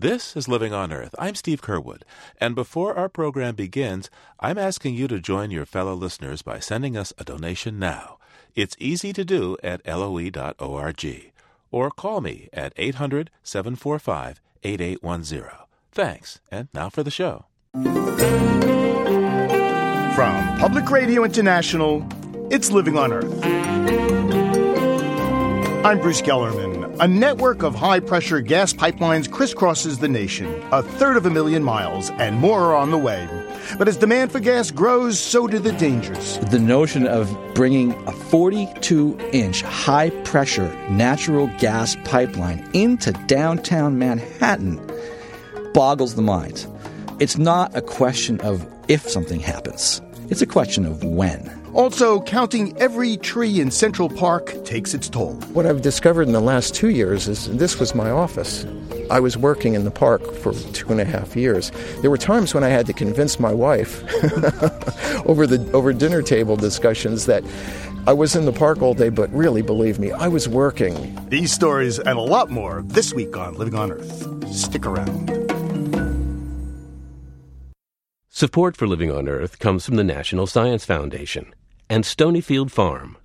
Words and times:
This 0.00 0.36
is 0.36 0.46
Living 0.46 0.72
on 0.72 0.92
Earth. 0.92 1.12
I'm 1.18 1.34
Steve 1.34 1.60
Curwood, 1.60 2.02
and 2.40 2.54
before 2.54 2.94
our 2.94 3.08
program 3.08 3.56
begins, 3.56 4.10
I'm 4.38 4.56
asking 4.56 4.94
you 4.94 5.08
to 5.08 5.18
join 5.18 5.50
your 5.50 5.66
fellow 5.66 5.92
listeners 5.94 6.40
by 6.40 6.60
sending 6.60 6.96
us 6.96 7.12
a 7.18 7.24
donation 7.24 7.80
now. 7.80 8.18
It's 8.54 8.76
easy 8.78 9.12
to 9.12 9.24
do 9.24 9.56
at 9.64 9.84
loe.org 9.84 11.32
or 11.72 11.90
call 11.90 12.20
me 12.20 12.48
at 12.52 12.72
800 12.76 13.30
745 13.42 14.40
8810. 14.62 15.50
Thanks, 15.90 16.40
and 16.48 16.68
now 16.72 16.90
for 16.90 17.02
the 17.02 17.10
show. 17.10 17.46
From 20.14 20.58
Public 20.60 20.92
Radio 20.92 21.24
International, 21.24 22.06
it's 22.52 22.70
Living 22.70 22.96
on 22.96 23.12
Earth. 23.12 23.44
I'm 25.84 26.00
Bruce 26.00 26.22
Gellerman. 26.22 26.77
A 27.00 27.06
network 27.06 27.62
of 27.62 27.76
high 27.76 28.00
pressure 28.00 28.40
gas 28.40 28.72
pipelines 28.72 29.28
crisscrosses 29.28 30.00
the 30.00 30.08
nation, 30.08 30.60
a 30.72 30.82
third 30.82 31.16
of 31.16 31.26
a 31.26 31.30
million 31.30 31.62
miles, 31.62 32.10
and 32.10 32.36
more 32.36 32.60
are 32.60 32.74
on 32.74 32.90
the 32.90 32.98
way. 32.98 33.28
But 33.78 33.86
as 33.86 33.96
demand 33.96 34.32
for 34.32 34.40
gas 34.40 34.72
grows, 34.72 35.16
so 35.16 35.46
do 35.46 35.60
the 35.60 35.70
dangers. 35.70 36.38
The 36.50 36.58
notion 36.58 37.06
of 37.06 37.32
bringing 37.54 37.92
a 38.08 38.12
42 38.12 39.16
inch 39.32 39.62
high 39.62 40.10
pressure 40.24 40.74
natural 40.90 41.48
gas 41.58 41.96
pipeline 42.02 42.68
into 42.72 43.12
downtown 43.28 43.96
Manhattan 44.00 44.80
boggles 45.74 46.16
the 46.16 46.22
mind. 46.22 46.66
It's 47.20 47.38
not 47.38 47.76
a 47.76 47.82
question 47.82 48.40
of 48.40 48.66
if 48.88 49.08
something 49.08 49.38
happens, 49.38 50.02
it's 50.30 50.42
a 50.42 50.46
question 50.46 50.84
of 50.84 51.04
when. 51.04 51.57
Also, 51.74 52.20
counting 52.22 52.76
every 52.78 53.16
tree 53.18 53.60
in 53.60 53.70
Central 53.70 54.08
Park 54.08 54.64
takes 54.64 54.94
its 54.94 55.08
toll. 55.08 55.34
What 55.52 55.66
I've 55.66 55.82
discovered 55.82 56.22
in 56.22 56.32
the 56.32 56.40
last 56.40 56.74
two 56.74 56.88
years 56.88 57.28
is 57.28 57.46
this 57.56 57.78
was 57.78 57.94
my 57.94 58.10
office. 58.10 58.66
I 59.10 59.20
was 59.20 59.36
working 59.36 59.74
in 59.74 59.84
the 59.84 59.90
park 59.90 60.34
for 60.34 60.52
two 60.72 60.90
and 60.90 61.00
a 61.00 61.04
half 61.04 61.34
years. 61.36 61.72
There 62.00 62.10
were 62.10 62.18
times 62.18 62.52
when 62.52 62.64
I 62.64 62.68
had 62.68 62.86
to 62.86 62.92
convince 62.92 63.40
my 63.40 63.52
wife 63.52 64.02
over 65.26 65.46
the 65.46 65.70
over 65.72 65.92
dinner 65.92 66.22
table 66.22 66.56
discussions 66.56 67.26
that 67.26 67.42
I 68.06 68.12
was 68.12 68.34
in 68.34 68.44
the 68.44 68.52
park 68.52 68.82
all 68.82 68.94
day, 68.94 69.08
but 69.10 69.30
really, 69.32 69.62
believe 69.62 69.98
me, 69.98 70.12
I 70.12 70.28
was 70.28 70.48
working. 70.48 71.18
These 71.28 71.52
stories 71.52 71.98
and 71.98 72.18
a 72.18 72.22
lot 72.22 72.50
more 72.50 72.82
this 72.86 73.12
week 73.12 73.36
on 73.36 73.54
Living 73.54 73.74
on 73.74 73.92
Earth. 73.92 74.54
Stick 74.54 74.86
around. 74.86 75.28
Support 78.28 78.76
for 78.76 78.86
Living 78.86 79.10
on 79.10 79.28
Earth 79.28 79.58
comes 79.58 79.84
from 79.84 79.96
the 79.96 80.04
National 80.04 80.46
Science 80.46 80.84
Foundation 80.84 81.52
and 81.90 82.04
Stonyfield 82.04 82.70
Farm. 82.70 83.16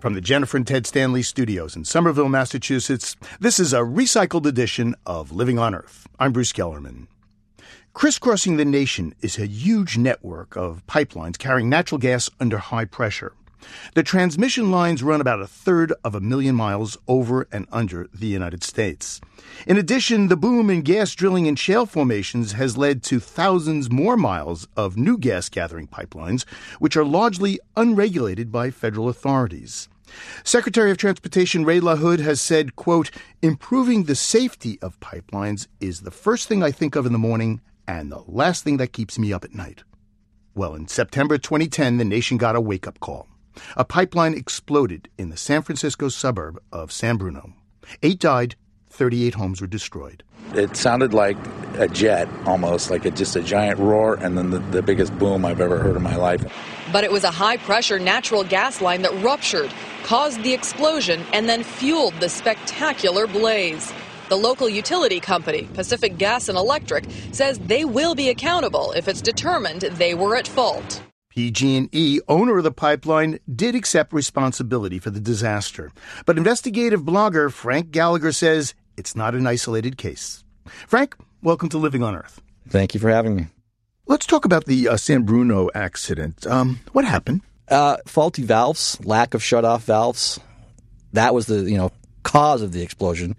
From 0.00 0.14
the 0.14 0.20
Jennifer 0.20 0.56
and 0.56 0.66
Ted 0.66 0.86
Stanley 0.86 1.22
studios 1.22 1.74
in 1.74 1.84
Somerville, 1.84 2.28
Massachusetts, 2.28 3.16
this 3.40 3.58
is 3.58 3.72
a 3.72 3.80
recycled 3.80 4.46
edition 4.46 4.94
of 5.04 5.32
Living 5.32 5.58
on 5.58 5.74
Earth. 5.74 6.06
I'm 6.20 6.32
Bruce 6.32 6.52
Gellerman. 6.52 7.08
Crisscrossing 7.94 8.58
the 8.58 8.64
nation 8.64 9.12
is 9.22 9.38
a 9.38 9.46
huge 9.46 9.98
network 9.98 10.56
of 10.56 10.86
pipelines 10.86 11.36
carrying 11.36 11.68
natural 11.68 11.98
gas 11.98 12.30
under 12.38 12.58
high 12.58 12.84
pressure. 12.84 13.32
The 13.94 14.02
transmission 14.02 14.70
lines 14.70 15.02
run 15.02 15.20
about 15.20 15.40
a 15.40 15.46
third 15.46 15.92
of 16.04 16.14
a 16.14 16.20
million 16.20 16.54
miles 16.54 16.96
over 17.06 17.48
and 17.50 17.66
under 17.72 18.08
the 18.12 18.26
United 18.26 18.62
States. 18.62 19.20
In 19.66 19.76
addition, 19.76 20.28
the 20.28 20.36
boom 20.36 20.70
in 20.70 20.82
gas 20.82 21.14
drilling 21.14 21.46
in 21.46 21.56
shale 21.56 21.86
formations 21.86 22.52
has 22.52 22.76
led 22.76 23.02
to 23.04 23.20
thousands 23.20 23.90
more 23.90 24.16
miles 24.16 24.68
of 24.76 24.96
new 24.96 25.18
gas 25.18 25.48
gathering 25.48 25.86
pipelines, 25.86 26.48
which 26.78 26.96
are 26.96 27.04
largely 27.04 27.58
unregulated 27.76 28.52
by 28.52 28.70
federal 28.70 29.08
authorities. 29.08 29.88
Secretary 30.44 30.90
of 30.90 30.96
Transportation 30.96 31.64
Ray 31.64 31.80
LaHood 31.80 32.20
has 32.20 32.40
said, 32.40 32.76
quote, 32.76 33.10
improving 33.42 34.04
the 34.04 34.14
safety 34.14 34.78
of 34.80 34.98
pipelines 35.00 35.66
is 35.80 36.00
the 36.00 36.10
first 36.10 36.48
thing 36.48 36.62
I 36.62 36.70
think 36.70 36.96
of 36.96 37.06
in 37.06 37.12
the 37.12 37.18
morning 37.18 37.60
and 37.86 38.10
the 38.10 38.22
last 38.26 38.64
thing 38.64 38.76
that 38.78 38.92
keeps 38.92 39.18
me 39.18 39.32
up 39.32 39.44
at 39.44 39.54
night. 39.54 39.82
Well, 40.54 40.74
in 40.74 40.88
September 40.88 41.38
2010, 41.38 41.98
the 41.98 42.04
nation 42.04 42.36
got 42.36 42.56
a 42.56 42.60
wake 42.60 42.86
up 42.86 43.00
call. 43.00 43.28
A 43.76 43.84
pipeline 43.84 44.34
exploded 44.34 45.08
in 45.18 45.30
the 45.30 45.36
San 45.36 45.62
Francisco 45.62 46.08
suburb 46.08 46.60
of 46.72 46.92
San 46.92 47.16
Bruno. 47.16 47.52
Eight 48.02 48.18
died, 48.18 48.56
38 48.90 49.34
homes 49.34 49.60
were 49.60 49.66
destroyed. 49.66 50.22
It 50.54 50.76
sounded 50.76 51.12
like 51.12 51.36
a 51.74 51.88
jet 51.88 52.28
almost, 52.46 52.90
like 52.90 53.04
a, 53.04 53.10
just 53.10 53.36
a 53.36 53.42
giant 53.42 53.78
roar, 53.78 54.14
and 54.14 54.36
then 54.36 54.50
the, 54.50 54.58
the 54.58 54.82
biggest 54.82 55.16
boom 55.18 55.44
I've 55.44 55.60
ever 55.60 55.78
heard 55.78 55.96
in 55.96 56.02
my 56.02 56.16
life. 56.16 56.44
But 56.92 57.04
it 57.04 57.12
was 57.12 57.24
a 57.24 57.30
high 57.30 57.58
pressure 57.58 57.98
natural 57.98 58.44
gas 58.44 58.80
line 58.80 59.02
that 59.02 59.12
ruptured, 59.22 59.70
caused 60.04 60.42
the 60.42 60.54
explosion, 60.54 61.24
and 61.32 61.48
then 61.48 61.62
fueled 61.62 62.14
the 62.20 62.28
spectacular 62.28 63.26
blaze. 63.26 63.92
The 64.28 64.36
local 64.36 64.68
utility 64.68 65.20
company, 65.20 65.68
Pacific 65.74 66.18
Gas 66.18 66.48
and 66.48 66.58
Electric, 66.58 67.04
says 67.32 67.58
they 67.60 67.84
will 67.84 68.14
be 68.14 68.28
accountable 68.28 68.92
if 68.92 69.08
it's 69.08 69.22
determined 69.22 69.82
they 69.82 70.14
were 70.14 70.36
at 70.36 70.48
fault. 70.48 71.02
PG&E, 71.38 72.18
owner 72.26 72.58
of 72.58 72.64
the 72.64 72.72
pipeline, 72.72 73.38
did 73.54 73.76
accept 73.76 74.12
responsibility 74.12 74.98
for 74.98 75.10
the 75.10 75.20
disaster. 75.20 75.92
But 76.26 76.36
investigative 76.36 77.02
blogger 77.02 77.52
Frank 77.52 77.92
Gallagher 77.92 78.32
says 78.32 78.74
it's 78.96 79.14
not 79.14 79.36
an 79.36 79.46
isolated 79.46 79.96
case. 79.96 80.42
Frank, 80.88 81.14
welcome 81.40 81.68
to 81.68 81.78
Living 81.78 82.02
on 82.02 82.16
Earth. 82.16 82.42
Thank 82.68 82.92
you 82.92 82.98
for 82.98 83.08
having 83.08 83.36
me. 83.36 83.46
Let's 84.06 84.26
talk 84.26 84.46
about 84.46 84.64
the 84.64 84.88
uh, 84.88 84.96
San 84.96 85.22
Bruno 85.22 85.70
accident. 85.76 86.44
Um, 86.44 86.80
what 86.90 87.04
happened? 87.04 87.42
Uh, 87.68 87.98
faulty 88.04 88.42
valves, 88.42 88.98
lack 89.04 89.32
of 89.32 89.40
shut-off 89.40 89.84
valves. 89.84 90.40
That 91.12 91.34
was 91.34 91.46
the 91.46 91.70
you 91.70 91.76
know 91.76 91.92
cause 92.24 92.62
of 92.62 92.72
the 92.72 92.82
explosion. 92.82 93.36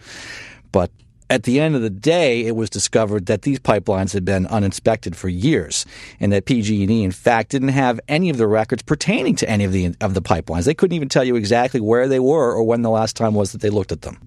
But 0.72 0.90
at 1.30 1.44
the 1.44 1.60
end 1.60 1.76
of 1.76 1.82
the 1.82 1.90
day, 1.90 2.46
it 2.46 2.56
was 2.56 2.70
discovered 2.70 3.28
that 3.28 3.44
these 3.44 3.60
pipelines 3.60 4.14
had 4.14 4.26
been 4.26 4.48
uninspected 4.48 5.16
for 5.16 5.30
years, 5.30 5.86
and 6.20 6.32
that 6.32 6.46
PG&E, 6.46 7.04
in 7.04 7.12
fact, 7.12 7.52
didn't 7.52 7.70
have 7.70 8.00
any 8.08 8.30
of 8.30 8.38
the 8.38 8.48
records 8.48 8.82
pertaining 8.82 9.36
to 9.38 9.50
any 9.50 9.64
of 9.64 9.72
the 9.72 9.94
of 10.02 10.14
the 10.14 10.22
pipelines. 10.22 10.66
They 10.66 10.74
couldn't 10.74 10.96
even 10.96 11.10
tell 11.10 11.24
you 11.24 11.36
exactly 11.36 11.80
where 11.80 12.08
they 12.08 12.20
were 12.20 12.54
or 12.54 12.64
when 12.64 12.82
the 12.82 12.90
last 12.90 13.16
time 13.16 13.34
was 13.34 13.52
that 13.52 13.62
they 13.62 13.70
looked 13.70 13.92
at 13.92 14.02
them. 14.02 14.20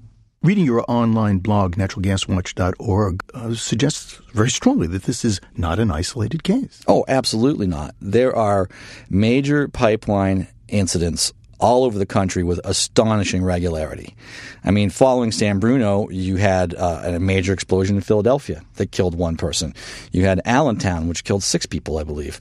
Reading 0.42 0.64
your 0.64 0.84
online 0.88 1.38
blog, 1.38 1.76
naturalgaswatch.org, 1.76 3.22
uh, 3.32 3.54
suggests 3.54 4.20
very 4.32 4.50
strongly 4.50 4.88
that 4.88 5.04
this 5.04 5.24
is 5.24 5.40
not 5.56 5.78
an 5.78 5.92
isolated 5.92 6.42
case. 6.42 6.82
Oh, 6.88 7.04
absolutely 7.06 7.68
not. 7.68 7.94
There 8.00 8.34
are 8.34 8.68
major 9.08 9.68
pipeline 9.68 10.48
incidents 10.66 11.32
all 11.62 11.84
over 11.84 11.96
the 11.96 12.04
country 12.04 12.42
with 12.42 12.60
astonishing 12.64 13.44
regularity. 13.44 14.16
I 14.64 14.72
mean, 14.72 14.90
following 14.90 15.30
San 15.30 15.60
Bruno, 15.60 16.08
you 16.10 16.36
had 16.36 16.74
uh, 16.74 17.02
a 17.04 17.20
major 17.20 17.52
explosion 17.52 17.94
in 17.96 18.02
Philadelphia 18.02 18.62
that 18.74 18.90
killed 18.90 19.14
one 19.14 19.36
person. 19.36 19.72
You 20.10 20.24
had 20.24 20.42
Allentown, 20.44 21.06
which 21.06 21.22
killed 21.22 21.44
six 21.44 21.64
people, 21.64 21.98
I 21.98 22.04
believe. 22.04 22.40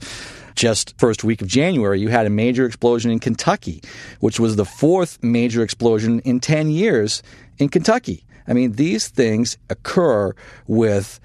Just 0.56 0.98
first 0.98 1.22
week 1.22 1.40
of 1.40 1.46
January, 1.46 2.00
you 2.00 2.08
had 2.08 2.26
a 2.26 2.30
major 2.30 2.66
explosion 2.66 3.12
in 3.12 3.20
Kentucky, 3.20 3.80
which 4.18 4.40
was 4.40 4.56
the 4.56 4.64
fourth 4.64 5.22
major 5.22 5.62
explosion 5.62 6.18
in 6.20 6.40
10 6.40 6.70
years 6.70 7.22
in 7.58 7.68
Kentucky. 7.68 8.24
I 8.48 8.52
mean, 8.52 8.72
these 8.72 9.08
things 9.08 9.56
occur 9.70 10.34
with 10.66 11.20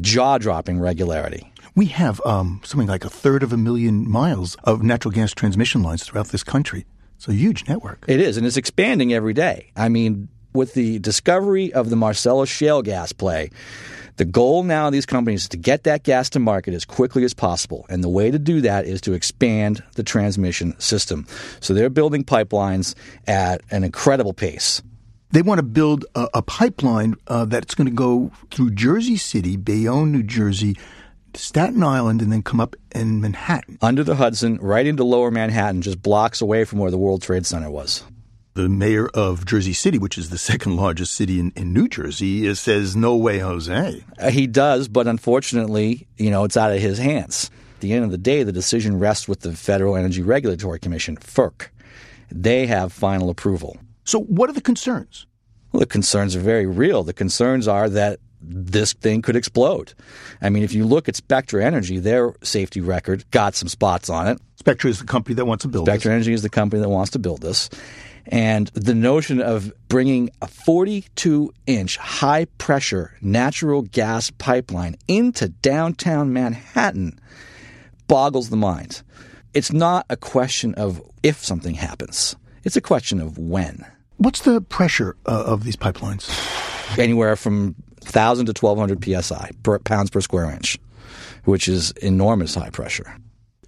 jaw 0.00 0.38
dropping 0.38 0.78
regularity. 0.78 1.52
We 1.74 1.86
have 1.86 2.20
um, 2.24 2.60
something 2.64 2.88
like 2.88 3.04
a 3.04 3.10
third 3.10 3.42
of 3.42 3.52
a 3.52 3.56
million 3.56 4.08
miles 4.08 4.56
of 4.64 4.82
natural 4.82 5.10
gas 5.10 5.34
transmission 5.34 5.82
lines 5.82 6.04
throughout 6.04 6.28
this 6.28 6.44
country. 6.44 6.86
It's 7.20 7.28
a 7.28 7.34
huge 7.34 7.68
network. 7.68 8.06
It 8.08 8.18
is, 8.18 8.38
and 8.38 8.46
it's 8.46 8.56
expanding 8.56 9.12
every 9.12 9.34
day. 9.34 9.72
I 9.76 9.90
mean, 9.90 10.30
with 10.54 10.72
the 10.72 10.98
discovery 11.00 11.70
of 11.70 11.90
the 11.90 11.96
Marcellus 11.96 12.48
shale 12.48 12.80
gas 12.80 13.12
play, 13.12 13.50
the 14.16 14.24
goal 14.24 14.62
now 14.62 14.86
of 14.86 14.94
these 14.94 15.04
companies 15.04 15.42
is 15.42 15.48
to 15.50 15.58
get 15.58 15.84
that 15.84 16.02
gas 16.02 16.30
to 16.30 16.38
market 16.38 16.72
as 16.72 16.86
quickly 16.86 17.22
as 17.24 17.34
possible. 17.34 17.84
And 17.90 18.02
the 18.02 18.08
way 18.08 18.30
to 18.30 18.38
do 18.38 18.62
that 18.62 18.86
is 18.86 19.02
to 19.02 19.12
expand 19.12 19.84
the 19.96 20.02
transmission 20.02 20.80
system. 20.80 21.26
So 21.60 21.74
they're 21.74 21.90
building 21.90 22.24
pipelines 22.24 22.94
at 23.26 23.60
an 23.70 23.84
incredible 23.84 24.32
pace. 24.32 24.82
They 25.30 25.42
want 25.42 25.58
to 25.58 25.62
build 25.62 26.06
a, 26.14 26.26
a 26.32 26.42
pipeline 26.42 27.16
uh, 27.28 27.44
that's 27.44 27.74
going 27.74 27.86
to 27.86 27.94
go 27.94 28.32
through 28.50 28.70
Jersey 28.70 29.18
City, 29.18 29.58
Bayonne, 29.58 30.10
New 30.10 30.22
Jersey, 30.22 30.74
Staten 31.36 31.82
Island, 31.82 32.22
and 32.22 32.32
then 32.32 32.42
come 32.42 32.60
up 32.60 32.76
in 32.94 33.20
Manhattan. 33.20 33.78
Under 33.80 34.04
the 34.04 34.16
Hudson, 34.16 34.58
right 34.60 34.86
into 34.86 35.04
lower 35.04 35.30
Manhattan, 35.30 35.82
just 35.82 36.02
blocks 36.02 36.40
away 36.40 36.64
from 36.64 36.78
where 36.78 36.90
the 36.90 36.98
World 36.98 37.22
Trade 37.22 37.46
Center 37.46 37.70
was. 37.70 38.04
The 38.54 38.68
mayor 38.68 39.08
of 39.08 39.46
Jersey 39.46 39.72
City, 39.72 39.98
which 39.98 40.18
is 40.18 40.30
the 40.30 40.38
second 40.50 40.76
largest 40.76 41.14
city 41.14 41.38
in, 41.38 41.52
in 41.56 41.72
New 41.72 41.88
Jersey, 41.88 42.52
says, 42.54 42.96
No 42.96 43.16
way, 43.16 43.38
Jose. 43.38 44.04
Uh, 44.18 44.30
he 44.30 44.46
does, 44.46 44.88
but 44.88 45.06
unfortunately, 45.06 46.08
you 46.16 46.30
know, 46.30 46.44
it's 46.44 46.56
out 46.56 46.72
of 46.72 46.80
his 46.80 46.98
hands. 46.98 47.50
At 47.76 47.80
the 47.80 47.92
end 47.92 48.04
of 48.04 48.10
the 48.10 48.18
day, 48.18 48.42
the 48.42 48.52
decision 48.52 48.98
rests 48.98 49.26
with 49.26 49.40
the 49.40 49.52
Federal 49.52 49.96
Energy 49.96 50.22
Regulatory 50.22 50.78
Commission, 50.78 51.16
FERC. 51.16 51.68
They 52.30 52.66
have 52.66 52.92
final 52.92 53.30
approval. 53.30 53.78
So, 54.04 54.20
what 54.20 54.50
are 54.50 54.52
the 54.52 54.60
concerns? 54.60 55.26
Well, 55.72 55.80
the 55.80 55.86
concerns 55.86 56.34
are 56.34 56.40
very 56.40 56.66
real. 56.66 57.02
The 57.02 57.12
concerns 57.12 57.68
are 57.68 57.88
that 57.88 58.18
this 58.40 58.92
thing 58.92 59.22
could 59.22 59.36
explode. 59.36 59.94
I 60.40 60.48
mean, 60.50 60.62
if 60.62 60.72
you 60.72 60.86
look 60.86 61.08
at 61.08 61.16
Spectra 61.16 61.64
Energy, 61.64 61.98
their 61.98 62.34
safety 62.42 62.80
record 62.80 63.24
got 63.30 63.54
some 63.54 63.68
spots 63.68 64.08
on 64.08 64.26
it. 64.26 64.38
Spectra 64.56 64.90
is 64.90 64.98
the 64.98 65.06
company 65.06 65.34
that 65.34 65.46
wants 65.46 65.62
to 65.62 65.68
build 65.68 65.86
Spectra 65.86 66.10
this. 66.10 66.14
Energy 66.14 66.32
is 66.32 66.42
the 66.42 66.50
company 66.50 66.82
that 66.82 66.88
wants 66.88 67.10
to 67.12 67.18
build 67.18 67.40
this. 67.40 67.70
And 68.26 68.68
the 68.68 68.94
notion 68.94 69.40
of 69.40 69.72
bringing 69.88 70.30
a 70.42 70.46
42 70.46 71.52
inch 71.66 71.96
high 71.96 72.44
pressure 72.58 73.16
natural 73.20 73.82
gas 73.82 74.30
pipeline 74.30 74.96
into 75.08 75.48
downtown 75.48 76.32
Manhattan 76.32 77.18
boggles 78.06 78.50
the 78.50 78.56
mind. 78.56 79.02
It's 79.54 79.72
not 79.72 80.06
a 80.08 80.16
question 80.16 80.74
of 80.74 81.02
if 81.22 81.44
something 81.44 81.74
happens, 81.74 82.36
it's 82.62 82.76
a 82.76 82.80
question 82.80 83.20
of 83.20 83.38
when. 83.38 83.84
What's 84.18 84.42
the 84.42 84.60
pressure 84.60 85.16
uh, 85.26 85.44
of 85.46 85.64
these 85.64 85.76
pipelines? 85.76 86.28
Anywhere 86.98 87.36
from 87.36 87.74
1,000 88.02 88.46
to 88.46 88.52
1,200 88.66 89.22
psi, 89.22 89.50
per, 89.62 89.78
pounds 89.80 90.10
per 90.10 90.20
square 90.20 90.50
inch, 90.50 90.78
which 91.44 91.68
is 91.68 91.92
enormous 92.02 92.54
high 92.54 92.70
pressure. 92.70 93.16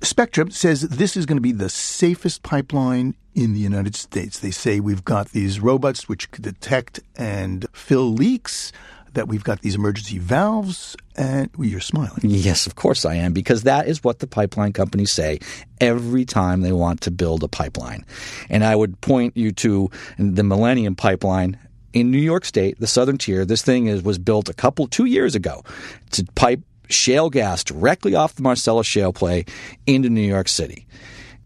Spectra 0.02 0.50
says 0.50 0.82
this 0.82 1.16
is 1.16 1.26
going 1.26 1.36
to 1.36 1.42
be 1.42 1.52
the 1.52 1.68
safest 1.68 2.42
pipeline 2.42 3.14
in 3.34 3.54
the 3.54 3.60
United 3.60 3.94
States. 3.94 4.40
They 4.40 4.50
say 4.50 4.80
we've 4.80 5.04
got 5.04 5.28
these 5.28 5.60
robots 5.60 6.08
which 6.08 6.30
could 6.32 6.42
detect 6.42 7.00
and 7.16 7.66
fill 7.72 8.12
leaks, 8.12 8.72
that 9.14 9.28
we've 9.28 9.44
got 9.44 9.60
these 9.60 9.74
emergency 9.74 10.18
valves, 10.18 10.96
and 11.16 11.50
well, 11.56 11.68
you're 11.68 11.80
smiling. 11.80 12.20
Yes, 12.22 12.66
of 12.66 12.76
course 12.76 13.04
I 13.04 13.14
am, 13.16 13.32
because 13.32 13.62
that 13.62 13.86
is 13.86 14.02
what 14.02 14.20
the 14.20 14.26
pipeline 14.26 14.72
companies 14.72 15.12
say 15.12 15.38
every 15.80 16.24
time 16.24 16.62
they 16.62 16.72
want 16.72 17.02
to 17.02 17.10
build 17.10 17.42
a 17.42 17.48
pipeline. 17.48 18.04
And 18.48 18.64
I 18.64 18.74
would 18.74 19.00
point 19.00 19.36
you 19.36 19.52
to 19.52 19.90
the 20.18 20.42
Millennium 20.42 20.94
Pipeline 20.94 21.58
in 21.92 22.10
New 22.10 22.18
York 22.18 22.44
State, 22.44 22.78
the 22.80 22.86
Southern 22.86 23.18
Tier. 23.18 23.44
This 23.44 23.62
thing 23.62 23.86
is, 23.86 24.02
was 24.02 24.18
built 24.18 24.48
a 24.48 24.54
couple, 24.54 24.86
two 24.86 25.04
years 25.04 25.34
ago 25.34 25.62
to 26.10 26.24
pipe 26.34 26.60
shale 26.88 27.30
gas 27.30 27.64
directly 27.64 28.14
off 28.14 28.34
the 28.34 28.42
Marcellus 28.42 28.86
shale 28.86 29.12
play 29.12 29.44
into 29.86 30.08
New 30.08 30.20
York 30.20 30.48
City. 30.48 30.86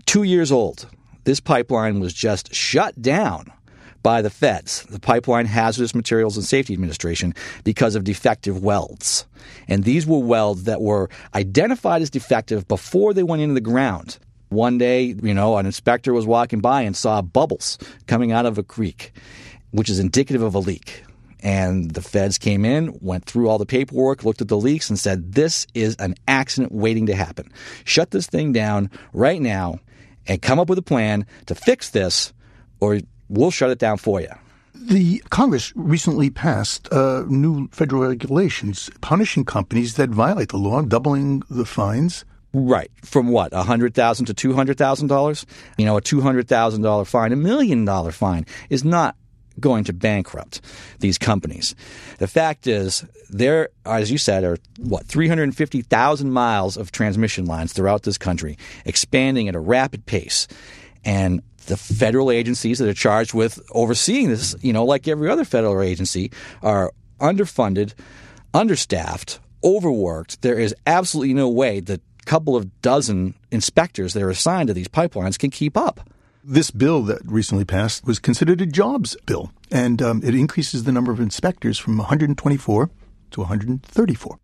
Two 0.06 0.22
years 0.22 0.52
old. 0.52 0.87
This 1.25 1.40
pipeline 1.40 1.98
was 1.98 2.14
just 2.14 2.54
shut 2.54 3.00
down 3.02 3.52
by 4.06 4.22
the 4.22 4.31
feds, 4.31 4.84
the 4.84 5.00
Pipeline 5.00 5.46
Hazardous 5.46 5.93
Materials 5.93 6.37
and 6.37 6.46
Safety 6.46 6.72
Administration, 6.72 7.34
because 7.64 7.96
of 7.96 8.04
defective 8.04 8.62
welds. 8.62 9.26
And 9.66 9.82
these 9.82 10.06
were 10.06 10.20
welds 10.20 10.62
that 10.64 10.81
were 10.81 11.10
identified 11.34 12.02
as 12.02 12.10
defective 12.10 12.69
before 12.69 13.12
they 13.12 13.25
went 13.25 13.42
into 13.42 13.54
the 13.54 13.60
ground. 13.60 14.19
One 14.49 14.78
day, 14.78 15.16
you 15.20 15.34
know, 15.34 15.56
an 15.56 15.66
inspector 15.66 16.12
was 16.12 16.25
walking 16.25 16.60
by 16.60 16.82
and 16.82 16.96
saw 16.96 17.20
bubbles 17.20 17.78
coming 18.06 18.31
out 18.31 18.46
of 18.46 18.58
a 18.58 18.62
creek, 18.62 19.12
which 19.76 19.90
is 19.90 19.99
indicative 19.99 20.43
of 20.43 20.55
a 20.55 20.58
leak. 20.58 21.05
And 21.40 21.90
the 21.90 22.00
feds 22.00 22.38
came 22.38 22.64
in, 22.64 22.99
went 23.02 23.26
through 23.26 23.49
all 23.49 23.58
the 23.58 23.67
paperwork, 23.67 24.25
looked 24.25 24.40
at 24.40 24.49
the 24.49 24.56
leaks, 24.56 24.88
and 24.88 24.99
said, 24.99 25.34
This 25.34 25.67
is 25.75 25.94
an 25.96 26.14
accident 26.26 26.73
waiting 26.73 27.06
to 27.06 27.14
happen. 27.14 27.52
Shut 27.84 28.11
this 28.11 28.26
thing 28.26 28.52
down 28.52 28.90
right 29.12 29.40
now 29.40 29.78
and 30.26 30.40
come 30.40 30.58
up 30.58 30.70
with 30.70 30.78
a 30.78 30.82
plan 30.82 31.26
to 31.44 31.55
fix 31.55 31.90
this, 31.90 32.32
or 32.81 33.00
we'll 33.28 33.50
shut 33.50 33.70
it 33.70 33.78
down 33.78 33.99
for 33.99 34.20
you. 34.20 34.31
The 34.75 35.23
Congress 35.28 35.75
recently 35.76 36.31
passed 36.31 36.90
uh, 36.90 37.25
new 37.28 37.69
federal 37.69 38.02
regulations 38.02 38.88
punishing 39.02 39.44
companies 39.44 39.96
that 39.96 40.08
violate 40.08 40.49
the 40.49 40.58
law, 40.58 40.81
doubling 40.82 41.43
the 41.50 41.67
fines. 41.67 42.25
Right. 42.55 42.90
From 43.05 43.28
what? 43.28 43.52
A 43.52 43.62
hundred 43.62 43.94
thousand 43.94 44.26
to 44.26 44.34
two 44.34 44.55
hundred 44.55 44.78
thousand 44.78 45.08
dollars? 45.08 45.44
You 45.76 45.84
know, 45.84 45.99
a 45.99 46.00
two 46.00 46.23
hundred 46.23 46.49
thousand 46.49 46.81
dollar 46.82 47.05
fine, 47.05 47.32
a 47.32 47.37
million 47.37 47.84
dollar 47.84 48.11
fine 48.11 48.46
is 48.70 48.82
not 48.82 49.17
going 49.61 49.85
to 49.85 49.93
bankrupt 49.93 50.61
these 51.00 51.19
companies. 51.19 51.75
The 52.19 52.29
fact 52.29 52.67
is, 52.67 53.05
there, 53.31 53.70
as 53.85 54.11
you 54.11 54.19
said, 54.19 54.44
are 54.44 54.58
what 54.79 55.06
three 55.06 55.29
hundred 55.29 55.55
fifty 55.56 55.82
thousand 55.82 56.32
miles 56.32 56.76
of 56.76 56.93
transmission 56.93 57.47
lines 57.47 57.73
throughout 57.73 58.03
this 58.03 58.19
country, 58.19 58.56
expanding 58.85 59.49
at 59.49 59.55
a 59.55 59.61
rapid 59.61 60.06
pace, 60.06 60.47
and 61.05 61.43
the 61.67 61.76
federal 61.76 62.31
agencies 62.31 62.79
that 62.79 62.88
are 62.88 62.94
charged 62.94 63.35
with 63.35 63.61
overseeing 63.73 64.29
this, 64.29 64.55
you 64.61 64.73
know, 64.73 64.85
like 64.85 65.08
every 65.08 65.29
other 65.29 65.44
federal 65.44 65.82
agency, 65.82 66.31
are 66.62 66.93
underfunded, 67.20 67.93
understaffed, 68.55 69.41
overworked. 69.64 70.43
There 70.43 70.59
is 70.59 70.75
absolutely 70.87 71.35
no 71.35 71.49
way 71.49 71.81
that 71.81 72.00
a 72.00 72.25
couple 72.25 72.55
of 72.55 72.82
dozen 72.82 73.35
inspectors 73.50 74.14
that 74.14 74.23
are 74.23 74.31
assigned 74.31 74.69
to 74.69 74.75
these 74.75 74.88
pipelines 74.88 75.38
can 75.38 75.50
keep 75.50 75.76
up. 75.76 76.09
This 76.48 76.70
bill 76.70 77.02
that 77.02 77.22
recently 77.25 77.64
passed 77.64 78.06
was 78.06 78.20
considered 78.20 78.60
a 78.60 78.66
jobs 78.66 79.16
bill, 79.26 79.50
and 79.72 80.00
um, 80.00 80.22
it 80.22 80.32
increases 80.32 80.84
the 80.84 80.93
number 80.93 81.10
of 81.10 81.19
inspectors 81.19 81.76
from 81.76 81.98
124 81.98 82.90
to 83.32 83.40
134. 83.40 84.38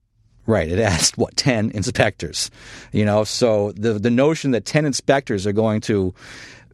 Right. 0.44 0.68
It 0.68 0.80
asked 0.80 1.16
what 1.16 1.36
ten 1.36 1.70
inspectors, 1.70 2.50
you 2.90 3.04
know. 3.04 3.22
So 3.22 3.70
the 3.76 3.92
the 4.00 4.10
notion 4.10 4.50
that 4.50 4.64
ten 4.64 4.84
inspectors 4.84 5.46
are 5.46 5.52
going 5.52 5.80
to 5.82 6.12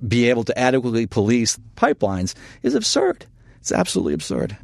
be 0.07 0.31
able 0.31 0.45
to 0.45 0.59
adequately 0.59 1.07
police 1.07 1.59
pipelines 1.77 2.35
is 2.63 2.75
absurd. 2.75 3.27
It's 3.61 3.71
absolutely 3.71 4.15
absurd. 4.15 4.57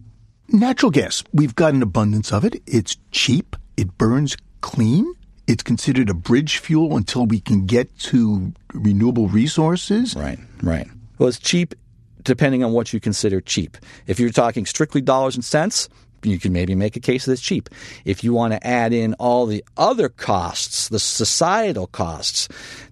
Natural 0.49 0.91
gas, 0.91 1.23
we've 1.35 1.55
got 1.55 1.75
an 1.75 1.83
abundance 1.83 2.33
of 2.33 2.43
it. 2.43 2.63
It's 2.67 2.97
cheap, 3.11 3.57
it 3.77 3.99
burns 3.99 4.35
clean. 4.63 5.15
It's 5.47 5.63
considered 5.63 6.09
a 6.09 6.15
bridge 6.15 6.59
fuel 6.59 6.97
until 6.97 7.27
we 7.27 7.41
can 7.41 7.67
get 7.67 7.97
to 8.01 8.53
renewable 8.73 9.29
resources. 9.29 10.15
Right, 10.17 10.39
right. 10.63 10.89
Well, 11.19 11.29
it's 11.29 11.39
cheap 11.39 11.75
depending 12.23 12.65
on 12.65 12.73
what 12.73 12.93
you 12.93 13.01
consider 13.01 13.41
cheap. 13.41 13.77
If 14.07 14.19
you're 14.19 14.31
talking 14.31 14.67
strictly 14.67 15.01
dollars 15.01 15.35
and 15.35 15.45
cents, 15.45 15.89
you 16.23 16.39
can 16.39 16.53
maybe 16.53 16.75
make 16.75 16.97
a 16.97 17.01
case 17.01 17.27
that 17.27 17.33
it's 17.33 17.43
cheap. 17.43 17.69
If 18.05 18.25
you 18.25 18.33
want 18.33 18.55
to 18.55 18.67
add 18.67 18.93
in 18.93 19.15
all 19.15 19.47
the 19.47 19.65
other 19.77 20.09
costs, 20.09 20.89
the 20.89 20.99
societal 20.99 21.87
costs 21.87 22.49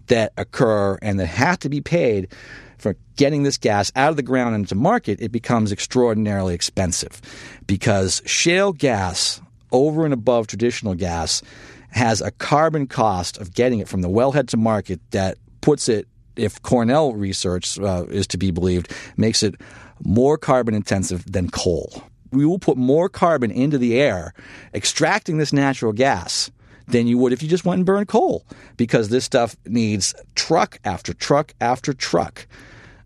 that 0.09 0.33
occur 0.37 0.99
and 1.01 1.19
that 1.19 1.27
have 1.27 1.59
to 1.61 1.69
be 1.69 1.81
paid 1.81 2.29
for 2.77 2.97
getting 3.17 3.43
this 3.43 3.57
gas 3.57 3.91
out 3.97 4.11
of 4.11 4.17
the 4.17 4.23
ground 4.23 4.55
and 4.55 4.65
into 4.65 4.75
market, 4.75 5.21
it 5.21 5.33
becomes 5.33 5.73
extraordinarily 5.73 6.55
expensive 6.55 7.21
because 7.67 8.21
shale 8.27 8.73
gas 8.73 9.41
over 9.71 10.05
and 10.05 10.13
above 10.13 10.47
traditional 10.47 10.95
gas 10.95 11.43
has 11.93 12.21
a 12.21 12.31
carbon 12.31 12.87
cost 12.87 13.39
of 13.39 13.55
getting 13.55 13.79
it 13.79 13.89
from 13.89 14.03
the 14.03 14.09
wellhead 14.09 14.49
to 14.49 14.57
market 14.57 15.01
that 15.11 15.39
puts 15.61 15.89
it 15.89 16.09
if 16.37 16.61
Cornell 16.63 17.13
research 17.13 17.79
uh, 17.79 18.07
is 18.09 18.27
to 18.29 18.39
be 18.39 18.51
believed, 18.51 18.93
makes 19.17 19.43
it 19.43 19.55
more 20.03 20.39
carbon 20.39 20.75
intensive 20.75 21.31
than 21.31 21.51
coal. 21.51 22.03
We 22.31 22.47
will 22.47 22.59
put 22.59 22.79
more 22.79 23.09
carbon 23.09 23.51
into 23.51 23.77
the 23.77 24.01
air 24.01 24.33
extracting 24.75 25.37
this 25.37 25.53
natural 25.53 25.93
gas 25.93 26.51
than 26.89 27.07
you 27.07 27.19
would 27.19 27.33
if 27.33 27.43
you 27.43 27.49
just 27.49 27.65
went 27.65 27.81
and 27.81 27.87
burned 27.87 28.09
coal 28.09 28.45
because 28.77 29.11
this 29.11 29.25
stuff 29.25 29.57
needs 29.67 30.15
truck 30.35 30.79
after 30.85 31.13
truck 31.13 31.53
after 31.61 31.93
truck 31.93 32.47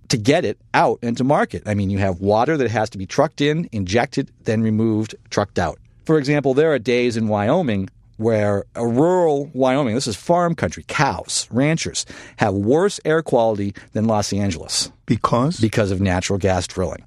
to 0.09 0.17
get 0.17 0.45
it 0.45 0.59
out 0.73 1.01
into 1.03 1.25
market. 1.25 1.63
I 1.67 1.75
mean, 1.75 1.91
you 1.91 1.99
have 1.99 2.21
water 2.21 2.57
that 2.57 2.71
has 2.71 2.89
to 2.91 2.99
be 2.99 3.07
trucked 3.07 3.41
in, 3.41 3.69
injected, 3.73 4.31
then 4.45 4.63
removed, 4.63 5.17
trucked 5.31 5.59
out. 5.59 5.79
For 6.05 6.19
example, 6.19 6.55
there 6.55 6.73
are 6.73 6.79
days 6.79 7.17
in 7.17 7.27
Wyoming 7.27 7.89
where 8.17 8.65
a 8.75 8.87
rural 8.87 9.51
Wyoming, 9.53 9.95
this 9.95 10.07
is 10.07 10.17
farm 10.17 10.55
country, 10.55 10.85
cows, 10.87 11.49
ranchers, 11.51 12.07
have 12.39 12.55
worse 12.55 13.01
air 13.05 13.23
quality 13.23 13.75
than 13.93 14.07
Los 14.07 14.33
Angeles. 14.33 14.91
Because? 15.07 15.61
Because 15.61 15.91
of 15.91 16.01
natural 16.01 16.39
gas 16.39 16.67
drilling. 16.67 17.05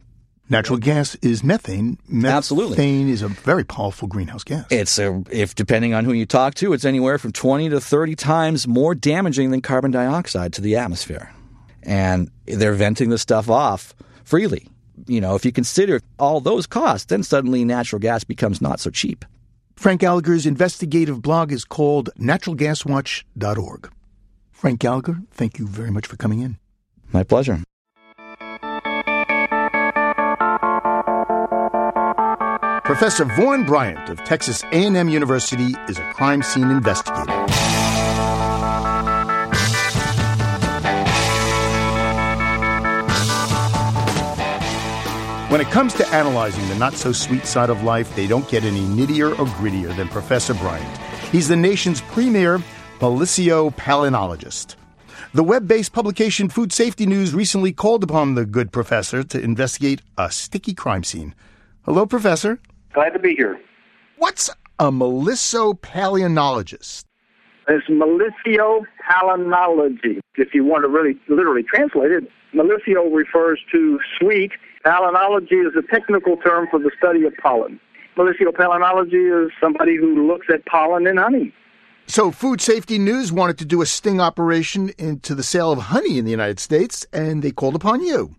Natural 0.51 0.79
gas 0.79 1.15
is 1.21 1.43
methane. 1.43 1.99
Methane 2.07 2.35
Absolutely. 2.35 3.11
is 3.11 3.21
a 3.21 3.27
very 3.27 3.63
powerful 3.63 4.07
greenhouse 4.07 4.43
gas. 4.43 4.65
It's 4.71 4.97
a, 4.97 5.23
if 5.29 5.53
depending 5.53 5.93
on 5.93 6.05
who 6.05 6.13
you 6.13 6.25
talk 6.25 6.55
to, 6.55 6.73
it's 6.73 6.85
anywhere 6.85 7.19
from 7.19 7.31
20 7.31 7.69
to 7.69 7.79
30 7.79 8.15
times 8.15 8.67
more 8.67 8.95
damaging 8.95 9.51
than 9.51 9.61
carbon 9.61 9.91
dioxide 9.91 10.53
to 10.53 10.61
the 10.61 10.75
atmosphere. 10.75 11.31
And 11.83 12.31
they're 12.45 12.73
venting 12.73 13.11
the 13.11 13.19
stuff 13.19 13.47
off 13.47 13.93
freely. 14.23 14.67
You 15.05 15.21
know, 15.21 15.35
if 15.35 15.45
you 15.45 15.51
consider 15.51 16.01
all 16.17 16.41
those 16.41 16.65
costs, 16.65 17.05
then 17.05 17.21
suddenly 17.21 17.63
natural 17.63 17.99
gas 17.99 18.23
becomes 18.23 18.59
not 18.59 18.79
so 18.79 18.89
cheap. 18.89 19.25
Frank 19.79 20.01
Gallagher's 20.01 20.45
investigative 20.45 21.21
blog 21.21 21.53
is 21.53 21.63
called 21.63 22.09
naturalgaswatch.org. 22.19 23.89
Frank 24.51 24.79
Gallagher, 24.81 25.21
thank 25.31 25.57
you 25.57 25.69
very 25.69 25.89
much 25.89 26.05
for 26.05 26.17
coming 26.17 26.41
in. 26.41 26.57
My 27.13 27.23
pleasure. 27.23 27.63
Professor 32.83 33.23
Vaughn 33.23 33.65
Bryant 33.65 34.09
of 34.09 34.21
Texas 34.25 34.63
A&M 34.73 35.07
University 35.07 35.73
is 35.87 35.97
a 35.97 36.11
crime 36.11 36.43
scene 36.43 36.69
investigator. 36.69 37.68
When 45.49 45.61
it 45.61 45.69
comes 45.71 45.95
to 45.95 46.07
analyzing 46.09 46.67
the 46.69 46.75
not 46.75 46.93
so 46.93 47.11
sweet 47.11 47.47
side 47.47 47.71
of 47.71 47.81
life, 47.81 48.15
they 48.15 48.27
don't 48.27 48.47
get 48.47 48.63
any 48.63 48.81
nittier 48.81 49.31
or 49.31 49.47
grittier 49.47 49.97
than 49.97 50.07
Professor 50.07 50.53
Bryant. 50.53 50.95
He's 51.31 51.47
the 51.47 51.55
nation's 51.55 52.01
premier 52.01 52.59
palynologist. 52.99 54.75
The 55.33 55.43
web 55.43 55.67
based 55.67 55.91
publication 55.91 56.49
Food 56.49 56.71
Safety 56.71 57.07
News 57.07 57.33
recently 57.33 57.73
called 57.73 58.03
upon 58.03 58.35
the 58.35 58.45
good 58.45 58.71
professor 58.71 59.23
to 59.23 59.41
investigate 59.41 60.03
a 60.19 60.29
sticky 60.29 60.75
crime 60.75 61.03
scene. 61.03 61.33
Hello, 61.83 62.05
Professor. 62.05 62.59
Glad 62.93 63.13
to 63.13 63.19
be 63.19 63.33
here. 63.33 63.59
What's 64.17 64.51
a 64.77 64.91
melissopalynologist? 64.91 67.05
It's 67.67 67.87
melissopalynology. 67.87 70.19
If 70.35 70.53
you 70.53 70.63
want 70.63 70.83
to 70.83 70.89
really 70.89 71.19
literally 71.27 71.63
translate 71.63 72.11
it, 72.11 72.25
Melisso 72.53 73.11
refers 73.11 73.59
to 73.71 73.99
sweet. 74.19 74.51
Palynology 74.85 75.67
is 75.67 75.73
a 75.77 75.81
technical 75.91 76.37
term 76.37 76.67
for 76.71 76.79
the 76.79 76.91
study 76.97 77.25
of 77.25 77.33
pollen. 77.37 77.79
Melissopalynology 78.17 79.45
is 79.45 79.51
somebody 79.61 79.95
who 79.95 80.27
looks 80.27 80.47
at 80.51 80.65
pollen 80.65 81.07
in 81.07 81.17
honey. 81.17 81.53
So, 82.07 82.31
Food 82.31 82.59
Safety 82.59 82.97
News 82.97 83.31
wanted 83.31 83.59
to 83.59 83.65
do 83.65 83.81
a 83.81 83.85
sting 83.85 84.19
operation 84.19 84.91
into 84.97 85.35
the 85.35 85.43
sale 85.43 85.71
of 85.71 85.77
honey 85.79 86.17
in 86.17 86.25
the 86.25 86.31
United 86.31 86.59
States, 86.59 87.05
and 87.13 87.43
they 87.43 87.51
called 87.51 87.75
upon 87.75 88.01
you. 88.01 88.35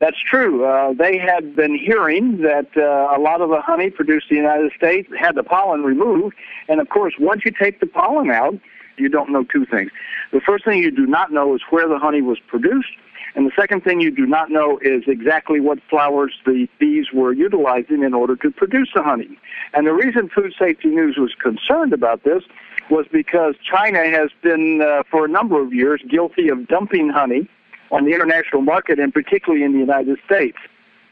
That's 0.00 0.16
true. 0.20 0.64
Uh, 0.64 0.92
they 0.94 1.18
had 1.18 1.54
been 1.54 1.78
hearing 1.78 2.42
that 2.42 2.68
uh, 2.76 3.16
a 3.16 3.20
lot 3.20 3.40
of 3.40 3.50
the 3.50 3.60
honey 3.60 3.90
produced 3.90 4.26
in 4.30 4.38
the 4.38 4.42
United 4.42 4.72
States 4.76 5.08
had 5.18 5.34
the 5.34 5.42
pollen 5.42 5.82
removed. 5.82 6.34
And 6.68 6.80
of 6.80 6.88
course, 6.88 7.14
once 7.18 7.42
you 7.44 7.52
take 7.52 7.80
the 7.80 7.86
pollen 7.86 8.30
out, 8.30 8.58
you 8.96 9.08
don't 9.08 9.30
know 9.30 9.44
two 9.44 9.66
things. 9.66 9.90
The 10.32 10.40
first 10.40 10.64
thing 10.64 10.82
you 10.82 10.90
do 10.90 11.06
not 11.06 11.32
know 11.32 11.54
is 11.54 11.62
where 11.70 11.88
the 11.88 11.98
honey 11.98 12.22
was 12.22 12.38
produced. 12.48 12.90
And 13.34 13.46
the 13.46 13.52
second 13.58 13.82
thing 13.82 14.00
you 14.00 14.10
do 14.10 14.26
not 14.26 14.50
know 14.50 14.78
is 14.80 15.02
exactly 15.06 15.60
what 15.60 15.78
flowers 15.90 16.34
the 16.46 16.68
bees 16.78 17.06
were 17.12 17.32
utilizing 17.32 18.02
in 18.02 18.14
order 18.14 18.36
to 18.36 18.50
produce 18.50 18.90
the 18.94 19.02
honey. 19.02 19.38
And 19.72 19.86
the 19.86 19.92
reason 19.92 20.28
Food 20.28 20.54
Safety 20.58 20.88
News 20.88 21.16
was 21.18 21.34
concerned 21.42 21.92
about 21.92 22.22
this 22.22 22.44
was 22.90 23.06
because 23.10 23.54
China 23.68 24.04
has 24.10 24.30
been, 24.42 24.82
uh, 24.82 25.02
for 25.10 25.24
a 25.24 25.28
number 25.28 25.60
of 25.60 25.72
years, 25.72 26.00
guilty 26.08 26.48
of 26.48 26.68
dumping 26.68 27.08
honey 27.08 27.48
on 27.90 28.04
the 28.04 28.12
international 28.12 28.62
market 28.62 28.98
and 28.98 29.12
particularly 29.12 29.64
in 29.64 29.72
the 29.72 29.78
United 29.78 30.18
States. 30.24 30.58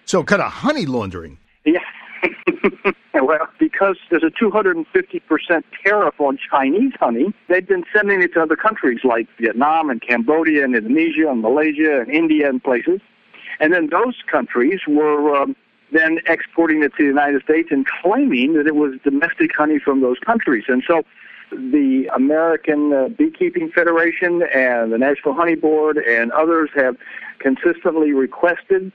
So, 0.05 0.23
kind 0.23 0.43
of 0.43 0.51
honey 0.53 0.87
laundering. 0.87 1.39
Yeah. 1.65 1.81
well, 3.15 3.49
because 3.59 3.97
there's 4.11 4.23
a 4.23 4.31
250% 4.31 5.65
tariff 5.85 6.21
on 6.21 6.39
Chinese 6.51 6.93
honey, 6.99 7.33
they've 7.49 7.67
been 7.67 7.85
sending 7.95 8.23
it 8.23 8.35
to 8.35 8.43
other 8.43 8.57
countries 8.57 9.01
like 9.05 9.29
Vietnam 9.41 9.91
and 9.91 10.01
Cambodia 10.01 10.65
and 10.65 10.75
Indonesia 10.75 11.31
and 11.31 11.43
Malaysia 11.43 12.01
and 12.01 12.11
India 12.11 12.49
and 12.49 12.63
places. 12.63 13.01
And 13.61 13.73
then 13.73 13.89
those 13.91 14.17
countries 14.31 14.81
were 14.87 15.37
um, 15.37 15.57
then 15.93 16.19
exporting 16.27 16.83
it 16.83 16.93
to 16.97 17.03
the 17.03 17.09
United 17.09 17.43
States 17.43 17.69
and 17.71 17.87
claiming 17.87 18.55
that 18.55 18.67
it 18.67 18.75
was 18.75 18.95
domestic 19.05 19.55
honey 19.57 19.79
from 19.79 20.01
those 20.01 20.19
countries. 20.19 20.65
And 20.69 20.83
so 20.87 21.03
the 21.51 22.09
American 22.15 22.93
uh, 22.93 23.09
Beekeeping 23.09 23.71
Federation 23.71 24.43
and 24.55 24.93
the 24.93 24.99
National 24.99 25.35
Honey 25.35 25.55
Board 25.55 25.99
and 25.99 26.33
others 26.33 26.71
have 26.75 26.97
consistently 27.39 28.13
requested 28.13 28.93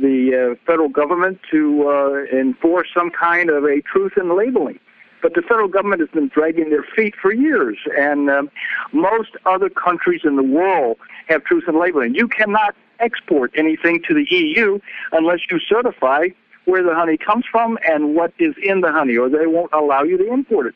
the 0.00 0.52
uh, 0.52 0.64
federal 0.66 0.88
government 0.88 1.40
to 1.50 1.88
uh, 1.88 2.36
enforce 2.36 2.88
some 2.94 3.10
kind 3.10 3.50
of 3.50 3.64
a 3.64 3.80
truth 3.82 4.12
in 4.16 4.36
labeling. 4.36 4.78
But 5.22 5.34
the 5.34 5.42
federal 5.42 5.68
government 5.68 6.00
has 6.00 6.08
been 6.10 6.28
dragging 6.28 6.70
their 6.70 6.84
feet 6.96 7.14
for 7.20 7.32
years, 7.32 7.76
and 7.96 8.30
um, 8.30 8.50
most 8.92 9.30
other 9.44 9.68
countries 9.68 10.22
in 10.24 10.36
the 10.36 10.42
world 10.42 10.96
have 11.28 11.44
truth 11.44 11.64
in 11.68 11.78
labeling. 11.78 12.14
You 12.14 12.26
cannot 12.26 12.74
export 13.00 13.52
anything 13.54 14.02
to 14.08 14.14
the 14.14 14.26
EU 14.34 14.78
unless 15.12 15.40
you 15.50 15.58
certify 15.58 16.28
where 16.64 16.82
the 16.82 16.94
honey 16.94 17.16
comes 17.16 17.44
from 17.50 17.78
and 17.86 18.14
what 18.14 18.32
is 18.38 18.54
in 18.62 18.80
the 18.80 18.92
honey, 18.92 19.16
or 19.16 19.28
they 19.28 19.46
won't 19.46 19.72
allow 19.72 20.02
you 20.02 20.16
to 20.16 20.32
import 20.32 20.66
it. 20.66 20.74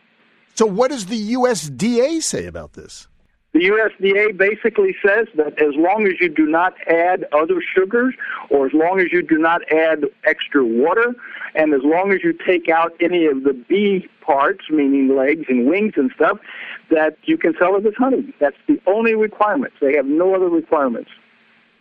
So, 0.54 0.66
what 0.66 0.90
does 0.90 1.06
the 1.06 1.34
USDA 1.34 2.22
say 2.22 2.46
about 2.46 2.74
this? 2.74 3.08
The 3.54 3.60
USDA 3.60 4.36
basically 4.36 4.96
says 5.00 5.28
that 5.36 5.62
as 5.62 5.76
long 5.76 6.08
as 6.08 6.14
you 6.20 6.28
do 6.28 6.44
not 6.44 6.74
add 6.88 7.24
other 7.32 7.62
sugars, 7.62 8.12
or 8.50 8.66
as 8.66 8.72
long 8.72 8.98
as 8.98 9.12
you 9.12 9.22
do 9.22 9.38
not 9.38 9.60
add 9.72 10.06
extra 10.24 10.64
water, 10.64 11.14
and 11.54 11.72
as 11.72 11.82
long 11.84 12.12
as 12.12 12.24
you 12.24 12.32
take 12.32 12.68
out 12.68 12.92
any 13.00 13.26
of 13.26 13.44
the 13.44 13.52
bee 13.52 14.08
parts, 14.22 14.64
meaning 14.70 15.14
legs 15.16 15.44
and 15.48 15.68
wings 15.68 15.92
and 15.94 16.10
stuff, 16.16 16.38
that 16.90 17.16
you 17.26 17.38
can 17.38 17.54
sell 17.56 17.76
it 17.76 17.86
as 17.86 17.94
honey. 17.96 18.34
That's 18.40 18.56
the 18.66 18.80
only 18.88 19.14
requirements. 19.14 19.76
They 19.80 19.94
have 19.94 20.06
no 20.06 20.34
other 20.34 20.48
requirements. 20.48 21.10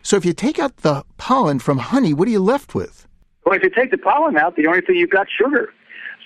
So 0.02 0.16
if 0.16 0.24
you 0.24 0.32
take 0.32 0.60
out 0.60 0.76
the 0.78 1.02
pollen 1.16 1.58
from 1.58 1.78
honey, 1.78 2.14
what 2.14 2.28
are 2.28 2.30
you 2.30 2.40
left 2.40 2.76
with? 2.76 3.08
Well, 3.44 3.56
if 3.56 3.64
you 3.64 3.70
take 3.70 3.90
the 3.90 3.98
pollen 3.98 4.36
out, 4.36 4.54
the 4.54 4.68
only 4.68 4.80
thing 4.80 4.94
you've 4.94 5.10
got 5.10 5.26
sugar. 5.28 5.72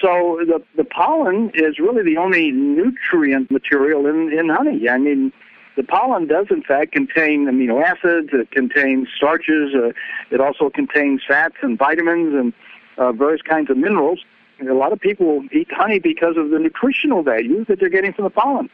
So 0.00 0.40
the 0.46 0.62
the 0.76 0.84
pollen 0.84 1.50
is 1.54 1.78
really 1.78 2.02
the 2.02 2.18
only 2.18 2.52
nutrient 2.52 3.50
material 3.50 4.06
in 4.06 4.32
in 4.32 4.48
honey. 4.48 4.88
I 4.88 4.98
mean, 4.98 5.32
the 5.76 5.82
pollen 5.82 6.26
does 6.26 6.46
in 6.50 6.62
fact 6.62 6.92
contain 6.92 7.46
amino 7.46 7.82
acids. 7.82 8.30
It 8.32 8.50
contains 8.50 9.08
starches. 9.16 9.74
Uh, 9.74 9.90
it 10.30 10.40
also 10.40 10.70
contains 10.70 11.22
fats 11.26 11.56
and 11.62 11.78
vitamins 11.78 12.34
and 12.34 12.52
uh, 12.96 13.12
various 13.12 13.42
kinds 13.42 13.70
of 13.70 13.76
minerals. 13.76 14.20
And 14.58 14.68
a 14.68 14.74
lot 14.74 14.92
of 14.92 15.00
people 15.00 15.42
eat 15.52 15.68
honey 15.70 15.98
because 15.98 16.36
of 16.36 16.50
the 16.50 16.58
nutritional 16.58 17.22
value 17.22 17.64
that 17.66 17.78
they're 17.78 17.88
getting 17.88 18.12
from 18.12 18.24
the 18.24 18.30
pollen. 18.30 18.68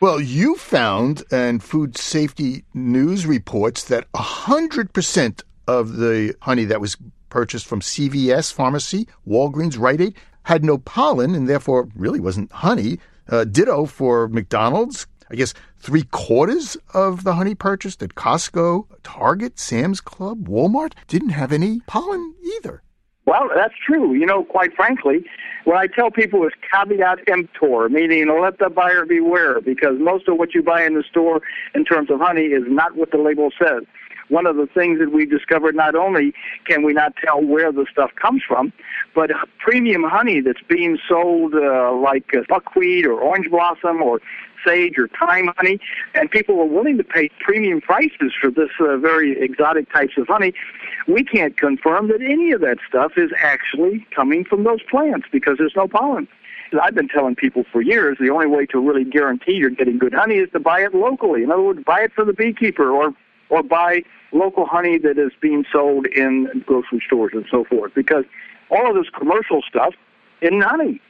Well, 0.00 0.20
you 0.20 0.54
found, 0.56 1.24
and 1.32 1.62
Food 1.62 1.96
Safety 1.96 2.64
News 2.72 3.26
reports 3.26 3.84
that 3.84 4.10
100% 4.12 5.42
of 5.66 5.96
the 5.96 6.34
honey 6.40 6.64
that 6.66 6.80
was 6.80 6.96
purchased 7.28 7.66
from 7.66 7.80
CVS 7.80 8.52
Pharmacy, 8.52 9.08
Walgreens, 9.26 9.78
Rite 9.78 10.00
Aid, 10.00 10.16
had 10.44 10.64
no 10.64 10.78
pollen 10.78 11.34
and 11.34 11.48
therefore 11.48 11.88
really 11.94 12.20
wasn't 12.20 12.52
honey. 12.52 12.98
Uh, 13.28 13.44
ditto 13.44 13.84
for 13.84 14.28
McDonald's. 14.28 15.06
I 15.30 15.34
guess 15.34 15.52
three 15.78 16.04
quarters 16.04 16.76
of 16.94 17.24
the 17.24 17.34
honey 17.34 17.54
purchased 17.54 18.02
at 18.02 18.14
Costco, 18.14 18.86
Target, 19.02 19.58
Sam's 19.58 20.00
Club, 20.00 20.48
Walmart 20.48 20.94
didn't 21.06 21.30
have 21.30 21.52
any 21.52 21.80
pollen 21.80 22.34
either. 22.56 22.82
Well, 23.26 23.50
that's 23.54 23.74
true. 23.86 24.14
You 24.14 24.24
know, 24.24 24.42
quite 24.42 24.72
frankly, 24.74 25.22
what 25.64 25.76
I 25.76 25.86
tell 25.86 26.10
people 26.10 26.46
is 26.46 26.52
caveat 26.72 27.18
emptor, 27.28 27.90
meaning 27.90 28.26
let 28.40 28.58
the 28.58 28.70
buyer 28.70 29.04
beware, 29.04 29.60
because 29.60 29.98
most 29.98 30.28
of 30.28 30.38
what 30.38 30.54
you 30.54 30.62
buy 30.62 30.82
in 30.86 30.94
the 30.94 31.02
store 31.02 31.42
in 31.74 31.84
terms 31.84 32.10
of 32.10 32.20
honey 32.20 32.46
is 32.46 32.62
not 32.66 32.96
what 32.96 33.10
the 33.10 33.18
label 33.18 33.50
says 33.62 33.82
one 34.28 34.46
of 34.46 34.56
the 34.56 34.66
things 34.66 34.98
that 34.98 35.12
we 35.12 35.26
discovered 35.26 35.74
not 35.74 35.94
only 35.94 36.32
can 36.66 36.82
we 36.82 36.92
not 36.92 37.14
tell 37.16 37.42
where 37.42 37.72
the 37.72 37.86
stuff 37.90 38.10
comes 38.16 38.42
from, 38.46 38.72
but 39.14 39.30
premium 39.58 40.04
honey 40.04 40.40
that's 40.40 40.62
being 40.68 40.98
sold 41.08 41.54
uh, 41.54 41.92
like 41.92 42.34
uh, 42.34 42.42
buckwheat 42.48 43.06
or 43.06 43.20
orange 43.20 43.50
blossom 43.50 44.02
or 44.02 44.20
sage 44.66 44.98
or 44.98 45.08
thyme 45.08 45.50
honey, 45.56 45.78
and 46.14 46.30
people 46.30 46.60
are 46.60 46.66
willing 46.66 46.98
to 46.98 47.04
pay 47.04 47.30
premium 47.40 47.80
prices 47.80 48.32
for 48.40 48.50
this 48.50 48.70
uh, 48.80 48.96
very 48.96 49.40
exotic 49.40 49.90
types 49.92 50.14
of 50.16 50.26
honey. 50.26 50.52
We 51.06 51.24
can't 51.24 51.56
confirm 51.56 52.08
that 52.08 52.20
any 52.20 52.52
of 52.52 52.60
that 52.62 52.78
stuff 52.88 53.12
is 53.16 53.30
actually 53.38 54.06
coming 54.14 54.44
from 54.44 54.64
those 54.64 54.82
plants 54.82 55.26
because 55.30 55.58
there's 55.58 55.76
no 55.76 55.88
pollen. 55.88 56.28
I've 56.82 56.94
been 56.94 57.08
telling 57.08 57.34
people 57.34 57.64
for 57.72 57.80
years 57.80 58.18
the 58.20 58.28
only 58.28 58.46
way 58.46 58.66
to 58.66 58.78
really 58.78 59.04
guarantee 59.04 59.52
you're 59.52 59.70
getting 59.70 59.98
good 59.98 60.12
honey 60.12 60.36
is 60.36 60.50
to 60.52 60.60
buy 60.60 60.80
it 60.80 60.94
locally. 60.94 61.42
In 61.42 61.50
other 61.50 61.62
words, 61.62 61.82
buy 61.84 62.00
it 62.00 62.12
from 62.12 62.26
the 62.26 62.34
beekeeper 62.34 62.90
or 62.90 63.14
or 63.50 63.62
buy 63.62 64.02
local 64.32 64.66
honey 64.66 64.98
that 64.98 65.18
is 65.18 65.32
being 65.40 65.64
sold 65.72 66.06
in 66.06 66.62
grocery 66.66 67.02
stores 67.06 67.32
and 67.34 67.46
so 67.50 67.64
forth. 67.64 67.94
Because 67.94 68.24
all 68.70 68.88
of 68.88 68.94
this 68.96 69.10
commercial 69.16 69.62
stuff 69.68 69.94
isn't 70.40 70.62
honey. 70.62 71.00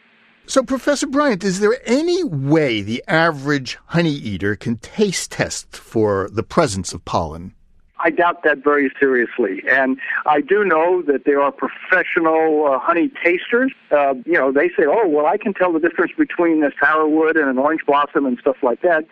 So, 0.46 0.62
Professor 0.62 1.06
Bryant, 1.06 1.44
is 1.44 1.60
there 1.60 1.76
any 1.84 2.24
way 2.24 2.80
the 2.80 3.04
average 3.06 3.78
honey 3.86 4.12
eater 4.14 4.56
can 4.56 4.78
taste 4.78 5.32
test 5.32 5.76
for 5.76 6.30
the 6.32 6.42
presence 6.42 6.94
of 6.94 7.04
pollen? 7.04 7.54
I 8.00 8.10
doubt 8.10 8.44
that 8.44 8.64
very 8.64 8.90
seriously. 8.98 9.62
And 9.68 9.98
I 10.24 10.40
do 10.40 10.64
know 10.64 11.02
that 11.02 11.24
there 11.26 11.42
are 11.42 11.52
professional 11.52 12.66
uh, 12.66 12.78
honey 12.78 13.10
tasters. 13.22 13.72
Uh, 13.90 14.14
you 14.24 14.34
know, 14.34 14.52
they 14.52 14.68
say, 14.68 14.84
oh, 14.86 15.06
well, 15.08 15.26
I 15.26 15.36
can 15.36 15.52
tell 15.52 15.72
the 15.72 15.80
difference 15.80 16.12
between 16.16 16.62
a 16.62 16.70
sourwood 16.82 17.36
and 17.36 17.48
an 17.48 17.58
orange 17.58 17.82
blossom 17.86 18.24
and 18.24 18.38
stuff 18.38 18.56
like 18.62 18.82
that. 18.82 19.04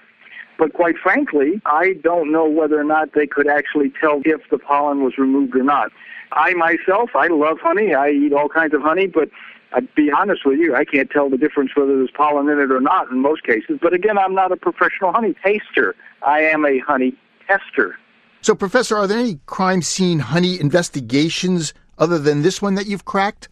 But 0.59 0.73
quite 0.73 0.97
frankly, 0.97 1.61
I 1.67 1.95
don't 2.03 2.33
know 2.33 2.49
whether 2.49 2.81
or 2.81 2.85
not 2.85 3.13
they 3.15 3.27
could 3.27 3.47
actually 3.49 3.93
tell 4.01 4.23
if 4.25 4.41
the 4.51 4.59
pollen 4.59 5.03
was 5.03 5.19
removed 5.19 5.55
or 5.55 5.63
not. 5.63 5.93
I 6.33 6.55
myself, 6.55 7.11
I 7.15 7.29
love 7.29 7.59
honey. 7.61 7.95
I 7.95 8.11
eat 8.11 8.33
all 8.33 8.49
kinds 8.49 8.75
of 8.75 8.83
honey, 8.83 9.07
but 9.07 9.31
I'd 9.73 9.93
be 9.95 10.11
honest 10.11 10.47
with 10.47 10.59
you, 10.59 10.75
I 10.75 10.85
can't 10.85 11.11
tell 11.11 11.29
the 11.29 11.37
difference 11.37 11.73
whether 11.75 11.97
there's 11.97 12.11
pollen 12.11 12.49
in 12.49 12.59
it 12.59 12.71
or 12.71 12.81
not 12.81 13.11
in 13.11 13.21
most 13.21 13.45
cases. 13.45 13.79
But 13.81 13.93
again, 13.93 14.17
I'm 14.17 14.35
not 14.35 14.53
a 14.53 14.57
professional 14.57 15.13
honey 15.13 15.35
taster. 15.45 15.95
I 16.23 16.41
am 16.41 16.65
a 16.65 16.79
honey 16.79 17.15
tester. 17.47 17.97
So, 18.41 18.55
Professor, 18.55 18.97
are 18.97 19.07
there 19.07 19.19
any 19.19 19.39
crime 19.47 19.83
scene 19.83 20.21
honey 20.21 20.59
investigations 20.61 21.75
other 21.99 22.19
than 22.19 22.43
this 22.43 22.63
one 22.63 22.75
that 22.77 22.87
you've 22.87 23.05
cracked? 23.05 23.49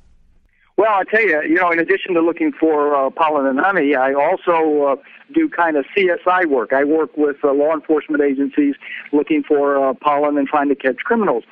Well, 0.76 0.92
I 0.92 1.04
tell 1.04 1.22
you, 1.22 1.42
you 1.42 1.54
know, 1.54 1.70
in 1.70 1.78
addition 1.78 2.14
to 2.14 2.20
looking 2.20 2.52
for 2.52 2.94
uh, 2.94 3.10
pollen 3.10 3.46
and 3.46 3.60
honey, 3.60 3.94
I 3.94 4.12
also 4.12 4.84
uh, 4.84 4.96
do 5.34 5.48
kind 5.48 5.76
of 5.76 5.84
CSI 5.96 6.46
work. 6.46 6.72
I 6.72 6.84
work 6.84 7.16
with 7.16 7.36
uh, 7.44 7.52
law 7.52 7.74
enforcement 7.74 8.22
agencies 8.22 8.74
looking 9.12 9.42
for 9.42 9.82
uh, 9.82 9.94
pollen 9.94 10.38
and 10.38 10.46
trying 10.46 10.68
to 10.68 10.74
catch 10.74 10.96
criminals. 10.98 11.44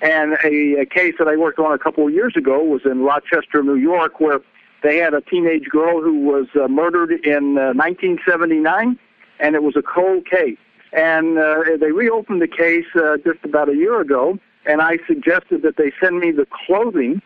And 0.00 0.34
a, 0.44 0.80
a 0.80 0.86
case 0.86 1.14
that 1.18 1.28
I 1.28 1.36
worked 1.36 1.58
on 1.58 1.72
a 1.72 1.78
couple 1.78 2.06
of 2.06 2.12
years 2.12 2.34
ago 2.36 2.62
was 2.62 2.82
in 2.84 3.00
Rochester, 3.00 3.62
New 3.62 3.76
York, 3.76 4.20
where 4.20 4.40
they 4.82 4.98
had 4.98 5.14
a 5.14 5.20
teenage 5.20 5.66
girl 5.68 6.00
who 6.00 6.20
was 6.20 6.46
uh, 6.54 6.68
murdered 6.68 7.10
in 7.24 7.58
uh, 7.58 7.74
1979, 7.74 8.98
and 9.40 9.54
it 9.54 9.62
was 9.62 9.74
a 9.76 9.82
cold 9.82 10.26
case. 10.26 10.58
And 10.92 11.38
uh, 11.38 11.76
they 11.80 11.92
reopened 11.92 12.40
the 12.40 12.48
case 12.48 12.86
uh, 12.94 13.16
just 13.24 13.44
about 13.44 13.68
a 13.68 13.74
year 13.74 14.00
ago, 14.00 14.38
and 14.66 14.80
I 14.80 14.98
suggested 15.06 15.62
that 15.62 15.76
they 15.76 15.92
send 16.00 16.20
me 16.20 16.30
the 16.30 16.46
clothing 16.66 17.20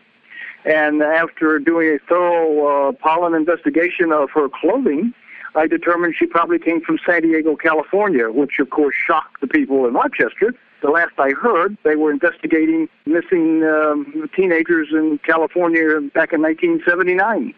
and 0.65 1.01
after 1.01 1.59
doing 1.59 1.89
a 1.89 1.99
thorough 2.07 2.89
uh, 2.89 2.91
pollen 2.93 3.33
investigation 3.33 4.11
of 4.11 4.29
her 4.31 4.47
clothing, 4.47 5.13
I 5.55 5.67
determined 5.67 6.15
she 6.17 6.25
probably 6.25 6.59
came 6.59 6.81
from 6.81 6.97
San 7.05 7.21
Diego, 7.21 7.55
California, 7.55 8.31
which 8.31 8.59
of 8.59 8.69
course 8.69 8.95
shocked 8.95 9.41
the 9.41 9.47
people 9.47 9.85
in 9.85 9.93
Rochester 9.93 10.53
The 10.81 10.89
last 10.89 11.13
I 11.17 11.31
heard, 11.31 11.77
they 11.83 11.95
were 11.95 12.11
investigating 12.11 12.89
missing 13.05 13.63
um, 13.63 14.29
teenagers 14.35 14.89
in 14.91 15.19
California 15.25 16.01
back 16.13 16.33
in 16.33 16.41
1979. 16.41 17.53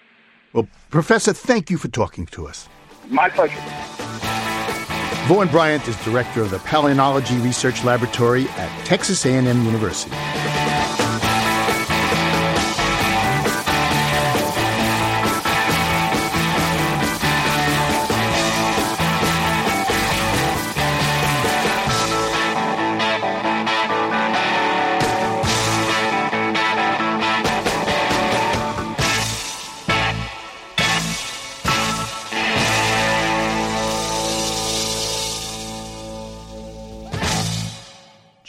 Well, 0.54 0.68
Professor, 0.90 1.34
thank 1.34 1.70
you 1.70 1.78
for 1.78 1.88
talking 1.88 2.26
to 2.28 2.48
us. 2.48 2.70
My 3.10 3.30
pleasure. 3.30 3.60
Vaughn 5.28 5.48
Bryant 5.48 5.88
is 5.88 5.96
director 6.04 6.42
of 6.42 6.52
the 6.52 6.60
Palynology 6.60 7.44
Research 7.44 7.84
Laboratory 7.84 8.48
at 8.50 8.86
Texas 8.86 9.26
A&M 9.26 9.66
University. 9.66 10.12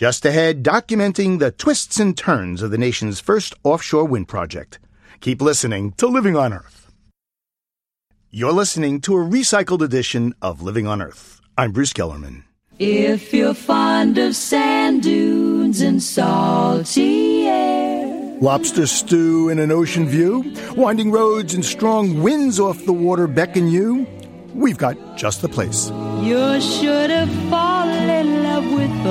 Just 0.06 0.24
ahead, 0.24 0.62
documenting 0.62 1.40
the 1.40 1.50
twists 1.50 1.98
and 1.98 2.16
turns 2.16 2.62
of 2.62 2.70
the 2.70 2.78
nation's 2.78 3.18
first 3.18 3.54
offshore 3.64 4.04
wind 4.04 4.28
project. 4.28 4.78
Keep 5.18 5.42
listening 5.42 5.94
to 5.96 6.06
Living 6.06 6.36
on 6.36 6.52
Earth. 6.52 6.92
You're 8.30 8.52
listening 8.52 9.00
to 9.00 9.16
a 9.16 9.24
recycled 9.24 9.82
edition 9.82 10.32
of 10.40 10.62
Living 10.62 10.86
on 10.86 11.02
Earth. 11.02 11.40
I'm 11.58 11.72
Bruce 11.72 11.92
Gellerman. 11.92 12.44
If 12.78 13.34
you're 13.34 13.52
fond 13.52 14.16
of 14.16 14.36
sand 14.36 15.02
dunes 15.02 15.80
and 15.80 16.00
salty 16.00 17.48
air, 17.48 18.38
Lobster 18.40 18.86
stew 18.86 19.48
in 19.48 19.58
an 19.58 19.72
ocean 19.72 20.06
view, 20.06 20.54
winding 20.76 21.10
roads 21.10 21.52
and 21.52 21.64
strong 21.64 22.22
winds 22.22 22.60
off 22.60 22.84
the 22.84 22.92
water 22.92 23.26
beckon 23.26 23.66
you. 23.66 24.06
We've 24.54 24.78
got 24.78 25.16
just 25.16 25.42
the 25.42 25.48
place. 25.48 25.90
you're 26.22 26.60
sure 26.60 27.08
to 27.08 27.26
fall 27.50 27.88
in 27.88 28.44
love 28.44 28.72
with 28.72 29.04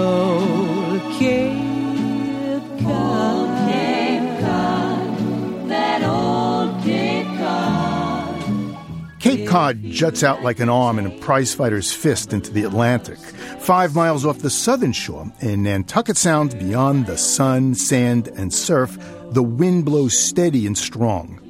Cape 1.17 2.63
Cod. 2.81 3.69
Cape 3.69 4.39
Cod, 4.39 5.69
that 5.69 6.01
old 6.03 6.83
Cape 6.83 7.27
Cod. 7.37 9.19
Cape 9.19 9.47
Cod 9.47 9.83
juts 9.83 10.23
out 10.23 10.41
like 10.43 10.59
an 10.59 10.69
arm 10.69 10.97
in 10.97 11.05
a 11.05 11.09
prizefighter's 11.09 11.91
fist 11.91 12.31
into 12.31 12.51
the 12.53 12.63
Atlantic, 12.63 13.17
five 13.17 13.93
miles 13.93 14.25
off 14.25 14.39
the 14.39 14.49
southern 14.49 14.93
shore 14.93 15.29
in 15.41 15.63
Nantucket 15.63 16.15
Sound 16.15 16.57
beyond 16.57 17.07
the 17.07 17.17
sun, 17.17 17.75
sand, 17.75 18.29
and 18.29 18.53
surf. 18.53 18.97
The 19.31 19.43
wind 19.43 19.83
blows 19.83 20.17
steady 20.17 20.65
and 20.65 20.77
strong. 20.77 21.41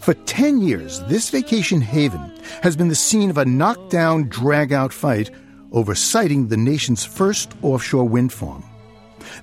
For 0.00 0.14
10 0.14 0.60
years, 0.60 1.00
this 1.04 1.30
vacation 1.30 1.80
haven 1.80 2.32
has 2.62 2.76
been 2.76 2.88
the 2.88 2.96
scene 2.96 3.30
of 3.30 3.38
a 3.38 3.44
knockdown, 3.44 4.28
drag 4.28 4.72
out 4.72 4.92
fight 4.92 5.30
over 5.70 5.94
siting 5.94 6.48
the 6.48 6.56
nation's 6.56 7.04
first 7.04 7.52
offshore 7.62 8.08
wind 8.08 8.32
farm. 8.32 8.64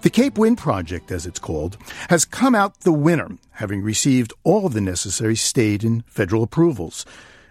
The 0.01 0.09
Cape 0.09 0.37
Wind 0.37 0.57
Project, 0.57 1.11
as 1.11 1.25
it's 1.25 1.39
called, 1.39 1.77
has 2.09 2.25
come 2.25 2.55
out 2.55 2.81
the 2.81 2.93
winner, 2.93 3.37
having 3.51 3.81
received 3.81 4.33
all 4.43 4.69
the 4.69 4.81
necessary 4.81 5.35
state 5.35 5.83
and 5.83 6.05
federal 6.07 6.43
approvals. 6.43 7.05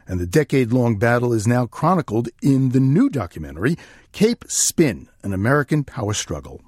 And 0.06 0.20
the 0.20 0.26
decade 0.26 0.72
long 0.72 0.96
battle 0.96 1.32
is 1.32 1.46
now 1.46 1.66
chronicled 1.66 2.28
in 2.42 2.70
the 2.70 2.80
new 2.80 3.08
documentary, 3.08 3.76
Cape 4.12 4.44
Spin 4.48 5.08
An 5.22 5.32
American 5.32 5.84
Power 5.84 6.12
Struggle. 6.12 6.62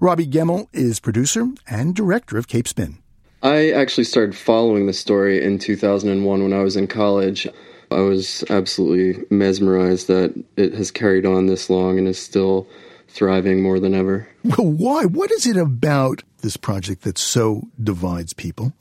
Robbie 0.00 0.26
Gemmel 0.26 0.68
is 0.72 1.00
producer 1.00 1.48
and 1.66 1.94
director 1.94 2.38
of 2.38 2.48
Cape 2.48 2.68
Spin. 2.68 2.98
I 3.42 3.70
actually 3.70 4.04
started 4.04 4.36
following 4.36 4.86
the 4.86 4.92
story 4.92 5.42
in 5.42 5.58
2001 5.58 6.42
when 6.42 6.52
I 6.52 6.62
was 6.62 6.76
in 6.76 6.88
college. 6.88 7.46
I 7.90 8.00
was 8.00 8.44
absolutely 8.50 9.24
mesmerized 9.30 10.08
that 10.08 10.34
it 10.56 10.74
has 10.74 10.90
carried 10.90 11.24
on 11.24 11.46
this 11.46 11.70
long 11.70 11.98
and 11.98 12.08
is 12.08 12.18
still 12.18 12.66
thriving 13.08 13.62
more 13.62 13.80
than 13.80 13.94
ever. 13.94 14.28
Well, 14.44 14.68
why? 14.68 15.04
What 15.04 15.30
is 15.30 15.46
it 15.46 15.56
about 15.56 16.22
this 16.42 16.56
project 16.56 17.02
that 17.02 17.18
so 17.18 17.68
divides 17.82 18.32
people? 18.32 18.72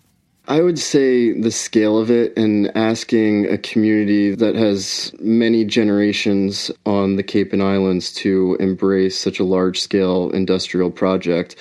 I 0.49 0.61
would 0.61 0.79
say 0.79 1.37
the 1.37 1.51
scale 1.51 1.97
of 1.97 2.09
it 2.09 2.37
and 2.37 2.71
asking 2.75 3.47
a 3.47 3.57
community 3.57 4.33
that 4.33 4.55
has 4.55 5.11
many 5.19 5.65
generations 5.65 6.71
on 6.85 7.17
the 7.17 7.23
Cape 7.23 7.51
and 7.51 7.61
Islands 7.61 8.13
to 8.13 8.55
embrace 8.61 9.19
such 9.19 9.39
a 9.39 9.43
large 9.43 9.81
scale 9.81 10.29
industrial 10.29 10.89
project 10.89 11.57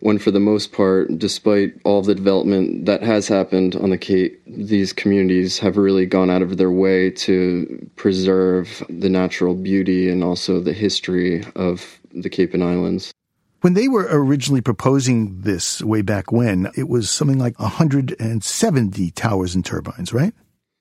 when 0.00 0.18
for 0.18 0.30
the 0.30 0.40
most 0.40 0.72
part, 0.72 1.18
despite 1.18 1.74
all 1.84 2.02
the 2.02 2.14
development 2.14 2.86
that 2.86 3.02
has 3.02 3.26
happened 3.26 3.74
on 3.76 3.90
the 3.90 3.98
Cape, 3.98 4.40
these 4.46 4.92
communities 4.92 5.58
have 5.58 5.76
really 5.76 6.06
gone 6.06 6.30
out 6.30 6.42
of 6.42 6.56
their 6.56 6.70
way 6.70 7.10
to 7.10 7.90
preserve 7.96 8.82
the 8.88 9.08
natural 9.08 9.54
beauty 9.54 10.08
and 10.08 10.22
also 10.22 10.60
the 10.60 10.72
history 10.72 11.44
of 11.56 11.97
the 12.12 12.30
Cape 12.30 12.54
and 12.54 12.64
Islands. 12.64 13.12
When 13.60 13.74
they 13.74 13.88
were 13.88 14.06
originally 14.08 14.60
proposing 14.60 15.40
this 15.40 15.82
way 15.82 16.02
back 16.02 16.30
when, 16.30 16.70
it 16.76 16.88
was 16.88 17.10
something 17.10 17.38
like 17.38 17.58
170 17.58 19.10
towers 19.10 19.54
and 19.54 19.64
turbines, 19.64 20.12
right? 20.12 20.32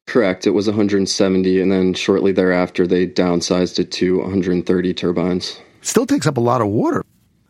Correct. 0.06 0.46
It 0.46 0.52
was 0.52 0.68
170, 0.68 1.60
and 1.60 1.72
then 1.72 1.94
shortly 1.94 2.32
thereafter, 2.32 2.86
they 2.86 3.08
downsized 3.08 3.80
it 3.80 3.92
to 3.94 4.20
130 4.20 4.94
turbines. 4.94 5.60
Still 5.82 6.06
takes 6.06 6.28
up 6.28 6.38
a 6.38 6.42
lot 6.42 6.62
of 6.62 6.68
water. 6.68 7.04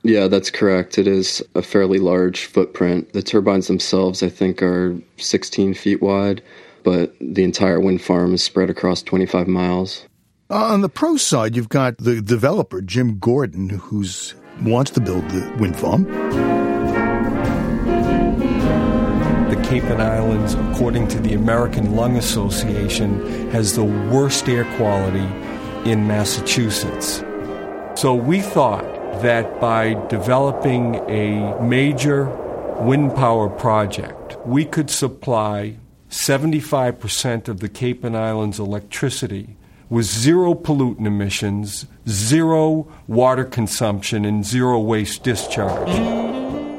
Yeah, 0.03 0.27
that's 0.27 0.49
correct. 0.49 0.97
It 0.97 1.07
is 1.07 1.43
a 1.55 1.61
fairly 1.61 1.99
large 1.99 2.45
footprint. 2.45 3.11
The 3.11 3.21
turbines 3.21 3.67
themselves, 3.67 4.23
I 4.23 4.29
think, 4.29 4.61
are 4.61 4.97
16 5.17 5.73
feet 5.73 6.01
wide, 6.01 6.41
but 6.83 7.13
the 7.19 7.43
entire 7.43 7.79
wind 7.81 8.01
farm 8.01 8.33
is 8.33 8.41
spread 8.41 8.69
across 8.69 9.01
25 9.03 9.47
miles. 9.47 10.05
Uh, 10.49 10.67
on 10.67 10.79
the 10.79 10.87
pro 10.87 11.17
side, 11.17 11.57
you've 11.57 11.67
got 11.67 11.97
the 11.97 12.21
developer, 12.21 12.81
Jim 12.81 13.19
Gordon, 13.19 13.67
who's 13.67 14.33
wants 14.61 14.91
to 14.91 15.01
build 15.01 15.29
the 15.29 15.53
wind 15.59 15.75
farm. 15.75 16.05
The 19.49 19.61
Cape 19.67 19.83
and 19.83 20.01
Islands, 20.01 20.53
according 20.53 21.09
to 21.09 21.19
the 21.19 21.33
American 21.33 21.97
Lung 21.97 22.15
Association, 22.15 23.51
has 23.51 23.75
the 23.75 23.83
worst 23.83 24.47
air 24.47 24.63
quality 24.77 25.27
in 25.89 26.07
Massachusetts. 26.07 27.25
So 27.99 28.15
we 28.15 28.39
thought 28.39 28.85
that 29.21 29.59
by 29.59 29.95
developing 30.07 30.95
a 31.09 31.61
major 31.61 32.29
wind 32.79 33.13
power 33.15 33.49
project, 33.49 34.37
we 34.45 34.63
could 34.63 34.89
supply 34.89 35.75
75% 36.09 37.49
of 37.49 37.59
the 37.59 37.67
Cape 37.67 38.05
and 38.05 38.15
Islands 38.15 38.59
electricity 38.59 39.56
with 39.89 40.05
zero 40.05 40.53
pollutant 40.53 41.05
emissions, 41.05 41.85
zero 42.07 42.87
water 43.07 43.45
consumption, 43.45 44.25
and 44.25 44.45
zero 44.45 44.79
waste 44.79 45.23
discharge. 45.23 45.89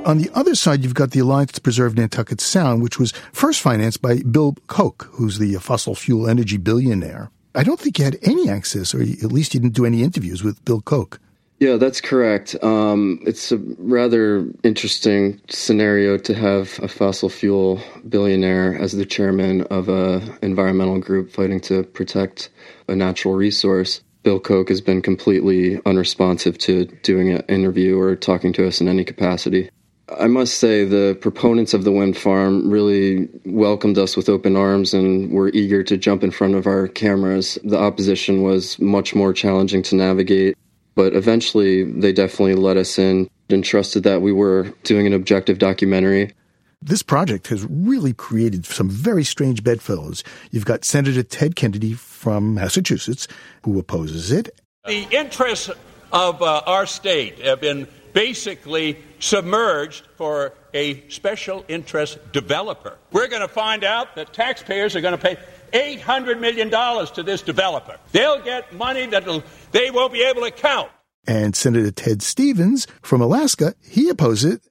On 0.07 0.19
the 0.19 0.31
other 0.35 0.55
side, 0.55 0.83
you've 0.83 0.95
got 0.95 1.11
the 1.11 1.21
Alliance 1.21 1.53
to 1.53 1.61
Preserve 1.61 1.97
Nantucket 1.97 2.41
Sound, 2.41 2.83
which 2.83 2.99
was 2.99 3.13
first 3.33 3.61
financed 3.61 4.01
by 4.01 4.21
Bill 4.23 4.57
Koch, 4.67 5.07
who's 5.13 5.39
the 5.39 5.55
fossil 5.57 5.95
fuel 5.95 6.29
energy 6.29 6.57
billionaire. 6.57 7.31
I 7.55 7.63
don't 7.63 7.79
think 7.79 7.99
you 7.99 8.05
had 8.05 8.19
any 8.23 8.49
access, 8.49 8.95
or 8.95 9.03
at 9.03 9.33
least 9.33 9.53
you 9.53 9.61
didn't 9.61 9.75
do 9.75 9.85
any 9.85 10.03
interviews 10.03 10.43
with 10.43 10.65
Bill 10.65 10.81
Koch. 10.81 11.21
Yeah, 11.61 11.77
that's 11.77 12.01
correct. 12.01 12.55
Um, 12.63 13.19
it's 13.27 13.51
a 13.51 13.59
rather 13.79 14.49
interesting 14.63 15.41
scenario 15.49 16.17
to 16.19 16.35
have 16.35 16.79
a 16.81 16.87
fossil 16.87 17.29
fuel 17.29 17.81
billionaire 18.09 18.79
as 18.79 18.93
the 18.93 19.05
chairman 19.05 19.63
of 19.63 19.89
a 19.89 20.23
environmental 20.41 21.01
group 21.01 21.33
fighting 21.33 21.61
to 21.63 21.83
protect 21.83 22.51
a 22.87 22.95
natural 22.95 23.35
resource. 23.35 24.01
Bill 24.23 24.39
Koch 24.39 24.69
has 24.69 24.81
been 24.81 25.03
completely 25.03 25.81
unresponsive 25.85 26.59
to 26.59 26.85
doing 27.03 27.31
an 27.31 27.43
interview 27.49 27.99
or 27.99 28.15
talking 28.15 28.53
to 28.53 28.67
us 28.67 28.81
in 28.81 28.87
any 28.87 29.05
capacity. 29.05 29.69
I 30.17 30.27
must 30.27 30.59
say, 30.59 30.85
the 30.85 31.19
proponents 31.21 31.75
of 31.75 31.85
the 31.85 31.93
wind 31.93 32.17
farm 32.17 32.71
really 32.71 33.29
welcomed 33.45 33.99
us 33.99 34.17
with 34.17 34.29
open 34.29 34.57
arms 34.57 34.95
and 34.95 35.31
were 35.33 35.51
eager 35.51 35.83
to 35.83 35.97
jump 35.97 36.23
in 36.23 36.31
front 36.31 36.55
of 36.55 36.67
our 36.67 36.89
cameras. 36.89 37.59
The 37.65 37.79
opposition 37.79 38.43
was 38.43 38.79
much 38.79 39.15
more 39.15 39.33
challenging 39.33 39.83
to 39.85 39.97
navigate. 39.97 40.57
But 40.99 41.15
eventually, 41.15 41.85
they 41.85 42.13
definitely 42.13 42.57
let 42.57 42.77
us 42.77 42.99
in 42.99 43.31
and 43.49 43.65
trusted 43.65 44.03
that 44.03 44.21
we 44.21 44.33
were 44.33 44.65
doing 44.83 45.07
an 45.07 45.13
objective 45.13 45.59
documentary. 45.61 46.35
This 46.83 47.05
project 47.05 47.47
has 47.47 47.65
really 47.71 48.13
created 48.13 48.67
some 48.67 48.91
very 48.91 49.23
strange 49.23 49.63
bedfellows. 49.63 50.25
You've 50.51 50.65
got 50.65 50.85
Senator 50.85 51.23
Ted 51.23 51.55
Kennedy 51.55 51.93
from 51.93 52.53
Massachusetts, 52.55 53.29
who 53.63 53.79
opposes 53.79 54.33
it. 54.33 54.61
The 54.87 55.07
interests 55.13 55.71
of 56.11 56.43
uh, 56.43 56.63
our 56.67 56.85
state 56.85 57.39
have 57.45 57.61
been 57.61 57.87
basically 58.13 58.99
submerged 59.21 60.05
for 60.17 60.53
a 60.75 61.09
special 61.11 61.65
interest 61.69 62.19
developer. 62.33 62.99
We're 63.13 63.29
going 63.29 63.43
to 63.43 63.47
find 63.47 63.85
out 63.85 64.17
that 64.17 64.33
taxpayers 64.33 64.97
are 64.97 65.01
going 65.01 65.17
to 65.17 65.23
pay 65.23 65.37
$800 65.73 66.41
million 66.41 66.71
to 66.71 67.23
this 67.23 67.43
developer. 67.43 67.99
They'll 68.13 68.43
get 68.43 68.73
money 68.73 69.07
that 69.07 69.25
they 69.73 69.91
won't 69.91 70.13
be 70.13 70.23
able 70.23 70.43
to 70.43 70.51
count. 70.51 70.91
And 71.27 71.55
Senator 71.55 71.91
Ted 71.91 72.23
Stevens 72.23 72.87
from 73.03 73.21
Alaska, 73.21 73.75
he 73.83 74.09
opposed 74.09 74.47
it. 74.47 74.63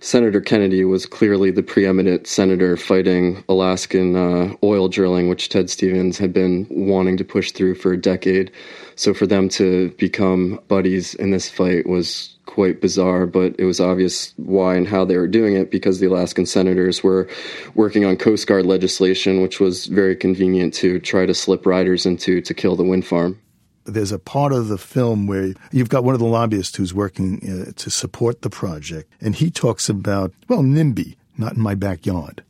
Senator 0.00 0.42
Kennedy 0.42 0.84
was 0.84 1.06
clearly 1.06 1.50
the 1.50 1.62
preeminent 1.62 2.26
senator 2.26 2.76
fighting 2.76 3.42
Alaskan 3.48 4.14
uh, 4.14 4.54
oil 4.62 4.88
drilling, 4.88 5.30
which 5.30 5.48
Ted 5.48 5.70
Stevens 5.70 6.18
had 6.18 6.30
been 6.30 6.66
wanting 6.68 7.16
to 7.16 7.24
push 7.24 7.52
through 7.52 7.76
for 7.76 7.94
a 7.94 8.00
decade. 8.00 8.52
So 8.96 9.14
for 9.14 9.26
them 9.26 9.48
to 9.50 9.92
become 9.92 10.60
buddies 10.68 11.14
in 11.14 11.30
this 11.30 11.48
fight 11.48 11.86
was 11.88 12.33
quite 12.46 12.80
bizarre, 12.80 13.26
but 13.26 13.54
it 13.58 13.64
was 13.64 13.80
obvious 13.80 14.32
why 14.36 14.76
and 14.76 14.86
how 14.86 15.04
they 15.04 15.16
were 15.16 15.28
doing 15.28 15.54
it 15.54 15.70
because 15.70 16.00
the 16.00 16.06
Alaskan 16.06 16.46
senators 16.46 17.02
were 17.02 17.28
working 17.74 18.04
on 18.04 18.16
Coast 18.16 18.46
Guard 18.46 18.66
legislation, 18.66 19.42
which 19.42 19.60
was 19.60 19.86
very 19.86 20.14
convenient 20.16 20.74
to 20.74 20.98
try 21.00 21.26
to 21.26 21.34
slip 21.34 21.66
riders 21.66 22.06
into 22.06 22.40
to 22.40 22.54
kill 22.54 22.76
the 22.76 22.84
wind 22.84 23.06
farm 23.06 23.40
there's 23.86 24.12
a 24.12 24.18
part 24.18 24.52
of 24.52 24.68
the 24.68 24.78
film 24.78 25.26
where 25.26 25.52
you've 25.70 25.88
got 25.88 26.04
one 26.04 26.14
of 26.14 26.20
the 26.20 26.26
lobbyists 26.26 26.76
who's 26.76 26.94
working 26.94 27.66
uh, 27.68 27.72
to 27.76 27.90
support 27.90 28.42
the 28.42 28.50
project, 28.50 29.12
and 29.20 29.34
he 29.34 29.50
talks 29.50 29.88
about, 29.88 30.32
well, 30.48 30.62
NIMBY, 30.62 31.16
not 31.36 31.54
in 31.54 31.60
my 31.60 31.74
backyard. 31.74 32.42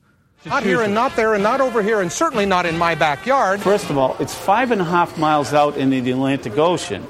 Not 0.47 0.63
here 0.63 0.83
and 0.83 0.93
not 0.93 1.17
there 1.17 1.33
and 1.33 1.43
not 1.43 1.63
over 1.63 1.83
here 1.83 2.03
and 2.03 2.13
certainly 2.13 2.45
not 2.45 2.67
in 2.67 2.77
my 2.77 2.95
backyard. 2.95 3.61
First 3.61 3.89
of 3.89 3.97
all, 3.97 4.15
it's 4.21 4.35
five 4.35 4.73
and 4.73 4.81
a 4.81 4.85
half 4.85 5.17
miles 5.17 5.55
out 5.55 5.79
into 5.79 6.03
the 6.03 6.11
Atlantic 6.11 6.59
Ocean. 6.59 7.07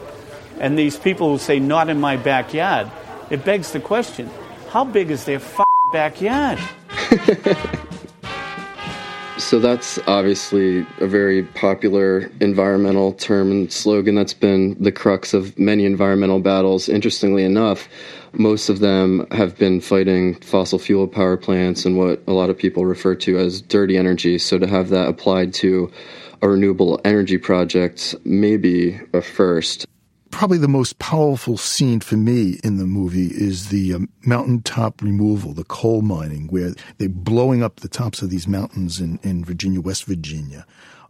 And 0.60 0.78
these 0.78 0.98
people 0.98 1.30
who 1.30 1.38
say 1.38 1.58
not 1.58 1.88
in 1.88 2.00
my 2.00 2.16
backyard, 2.16 2.90
it 3.30 3.44
begs 3.44 3.72
the 3.72 3.80
question 3.80 4.30
how 4.68 4.84
big 4.84 5.10
is 5.10 5.24
their 5.24 5.40
backyard? 5.92 6.58
So 9.36 9.58
that's 9.58 9.98
obviously 10.06 10.86
a 11.00 11.06
very 11.08 11.42
popular 11.42 12.30
environmental 12.40 13.12
term 13.12 13.50
and 13.50 13.72
slogan 13.72 14.14
that's 14.14 14.32
been 14.32 14.76
the 14.80 14.92
crux 14.92 15.34
of 15.34 15.58
many 15.58 15.84
environmental 15.84 16.38
battles. 16.38 16.88
Interestingly 16.88 17.42
enough, 17.42 17.88
most 18.32 18.68
of 18.68 18.78
them 18.78 19.26
have 19.32 19.58
been 19.58 19.80
fighting 19.80 20.36
fossil 20.36 20.78
fuel 20.78 21.08
power 21.08 21.36
plants 21.36 21.84
and 21.84 21.98
what 21.98 22.22
a 22.28 22.32
lot 22.32 22.48
of 22.48 22.56
people 22.56 22.86
refer 22.86 23.16
to 23.16 23.36
as 23.36 23.60
dirty 23.60 23.96
energy. 23.96 24.38
So 24.38 24.58
to 24.58 24.68
have 24.68 24.88
that 24.90 25.08
applied 25.08 25.52
to 25.54 25.90
a 26.40 26.48
renewable 26.48 27.00
energy 27.04 27.38
project 27.38 28.14
may 28.24 28.56
be 28.56 29.00
a 29.12 29.20
first 29.20 29.84
probably 30.34 30.58
the 30.58 30.66
most 30.66 30.98
powerful 30.98 31.56
scene 31.56 32.00
for 32.00 32.16
me 32.16 32.58
in 32.64 32.76
the 32.76 32.86
movie 32.86 33.28
is 33.28 33.68
the 33.68 33.94
um, 33.94 34.08
mountaintop 34.26 35.00
removal, 35.00 35.52
the 35.52 35.62
coal 35.62 36.02
mining, 36.02 36.48
where 36.48 36.74
they're 36.98 37.08
blowing 37.08 37.62
up 37.62 37.76
the 37.76 37.88
tops 37.88 38.20
of 38.20 38.30
these 38.30 38.48
mountains 38.48 38.98
in, 38.98 39.20
in 39.22 39.44
Virginia, 39.44 39.80
West 39.80 40.06
Virginia. 40.06 40.66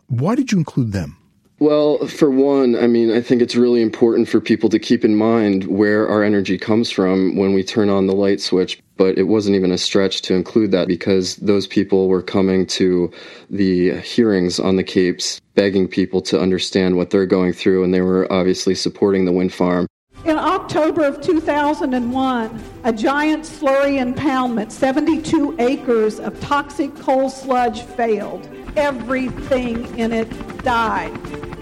Why 0.09 0.35
did 0.35 0.53
you 0.53 0.59
include 0.59 0.93
them? 0.93 1.17
Well, 1.59 2.07
for 2.07 2.31
one, 2.31 2.77
I 2.77 2.87
mean, 2.87 3.11
I 3.11 3.23
think 3.23 3.41
it's 3.41 3.57
really 3.57 3.81
important 3.81 4.29
for 4.29 4.43
people 4.43 4.69
to 4.69 4.79
keep 4.79 5.07
in 5.07 5.17
mind 5.17 5.69
where 5.69 6.07
our 6.07 6.23
energy 6.23 6.59
comes 6.59 6.91
from 6.91 7.35
when 7.35 7.55
we 7.55 7.65
turn 7.65 7.89
on 7.89 8.07
the 8.07 8.15
light 8.15 8.43
switch. 8.43 8.79
But 8.97 9.19
it 9.19 9.25
wasn't 9.25 9.57
even 9.57 9.73
a 9.73 9.79
stretch 9.79 10.23
to 10.23 10.35
include 10.35 10.71
that 10.71 10.87
because 10.87 11.37
those 11.37 11.67
people 11.67 12.09
were 12.09 12.23
coming 12.23 12.67
to 12.67 13.11
the 13.51 13.97
hearings 14.01 14.61
on 14.61 14.77
the 14.77 14.85
Capes 14.85 15.41
begging 15.55 15.89
people 15.89 16.21
to 16.23 16.41
understand 16.41 16.97
what 16.97 17.11
they're 17.11 17.27
going 17.27 17.53
through, 17.53 17.85
and 17.85 17.93
they 17.93 18.01
were 18.03 18.31
obviously 18.33 18.75
supporting 18.75 19.25
the 19.25 19.33
wind 19.33 19.53
farm. 19.53 19.87
In 20.25 20.39
October 20.39 21.05
of 21.05 21.21
2001, 21.21 22.65
a 22.85 22.93
giant 22.93 23.45
slurry 23.45 24.01
impoundment, 24.03 24.71
72 24.71 25.57
acres 25.59 26.19
of 26.19 26.41
toxic 26.41 26.95
coal 26.97 27.29
sludge 27.29 27.83
failed. 27.83 28.49
Everything 28.77 29.99
in 29.99 30.13
it 30.13 30.63
died. 30.65 31.13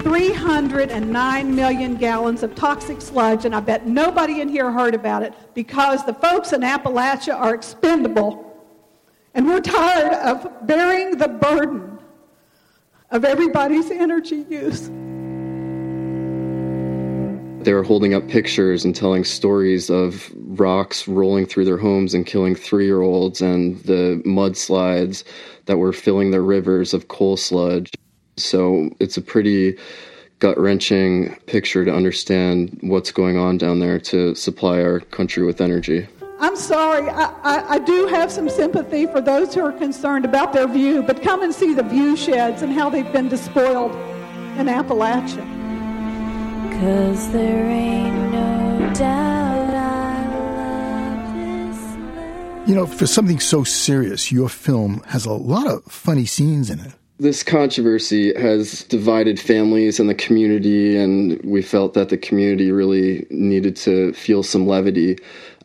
309 0.03 1.55
million 1.55 1.95
gallons 1.97 2.43
of 2.43 2.55
toxic 2.55 3.01
sludge, 3.01 3.45
and 3.45 3.55
I 3.55 3.61
bet 3.61 3.87
nobody 3.87 4.41
in 4.41 4.49
here 4.49 4.71
heard 4.71 4.95
about 4.95 5.23
it 5.23 5.35
because 5.55 6.05
the 6.05 6.15
folks 6.15 6.53
in 6.53 6.63
Appalachia 6.63 7.35
are 7.35 7.55
expendable. 7.55 8.49
And 9.35 9.47
we're 9.47 9.61
tired 9.61 10.13
of 10.15 10.67
bearing 10.67 11.17
the 11.17 11.29
burden 11.29 11.99
of 13.11 13.25
everybody's 13.25 13.91
energy 13.91 14.45
use. 14.49 14.91
They 17.65 17.73
were 17.75 17.85
holding 17.85 18.13
up 18.13 18.27
pictures 18.27 18.85
and 18.85 18.95
telling 18.95 19.23
stories 19.23 19.89
of 19.89 20.33
rocks 20.35 21.07
rolling 21.07 21.47
through 21.47 21.65
their 21.65 21.79
homes 21.79 22.13
and 22.13 22.27
killing 22.27 22.57
three 22.57 22.87
year 22.87 23.03
olds 23.03 23.41
and 23.41 23.79
the 23.85 24.21
mudslides 24.27 25.23
that 25.67 25.79
were 25.79 25.93
filling 25.93 26.33
their 26.33 26.43
rivers 26.43 26.93
of 26.93 27.07
coal 27.07 27.37
sludge. 27.37 27.93
So 28.37 28.91
it's 28.99 29.17
a 29.17 29.23
pretty 29.23 29.79
gut 30.39 30.59
wrenching 30.59 31.37
picture 31.47 31.85
to 31.85 31.95
understand 31.95 32.77
what's 32.83 33.13
going 33.13 33.37
on 33.37 33.59
down 33.59 33.79
there 33.79 34.01
to 34.01 34.35
supply 34.35 34.83
our 34.83 34.99
country 34.99 35.45
with 35.45 35.61
energy. 35.61 36.09
I'm 36.41 36.57
sorry, 36.57 37.09
I, 37.09 37.27
I, 37.45 37.75
I, 37.75 37.79
do 37.79 38.09
have 38.09 38.33
some 38.33 38.49
sympathy 38.49 39.07
for 39.07 39.21
those 39.21 39.55
who 39.55 39.65
are 39.65 39.71
concerned 39.71 40.25
about 40.25 40.53
their 40.53 40.67
view, 40.67 41.05
but 41.05 41.23
come 41.23 41.45
and 41.45 41.55
see 41.55 41.73
the 41.73 41.85
view 41.85 42.17
sheds 42.17 42.63
and 42.63 42.73
how 42.73 42.91
they've 42.91 43.13
been 43.13 43.29
despoiled 43.29 43.93
in 44.59 44.67
Appalachia. 44.67 45.47
Cause 46.81 47.31
there 47.31 47.67
ain't 47.67 48.33
no 48.33 48.93
doubt 48.93 49.75
I 49.75 50.27
love 51.15 51.77
this 52.65 52.69
You 52.69 52.75
know, 52.75 52.87
for 52.87 53.07
something 53.07 53.39
so 53.39 53.63
serious, 53.63 54.33
your 54.33 54.49
film 54.49 55.05
has 55.07 55.25
a 55.25 55.33
lot 55.33 55.69
of 55.69 55.85
funny 55.85 56.27
scenes 56.27 56.69
in 56.71 56.81
it. 56.81 56.95
This 57.19 57.43
controversy 57.45 58.35
has 58.35 58.83
divided 58.85 59.39
families 59.39 60.01
and 60.01 60.09
the 60.09 60.15
community, 60.15 60.97
and 60.97 61.41
we 61.45 61.63
felt 61.63 61.95
that 61.95 62.09
the 62.09 62.17
community 62.17 62.73
really 62.73 63.27
needed 63.31 63.77
to 63.77 64.13
feel 64.15 64.43
some 64.43 64.67
levity 64.67 65.19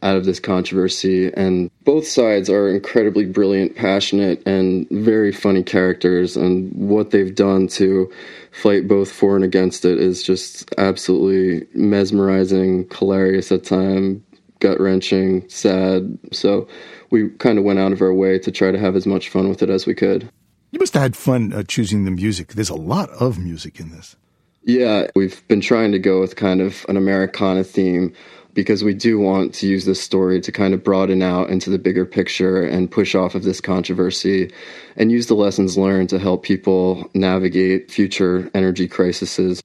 out 0.04 0.16
of 0.16 0.26
this 0.26 0.40
controversy. 0.40 1.32
And 1.34 1.72
both 1.84 2.06
sides 2.06 2.50
are 2.50 2.70
incredibly 2.70 3.26
brilliant, 3.26 3.76
passionate, 3.76 4.46
and 4.46 4.88
very 4.92 5.32
funny 5.32 5.64
characters. 5.64 6.38
And 6.38 6.72
what 6.74 7.10
they've 7.10 7.34
done 7.34 7.68
to 7.70 8.12
fight 8.52 8.88
both 8.88 9.12
for 9.12 9.36
and 9.36 9.44
against 9.44 9.86
it 9.86 10.00
is 10.00 10.22
just 10.22 10.72
absolutely 10.78 11.68
mesmerizing, 11.74 12.88
hilarious 12.94 13.52
at 13.52 13.64
times, 13.64 14.22
gut 14.60 14.80
wrenching, 14.80 15.48
sad. 15.50 16.20
So 16.32 16.68
we 17.10 17.30
kind 17.30 17.58
of 17.58 17.64
went 17.64 17.80
out 17.80 17.94
of 17.94 18.02
our 18.02 18.14
way 18.14 18.38
to 18.40 18.52
try 18.52 18.72
to 18.72 18.80
have 18.80 18.96
as 18.96 19.08
much 19.08 19.30
fun 19.30 19.50
with 19.50 19.64
it 19.64 19.70
as 19.70 19.88
we 19.88 19.96
could. 19.96 20.30
You 20.72 20.80
must 20.80 20.94
have 20.94 21.04
had 21.04 21.16
fun 21.16 21.54
uh, 21.54 21.64
choosing 21.64 22.06
the 22.06 22.12
music. 22.12 22.50
There's 22.50 22.70
a 22.70 22.76
lot 22.76 23.10
of 23.12 23.40
music 23.40 23.80
in 23.80 23.92
this. 23.92 24.16
Yeah, 24.64 25.08
we've 25.16 25.48
been 25.48 25.62
trying 25.62 25.94
to 25.94 26.00
go 26.00 26.20
with 26.20 26.36
kind 26.36 26.60
of 26.60 26.86
an 26.90 26.98
Americana 26.98 27.64
theme 27.64 28.14
because 28.54 28.84
we 28.84 28.94
do 28.94 29.18
want 29.18 29.54
to 29.54 29.68
use 29.68 29.86
this 29.86 30.02
story 30.02 30.42
to 30.42 30.52
kind 30.52 30.74
of 30.74 30.84
broaden 30.84 31.22
out 31.22 31.50
into 31.50 31.70
the 31.70 31.78
bigger 31.78 32.06
picture 32.06 32.64
and 32.64 32.92
push 32.92 33.16
off 33.16 33.34
of 33.34 33.44
this 33.44 33.62
controversy 33.62 34.52
and 34.98 35.12
use 35.12 35.28
the 35.28 35.36
lessons 35.36 35.78
learned 35.78 36.10
to 36.10 36.20
help 36.20 36.44
people 36.44 37.10
navigate 37.14 37.90
future 37.92 38.50
energy 38.54 38.88
crises. 38.88 39.62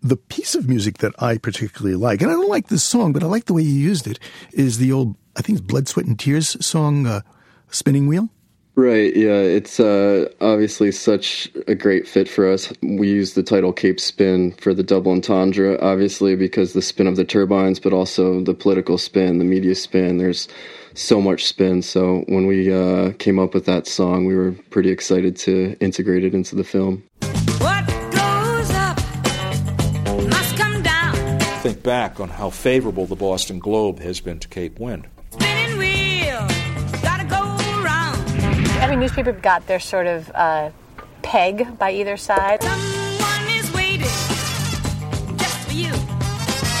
The 0.00 0.16
piece 0.16 0.54
of 0.54 0.68
music 0.68 0.98
that 0.98 1.20
I 1.20 1.36
particularly 1.36 1.96
like, 1.96 2.22
and 2.22 2.30
I 2.30 2.34
don't 2.34 2.48
like 2.48 2.68
this 2.68 2.84
song, 2.84 3.12
but 3.12 3.22
I 3.24 3.26
like 3.26 3.46
the 3.46 3.54
way 3.54 3.62
you 3.62 3.72
used 3.72 4.06
it, 4.06 4.20
is 4.52 4.78
the 4.78 4.92
old, 4.92 5.16
I 5.36 5.42
think 5.42 5.58
it's 5.58 5.66
Blood, 5.66 5.88
Sweat, 5.88 6.06
and 6.06 6.18
Tears 6.18 6.64
song, 6.64 7.06
uh, 7.06 7.20
Spinning 7.70 8.06
Wheel. 8.06 8.30
Right, 8.78 9.12
yeah, 9.16 9.40
it's 9.40 9.80
uh, 9.80 10.32
obviously 10.40 10.92
such 10.92 11.50
a 11.66 11.74
great 11.74 12.06
fit 12.06 12.28
for 12.28 12.48
us. 12.48 12.72
We 12.80 13.08
use 13.08 13.34
the 13.34 13.42
title 13.42 13.72
Cape 13.72 13.98
Spin 13.98 14.52
for 14.52 14.72
the 14.72 14.84
double 14.84 15.10
entendre, 15.10 15.76
obviously, 15.80 16.36
because 16.36 16.74
the 16.74 16.80
spin 16.80 17.08
of 17.08 17.16
the 17.16 17.24
turbines, 17.24 17.80
but 17.80 17.92
also 17.92 18.40
the 18.40 18.54
political 18.54 18.96
spin, 18.96 19.38
the 19.38 19.44
media 19.44 19.74
spin. 19.74 20.18
There's 20.18 20.46
so 20.94 21.20
much 21.20 21.44
spin. 21.46 21.82
So 21.82 22.20
when 22.28 22.46
we 22.46 22.72
uh, 22.72 23.14
came 23.18 23.40
up 23.40 23.52
with 23.52 23.66
that 23.66 23.88
song, 23.88 24.26
we 24.26 24.36
were 24.36 24.52
pretty 24.70 24.90
excited 24.90 25.34
to 25.38 25.76
integrate 25.80 26.22
it 26.22 26.32
into 26.32 26.54
the 26.54 26.62
film. 26.62 27.02
Think 31.62 31.82
back 31.82 32.20
on 32.20 32.28
how 32.28 32.50
favorable 32.50 33.06
the 33.06 33.16
Boston 33.16 33.58
Globe 33.58 33.98
has 33.98 34.20
been 34.20 34.38
to 34.38 34.46
Cape 34.46 34.78
Wind. 34.78 35.08
Every 38.80 38.96
newspaper 38.96 39.32
got 39.32 39.66
their 39.66 39.80
sort 39.80 40.06
of 40.06 40.30
uh, 40.34 40.70
peg 41.22 41.78
by 41.78 41.92
either 41.92 42.16
side. 42.16 42.60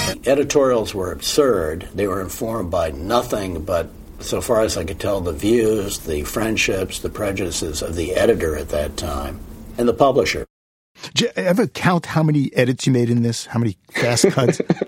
The 0.08 0.20
editorials 0.26 0.94
were 0.94 1.12
absurd. 1.12 1.88
They 1.94 2.06
were 2.06 2.20
informed 2.20 2.70
by 2.70 2.90
nothing 2.90 3.64
but, 3.64 3.90
so 4.20 4.40
far 4.40 4.60
as 4.60 4.76
I 4.76 4.84
could 4.84 5.00
tell, 5.00 5.20
the 5.20 5.32
views, 5.32 5.98
the 6.00 6.22
friendships, 6.22 7.00
the 7.00 7.10
prejudices 7.10 7.82
of 7.82 7.96
the 7.96 8.14
editor 8.14 8.56
at 8.56 8.68
that 8.70 8.96
time 8.96 9.40
and 9.76 9.88
the 9.88 9.94
publisher. 9.94 10.44
Did 11.14 11.20
you 11.20 11.28
ever 11.36 11.66
count 11.66 12.06
how 12.06 12.22
many 12.22 12.52
edits 12.54 12.86
you 12.86 12.92
made 12.92 13.10
in 13.10 13.22
this? 13.22 13.46
How 13.46 13.58
many 13.58 13.76
fast 13.92 14.28
cuts? 14.30 14.60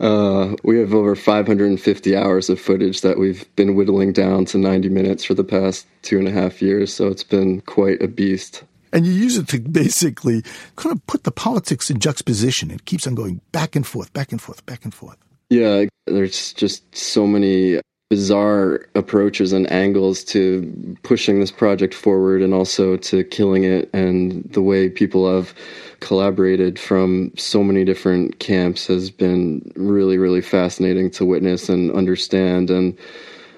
Uh, 0.00 0.56
we 0.64 0.78
have 0.78 0.94
over 0.94 1.14
550 1.14 2.16
hours 2.16 2.48
of 2.48 2.58
footage 2.58 3.02
that 3.02 3.18
we've 3.18 3.44
been 3.54 3.74
whittling 3.74 4.12
down 4.12 4.46
to 4.46 4.56
90 4.56 4.88
minutes 4.88 5.24
for 5.24 5.34
the 5.34 5.44
past 5.44 5.86
two 6.00 6.18
and 6.18 6.26
a 6.26 6.30
half 6.30 6.62
years, 6.62 6.92
so 6.92 7.08
it's 7.08 7.22
been 7.22 7.60
quite 7.62 8.02
a 8.02 8.08
beast. 8.08 8.64
And 8.92 9.06
you 9.06 9.12
use 9.12 9.36
it 9.36 9.48
to 9.48 9.60
basically 9.60 10.42
kind 10.76 10.96
of 10.96 11.06
put 11.06 11.24
the 11.24 11.30
politics 11.30 11.90
in 11.90 12.00
juxtaposition. 12.00 12.70
It 12.70 12.86
keeps 12.86 13.06
on 13.06 13.14
going 13.14 13.42
back 13.52 13.76
and 13.76 13.86
forth, 13.86 14.12
back 14.14 14.32
and 14.32 14.40
forth, 14.40 14.64
back 14.64 14.84
and 14.84 14.94
forth. 14.94 15.18
Yeah, 15.50 15.84
there's 16.06 16.54
just 16.54 16.96
so 16.96 17.26
many 17.26 17.80
bizarre 18.10 18.80
approaches 18.96 19.52
and 19.52 19.70
angles 19.70 20.24
to 20.24 20.96
pushing 21.04 21.38
this 21.38 21.52
project 21.52 21.94
forward 21.94 22.42
and 22.42 22.52
also 22.52 22.96
to 22.96 23.22
killing 23.22 23.62
it 23.62 23.88
and 23.94 24.42
the 24.52 24.60
way 24.60 24.90
people 24.90 25.32
have 25.32 25.54
collaborated 26.00 26.76
from 26.76 27.30
so 27.36 27.62
many 27.62 27.84
different 27.84 28.40
camps 28.40 28.88
has 28.88 29.12
been 29.12 29.62
really 29.76 30.18
really 30.18 30.40
fascinating 30.40 31.08
to 31.08 31.24
witness 31.24 31.68
and 31.68 31.92
understand 31.92 32.68
and 32.68 32.98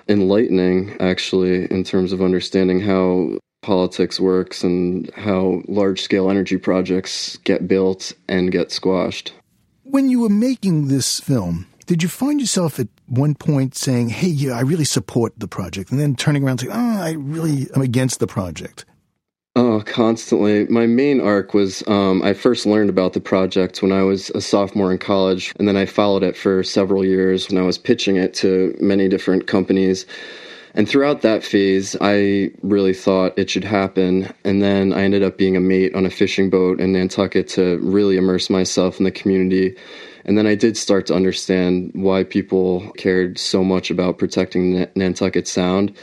enlightening 0.08 0.94
actually 1.00 1.64
in 1.70 1.82
terms 1.82 2.12
of 2.12 2.20
understanding 2.20 2.78
how 2.78 3.30
politics 3.62 4.20
works 4.20 4.62
and 4.62 5.10
how 5.14 5.62
large 5.66 6.02
scale 6.02 6.28
energy 6.28 6.58
projects 6.58 7.38
get 7.38 7.66
built 7.66 8.12
and 8.28 8.52
get 8.52 8.70
squashed. 8.72 9.32
When 9.84 10.10
you 10.10 10.20
were 10.20 10.28
making 10.28 10.88
this 10.88 11.20
film 11.20 11.68
did 11.86 12.02
you 12.02 12.08
find 12.08 12.40
yourself 12.40 12.78
at 12.78 12.88
one 13.12 13.34
point 13.34 13.74
saying, 13.74 14.08
hey, 14.08 14.28
yeah, 14.28 14.52
I 14.52 14.62
really 14.62 14.84
support 14.84 15.34
the 15.36 15.48
project, 15.48 15.90
and 15.90 16.00
then 16.00 16.16
turning 16.16 16.44
around 16.44 16.58
saying, 16.58 16.72
oh, 16.72 17.02
I 17.02 17.12
really 17.12 17.68
am 17.74 17.82
against 17.82 18.20
the 18.20 18.26
project? 18.26 18.86
Oh, 19.54 19.82
constantly. 19.84 20.66
My 20.68 20.86
main 20.86 21.20
arc 21.20 21.52
was 21.52 21.86
um, 21.86 22.22
I 22.22 22.32
first 22.32 22.64
learned 22.64 22.88
about 22.88 23.12
the 23.12 23.20
project 23.20 23.82
when 23.82 23.92
I 23.92 24.02
was 24.02 24.30
a 24.30 24.40
sophomore 24.40 24.90
in 24.90 24.96
college, 24.96 25.52
and 25.58 25.68
then 25.68 25.76
I 25.76 25.84
followed 25.84 26.22
it 26.22 26.38
for 26.38 26.62
several 26.62 27.04
years 27.04 27.50
when 27.50 27.62
I 27.62 27.66
was 27.66 27.76
pitching 27.76 28.16
it 28.16 28.32
to 28.34 28.74
many 28.80 29.10
different 29.10 29.46
companies. 29.46 30.06
And 30.74 30.88
throughout 30.88 31.20
that 31.20 31.44
phase, 31.44 31.94
I 32.00 32.50
really 32.62 32.94
thought 32.94 33.38
it 33.38 33.50
should 33.50 33.64
happen. 33.64 34.32
And 34.42 34.62
then 34.62 34.94
I 34.94 35.02
ended 35.02 35.22
up 35.22 35.36
being 35.36 35.54
a 35.54 35.60
mate 35.60 35.94
on 35.94 36.06
a 36.06 36.10
fishing 36.10 36.48
boat 36.48 36.80
in 36.80 36.92
Nantucket 36.92 37.46
to 37.48 37.78
really 37.82 38.16
immerse 38.16 38.48
myself 38.48 38.98
in 38.98 39.04
the 39.04 39.10
community 39.10 39.76
and 40.24 40.38
then 40.38 40.46
I 40.46 40.54
did 40.54 40.76
start 40.76 41.06
to 41.06 41.14
understand 41.14 41.90
why 41.94 42.24
people 42.24 42.90
cared 42.96 43.38
so 43.38 43.64
much 43.64 43.90
about 43.90 44.18
protecting 44.18 44.86
Nantucket 44.94 45.48
Sound. 45.48 45.96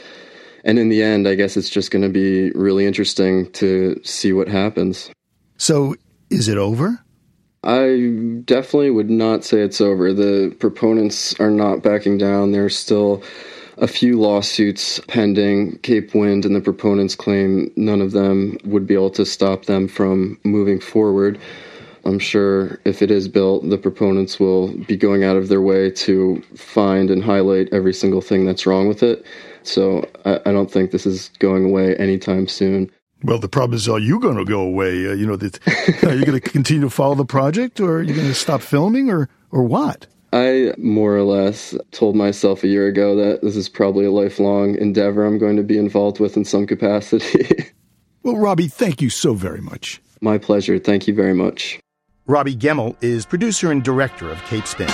And 0.64 0.78
in 0.78 0.90
the 0.90 1.02
end, 1.02 1.26
I 1.26 1.34
guess 1.34 1.56
it's 1.56 1.70
just 1.70 1.90
going 1.90 2.02
to 2.02 2.10
be 2.10 2.50
really 2.52 2.86
interesting 2.86 3.50
to 3.52 3.98
see 4.04 4.32
what 4.32 4.48
happens. 4.48 5.10
So, 5.56 5.94
is 6.28 6.48
it 6.48 6.58
over? 6.58 7.02
I 7.62 8.42
definitely 8.44 8.90
would 8.90 9.10
not 9.10 9.44
say 9.44 9.60
it's 9.60 9.80
over. 9.80 10.12
The 10.12 10.54
proponents 10.58 11.38
are 11.40 11.50
not 11.50 11.82
backing 11.82 12.18
down. 12.18 12.52
There's 12.52 12.76
still 12.76 13.22
a 13.76 13.86
few 13.86 14.18
lawsuits 14.18 15.00
pending. 15.08 15.78
Cape 15.78 16.14
Wind 16.14 16.44
and 16.44 16.54
the 16.54 16.60
proponents 16.60 17.14
claim 17.14 17.70
none 17.76 18.00
of 18.00 18.12
them 18.12 18.58
would 18.64 18.86
be 18.86 18.94
able 18.94 19.10
to 19.10 19.26
stop 19.26 19.64
them 19.64 19.88
from 19.88 20.38
moving 20.44 20.80
forward. 20.80 21.38
I'm 22.04 22.18
sure 22.18 22.80
if 22.84 23.02
it 23.02 23.10
is 23.10 23.28
built, 23.28 23.68
the 23.68 23.78
proponents 23.78 24.40
will 24.40 24.72
be 24.84 24.96
going 24.96 25.24
out 25.24 25.36
of 25.36 25.48
their 25.48 25.60
way 25.60 25.90
to 25.90 26.42
find 26.56 27.10
and 27.10 27.22
highlight 27.22 27.68
every 27.72 27.92
single 27.92 28.20
thing 28.20 28.44
that's 28.46 28.66
wrong 28.66 28.88
with 28.88 29.02
it. 29.02 29.24
So 29.62 30.08
I, 30.24 30.40
I 30.46 30.52
don't 30.52 30.70
think 30.70 30.90
this 30.90 31.06
is 31.06 31.30
going 31.38 31.64
away 31.64 31.96
anytime 31.96 32.48
soon. 32.48 32.90
Well, 33.22 33.38
the 33.38 33.48
problem 33.48 33.76
is, 33.76 33.88
are 33.88 33.98
you 33.98 34.18
going 34.18 34.36
to 34.36 34.44
go 34.44 34.60
away? 34.60 35.06
Uh, 35.06 35.12
you 35.12 35.26
know, 35.26 35.36
that, 35.36 35.58
are 36.04 36.14
you 36.14 36.24
going 36.24 36.40
to 36.40 36.48
continue 36.48 36.82
to 36.82 36.90
follow 36.90 37.14
the 37.14 37.24
project, 37.24 37.78
or 37.78 37.98
are 37.98 38.02
you 38.02 38.14
going 38.14 38.28
to 38.28 38.34
stop 38.34 38.62
filming, 38.62 39.10
or 39.10 39.28
or 39.50 39.62
what? 39.62 40.06
I 40.32 40.72
more 40.78 41.16
or 41.16 41.24
less 41.24 41.74
told 41.90 42.14
myself 42.14 42.62
a 42.62 42.68
year 42.68 42.86
ago 42.86 43.16
that 43.16 43.42
this 43.42 43.56
is 43.56 43.68
probably 43.68 44.04
a 44.04 44.10
lifelong 44.10 44.76
endeavor 44.76 45.24
I'm 45.24 45.38
going 45.38 45.56
to 45.56 45.62
be 45.62 45.76
involved 45.76 46.20
with 46.20 46.36
in 46.36 46.44
some 46.44 46.66
capacity. 46.66 47.66
well, 48.22 48.36
Robbie, 48.36 48.68
thank 48.68 49.02
you 49.02 49.10
so 49.10 49.34
very 49.34 49.60
much. 49.60 50.00
My 50.20 50.38
pleasure. 50.38 50.78
Thank 50.78 51.08
you 51.08 51.14
very 51.14 51.34
much. 51.34 51.80
Robbie 52.30 52.54
Gemmel 52.54 52.94
is 53.00 53.26
producer 53.26 53.72
and 53.72 53.82
director 53.82 54.30
of 54.30 54.40
Cape 54.44 54.64
Spin. 54.64 54.88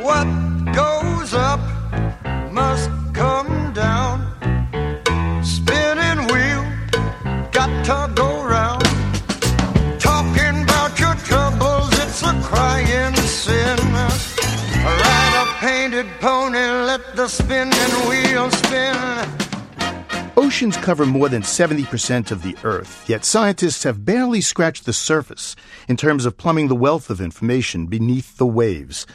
What 0.00 0.24
goes 0.72 1.34
up 1.34 1.60
must 2.50 2.88
come 3.12 3.74
down. 3.74 4.24
Spinning 5.44 6.26
wheel, 6.32 6.64
got 7.52 7.68
to 7.84 8.10
go 8.14 8.42
round. 8.42 8.82
Talking 10.00 10.62
about 10.62 10.98
your 10.98 11.14
troubles, 11.16 11.90
it's 11.98 12.22
a 12.22 12.32
crying 12.42 13.14
sin. 13.16 13.76
Ride 14.82 15.44
a 15.44 15.60
painted 15.60 16.06
pony, 16.20 16.56
let 16.56 17.14
the 17.16 17.28
spinning 17.28 18.08
wheel 18.08 18.50
spin. 18.50 19.41
Oceans 20.52 20.76
cover 20.76 21.06
more 21.06 21.30
than 21.30 21.40
70% 21.40 22.30
of 22.30 22.42
the 22.42 22.54
Earth, 22.62 23.08
yet 23.08 23.24
scientists 23.24 23.84
have 23.84 24.04
barely 24.04 24.42
scratched 24.42 24.84
the 24.84 24.92
surface 24.92 25.56
in 25.88 25.96
terms 25.96 26.26
of 26.26 26.36
plumbing 26.36 26.68
the 26.68 26.74
wealth 26.74 27.08
of 27.08 27.22
information 27.22 27.86
beneath 27.86 28.36
the 28.36 28.44
waves. 28.44 29.06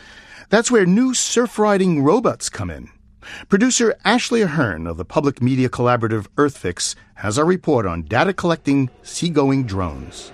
That's 0.50 0.72
where 0.72 0.88
new 0.88 1.14
surf 1.14 1.60
riding 1.60 2.04
robots 2.04 2.50
come 2.50 2.72
in. 2.72 2.90
Producer 3.50 3.94
Ashley 4.04 4.42
Ahearn 4.42 4.88
of 4.88 4.98
the 4.98 5.06
public 5.06 5.40
media 5.40 5.70
collaborative 5.70 6.26
EarthFix 6.38 6.96
has 7.14 7.38
a 7.38 7.46
report 7.46 7.86
on 7.86 8.02
data 8.02 8.34
collecting 8.34 8.90
seagoing 9.04 9.64
drones. 9.68 10.32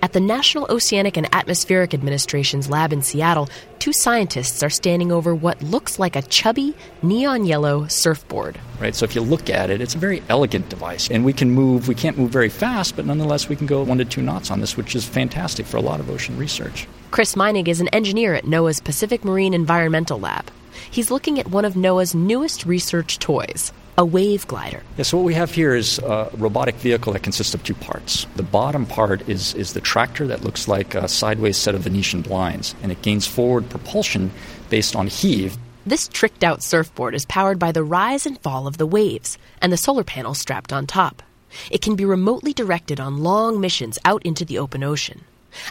At 0.00 0.12
the 0.12 0.20
National 0.20 0.70
Oceanic 0.70 1.16
and 1.16 1.28
Atmospheric 1.34 1.92
Administration's 1.92 2.70
lab 2.70 2.92
in 2.92 3.02
Seattle, 3.02 3.48
two 3.80 3.92
scientists 3.92 4.62
are 4.62 4.70
standing 4.70 5.10
over 5.10 5.34
what 5.34 5.60
looks 5.60 5.98
like 5.98 6.14
a 6.14 6.22
chubby, 6.22 6.76
neon 7.02 7.44
yellow 7.44 7.88
surfboard. 7.88 8.60
Right, 8.80 8.94
so 8.94 9.04
if 9.04 9.16
you 9.16 9.22
look 9.22 9.50
at 9.50 9.70
it, 9.70 9.80
it's 9.80 9.96
a 9.96 9.98
very 9.98 10.22
elegant 10.28 10.68
device. 10.68 11.10
And 11.10 11.24
we 11.24 11.32
can 11.32 11.50
move, 11.50 11.88
we 11.88 11.96
can't 11.96 12.16
move 12.16 12.30
very 12.30 12.48
fast, 12.48 12.94
but 12.94 13.06
nonetheless 13.06 13.48
we 13.48 13.56
can 13.56 13.66
go 13.66 13.82
one 13.82 13.98
to 13.98 14.04
two 14.04 14.22
knots 14.22 14.52
on 14.52 14.60
this, 14.60 14.76
which 14.76 14.94
is 14.94 15.04
fantastic 15.04 15.66
for 15.66 15.78
a 15.78 15.82
lot 15.82 15.98
of 15.98 16.08
ocean 16.10 16.38
research. 16.38 16.86
Chris 17.10 17.34
Meinig 17.34 17.66
is 17.66 17.80
an 17.80 17.88
engineer 17.88 18.34
at 18.34 18.44
NOAA's 18.44 18.80
Pacific 18.80 19.24
Marine 19.24 19.52
Environmental 19.52 20.20
Lab. 20.20 20.48
He's 20.88 21.10
looking 21.10 21.40
at 21.40 21.48
one 21.48 21.64
of 21.64 21.74
NOAA's 21.74 22.14
newest 22.14 22.64
research 22.64 23.18
toys, 23.18 23.72
a 23.98 24.04
wave 24.04 24.46
glider. 24.46 24.82
Yeah, 24.96 25.02
so 25.02 25.18
what 25.18 25.24
we 25.24 25.34
have 25.34 25.50
here 25.50 25.74
is 25.74 25.98
a 25.98 26.30
robotic 26.36 26.76
vehicle 26.76 27.12
that 27.14 27.24
consists 27.24 27.52
of 27.52 27.64
two 27.64 27.74
parts. 27.74 28.26
The 28.36 28.44
bottom 28.44 28.86
part 28.86 29.28
is, 29.28 29.54
is 29.54 29.72
the 29.72 29.80
tractor 29.80 30.26
that 30.28 30.44
looks 30.44 30.68
like 30.68 30.94
a 30.94 31.08
sideways 31.08 31.56
set 31.56 31.74
of 31.74 31.82
Venetian 31.82 32.22
blinds, 32.22 32.76
and 32.80 32.92
it 32.92 33.02
gains 33.02 33.26
forward 33.26 33.68
propulsion 33.68 34.30
based 34.70 34.94
on 34.94 35.08
heave. 35.08 35.58
This 35.84 36.06
tricked 36.06 36.44
out 36.44 36.62
surfboard 36.62 37.14
is 37.14 37.26
powered 37.26 37.58
by 37.58 37.72
the 37.72 37.82
rise 37.82 38.24
and 38.24 38.38
fall 38.40 38.66
of 38.66 38.76
the 38.76 38.86
waves 38.86 39.36
and 39.60 39.72
the 39.72 39.76
solar 39.76 40.04
panels 40.04 40.38
strapped 40.38 40.72
on 40.72 40.86
top. 40.86 41.22
It 41.70 41.80
can 41.80 41.96
be 41.96 42.04
remotely 42.04 42.52
directed 42.52 43.00
on 43.00 43.22
long 43.22 43.60
missions 43.60 43.98
out 44.04 44.22
into 44.24 44.44
the 44.44 44.58
open 44.58 44.84
ocean. 44.84 45.24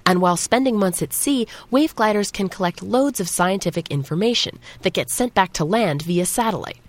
And 0.05 0.19
while 0.19 0.35
spending 0.35 0.77
months 0.77 1.03
at 1.03 1.13
sea, 1.13 1.47
wave 1.69 1.95
gliders 1.95 2.31
can 2.31 2.49
collect 2.49 2.81
loads 2.81 3.19
of 3.19 3.29
scientific 3.29 3.91
information 3.91 4.59
that 4.81 4.93
gets 4.93 5.13
sent 5.13 5.33
back 5.33 5.53
to 5.53 5.65
land 5.65 6.01
via 6.01 6.25
satellite. 6.25 6.79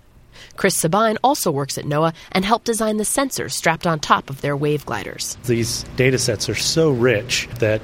Chris 0.59 0.75
Sabine 0.75 1.17
also 1.23 1.51
works 1.51 1.77
at 1.77 1.85
NOAA 1.85 2.13
and 2.33 2.43
helped 2.43 2.65
design 2.65 2.97
the 2.97 3.05
sensors 3.05 3.53
strapped 3.53 3.87
on 3.87 3.97
top 3.97 4.29
of 4.29 4.41
their 4.41 4.57
wave 4.57 4.85
gliders. 4.85 5.37
These 5.45 5.83
data 5.95 6.19
sets 6.19 6.49
are 6.49 6.55
so 6.55 6.91
rich 6.91 7.47
that 7.59 7.81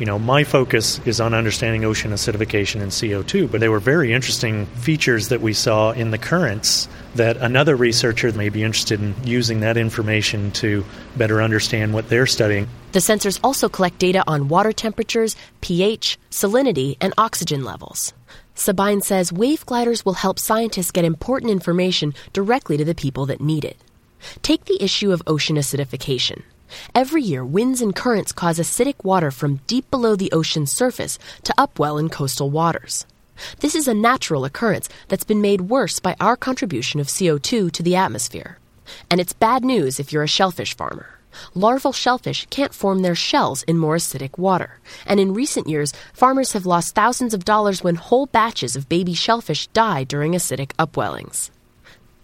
you 0.00 0.06
know, 0.06 0.18
my 0.18 0.42
focus 0.42 0.98
is 1.06 1.20
on 1.20 1.34
understanding 1.34 1.84
ocean 1.84 2.10
acidification 2.10 2.82
and 2.82 2.90
CO2, 2.90 3.50
but 3.50 3.60
they 3.60 3.68
were 3.68 3.78
very 3.78 4.12
interesting 4.12 4.66
features 4.66 5.28
that 5.28 5.40
we 5.40 5.52
saw 5.52 5.92
in 5.92 6.10
the 6.10 6.18
currents 6.18 6.88
that 7.14 7.36
another 7.36 7.76
researcher 7.76 8.32
may 8.32 8.48
be 8.48 8.64
interested 8.64 9.00
in 9.00 9.14
using 9.24 9.60
that 9.60 9.76
information 9.76 10.50
to 10.50 10.84
better 11.16 11.40
understand 11.40 11.94
what 11.94 12.08
they're 12.08 12.26
studying. 12.26 12.68
The 12.90 12.98
sensors 12.98 13.38
also 13.44 13.68
collect 13.68 13.98
data 13.98 14.24
on 14.26 14.48
water 14.48 14.72
temperatures, 14.72 15.36
pH, 15.60 16.18
salinity, 16.30 16.96
and 17.00 17.14
oxygen 17.16 17.64
levels. 17.64 18.12
Sabine 18.56 19.02
says 19.02 19.32
wave 19.32 19.64
gliders 19.66 20.04
will 20.04 20.14
help 20.14 20.38
scientists 20.38 20.90
get 20.90 21.04
important 21.04 21.52
information 21.52 22.14
directly 22.32 22.76
to 22.78 22.84
the 22.84 22.94
people 22.94 23.26
that 23.26 23.40
need 23.40 23.64
it. 23.64 23.76
Take 24.42 24.64
the 24.64 24.82
issue 24.82 25.12
of 25.12 25.22
ocean 25.26 25.56
acidification. 25.56 26.42
Every 26.94 27.22
year, 27.22 27.44
winds 27.44 27.80
and 27.82 27.94
currents 27.94 28.32
cause 28.32 28.58
acidic 28.58 29.04
water 29.04 29.30
from 29.30 29.60
deep 29.66 29.88
below 29.90 30.16
the 30.16 30.32
ocean's 30.32 30.72
surface 30.72 31.18
to 31.44 31.54
upwell 31.56 32.00
in 32.00 32.08
coastal 32.08 32.50
waters. 32.50 33.06
This 33.60 33.74
is 33.74 33.86
a 33.86 33.94
natural 33.94 34.46
occurrence 34.46 34.88
that's 35.08 35.22
been 35.22 35.42
made 35.42 35.60
worse 35.60 36.00
by 36.00 36.16
our 36.18 36.36
contribution 36.36 36.98
of 36.98 37.08
CO2 37.08 37.70
to 37.70 37.82
the 37.82 37.94
atmosphere. 37.94 38.58
And 39.10 39.20
it's 39.20 39.34
bad 39.34 39.64
news 39.64 40.00
if 40.00 40.12
you're 40.12 40.22
a 40.22 40.28
shellfish 40.28 40.74
farmer 40.74 41.15
larval 41.54 41.92
shellfish 41.92 42.46
can't 42.50 42.74
form 42.74 43.00
their 43.00 43.14
shells 43.14 43.62
in 43.64 43.78
more 43.78 43.96
acidic 43.96 44.38
water. 44.38 44.78
And 45.06 45.18
in 45.18 45.34
recent 45.34 45.68
years, 45.68 45.92
farmers 46.12 46.52
have 46.52 46.66
lost 46.66 46.94
thousands 46.94 47.34
of 47.34 47.44
dollars 47.44 47.82
when 47.82 47.96
whole 47.96 48.26
batches 48.26 48.76
of 48.76 48.88
baby 48.88 49.14
shellfish 49.14 49.66
die 49.68 50.04
during 50.04 50.32
acidic 50.32 50.72
upwellings. 50.78 51.50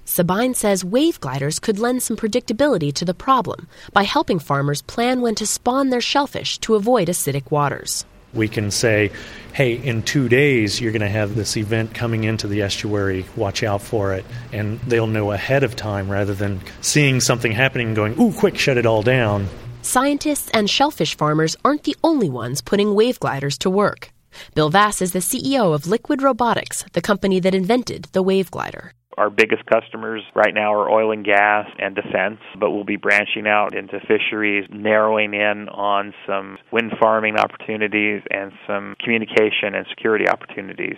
Sabine 0.05 0.55
says 0.55 0.85
wave 0.85 1.19
gliders 1.21 1.59
could 1.59 1.79
lend 1.79 2.03
some 2.03 2.17
predictability 2.17 2.93
to 2.93 3.05
the 3.05 3.15
problem 3.15 3.69
by 3.93 4.03
helping 4.03 4.39
farmers 4.39 4.83
plan 4.83 5.21
when 5.21 5.35
to 5.35 5.47
spawn 5.47 5.91
their 5.91 6.01
shellfish 6.01 6.59
to 6.59 6.75
avoid 6.75 7.09
acidic 7.09 7.51
waters. 7.51 8.05
We 8.35 8.49
can 8.49 8.71
say, 8.71 9.11
hey, 9.53 9.75
in 9.75 10.03
two 10.03 10.29
days 10.29 10.81
you're 10.81 10.93
going 10.93 11.03
to 11.03 11.09
have 11.09 11.35
this 11.35 11.57
event 11.57 11.95
coming 11.95 12.25
into 12.25 12.47
the 12.47 12.63
estuary, 12.63 13.27
watch 13.37 13.63
out 13.63 13.83
for 13.83 14.15
it. 14.15 14.25
And 14.53 14.81
they'll 14.81 15.07
know 15.07 15.33
ahead 15.33 15.63
of 15.63 15.77
time 15.77 16.11
rather 16.11 16.35
than 16.35 16.61
seeing 16.81 17.21
something 17.21 17.53
happening 17.53 17.89
and 17.89 17.97
going, 17.97 18.21
ooh, 18.21 18.33
quick, 18.33 18.59
shut 18.59 18.79
it 18.79 18.87
all 18.87 19.03
down. 19.03 19.49
Scientists 19.83 20.51
and 20.55 20.71
shellfish 20.71 21.17
farmers 21.17 21.57
aren't 21.65 21.85
the 21.85 21.97
only 22.03 22.31
ones 22.31 22.61
putting 22.61 22.95
wave 22.95 23.19
gliders 23.21 23.59
to 23.59 23.69
work. 23.69 24.13
Bill 24.55 24.71
Vass 24.71 25.03
is 25.03 25.13
the 25.13 25.19
CEO 25.19 25.75
of 25.75 25.87
Liquid 25.87 26.23
Robotics, 26.23 26.85
the 26.93 27.03
company 27.03 27.41
that 27.41 27.55
invented 27.55 28.05
the 28.13 28.23
wave 28.23 28.51
glider. 28.51 28.93
Our 29.19 29.31
biggest 29.31 29.65
customers 29.67 30.23
right 30.35 30.55
now 30.55 30.73
are 30.75 30.91
oil 30.91 31.13
and 31.13 31.25
gas 31.25 31.67
and 31.79 31.95
defense, 31.95 32.41
but 32.59 32.71
we'll 32.71 32.85
be 32.85 32.97
branching 32.97 33.47
out 33.47 33.75
into 33.75 34.01
fisheries, 34.01 34.67
narrowing 34.71 35.35
in 35.35 35.69
on 35.69 36.15
some 36.27 36.59
wind 36.71 36.93
farming 37.01 37.37
opportunities 37.37 38.23
and 38.31 38.53
some 38.67 38.97
communication 39.03 39.75
and 39.75 39.87
security 39.91 40.29
opportunities. 40.29 40.97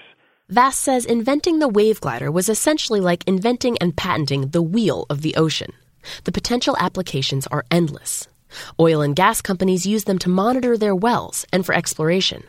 Vass 0.48 0.77
says 0.77 1.05
inventing 1.05 1.59
the 1.59 1.68
wave 1.68 2.00
glider 2.00 2.31
was 2.31 2.48
essentially 2.48 3.00
like 3.00 3.24
inventing 3.27 3.79
and 3.79 3.96
patenting 3.96 4.48
the 4.48 4.62
wheel 4.62 5.07
of 5.11 5.22
the 5.22 5.35
ocean. 5.37 5.72
The 6.24 6.33
potential 6.33 6.77
applications 6.79 7.46
are 7.48 7.64
endless. 7.70 8.29
Oil 8.79 9.00
and 9.00 9.16
gas 9.16 9.40
companies 9.40 9.87
use 9.87 10.05
them 10.05 10.18
to 10.20 10.29
monitor 10.29 10.77
their 10.77 10.94
wells 10.94 11.46
and 11.53 11.64
for 11.64 11.74
exploration. 11.74 12.44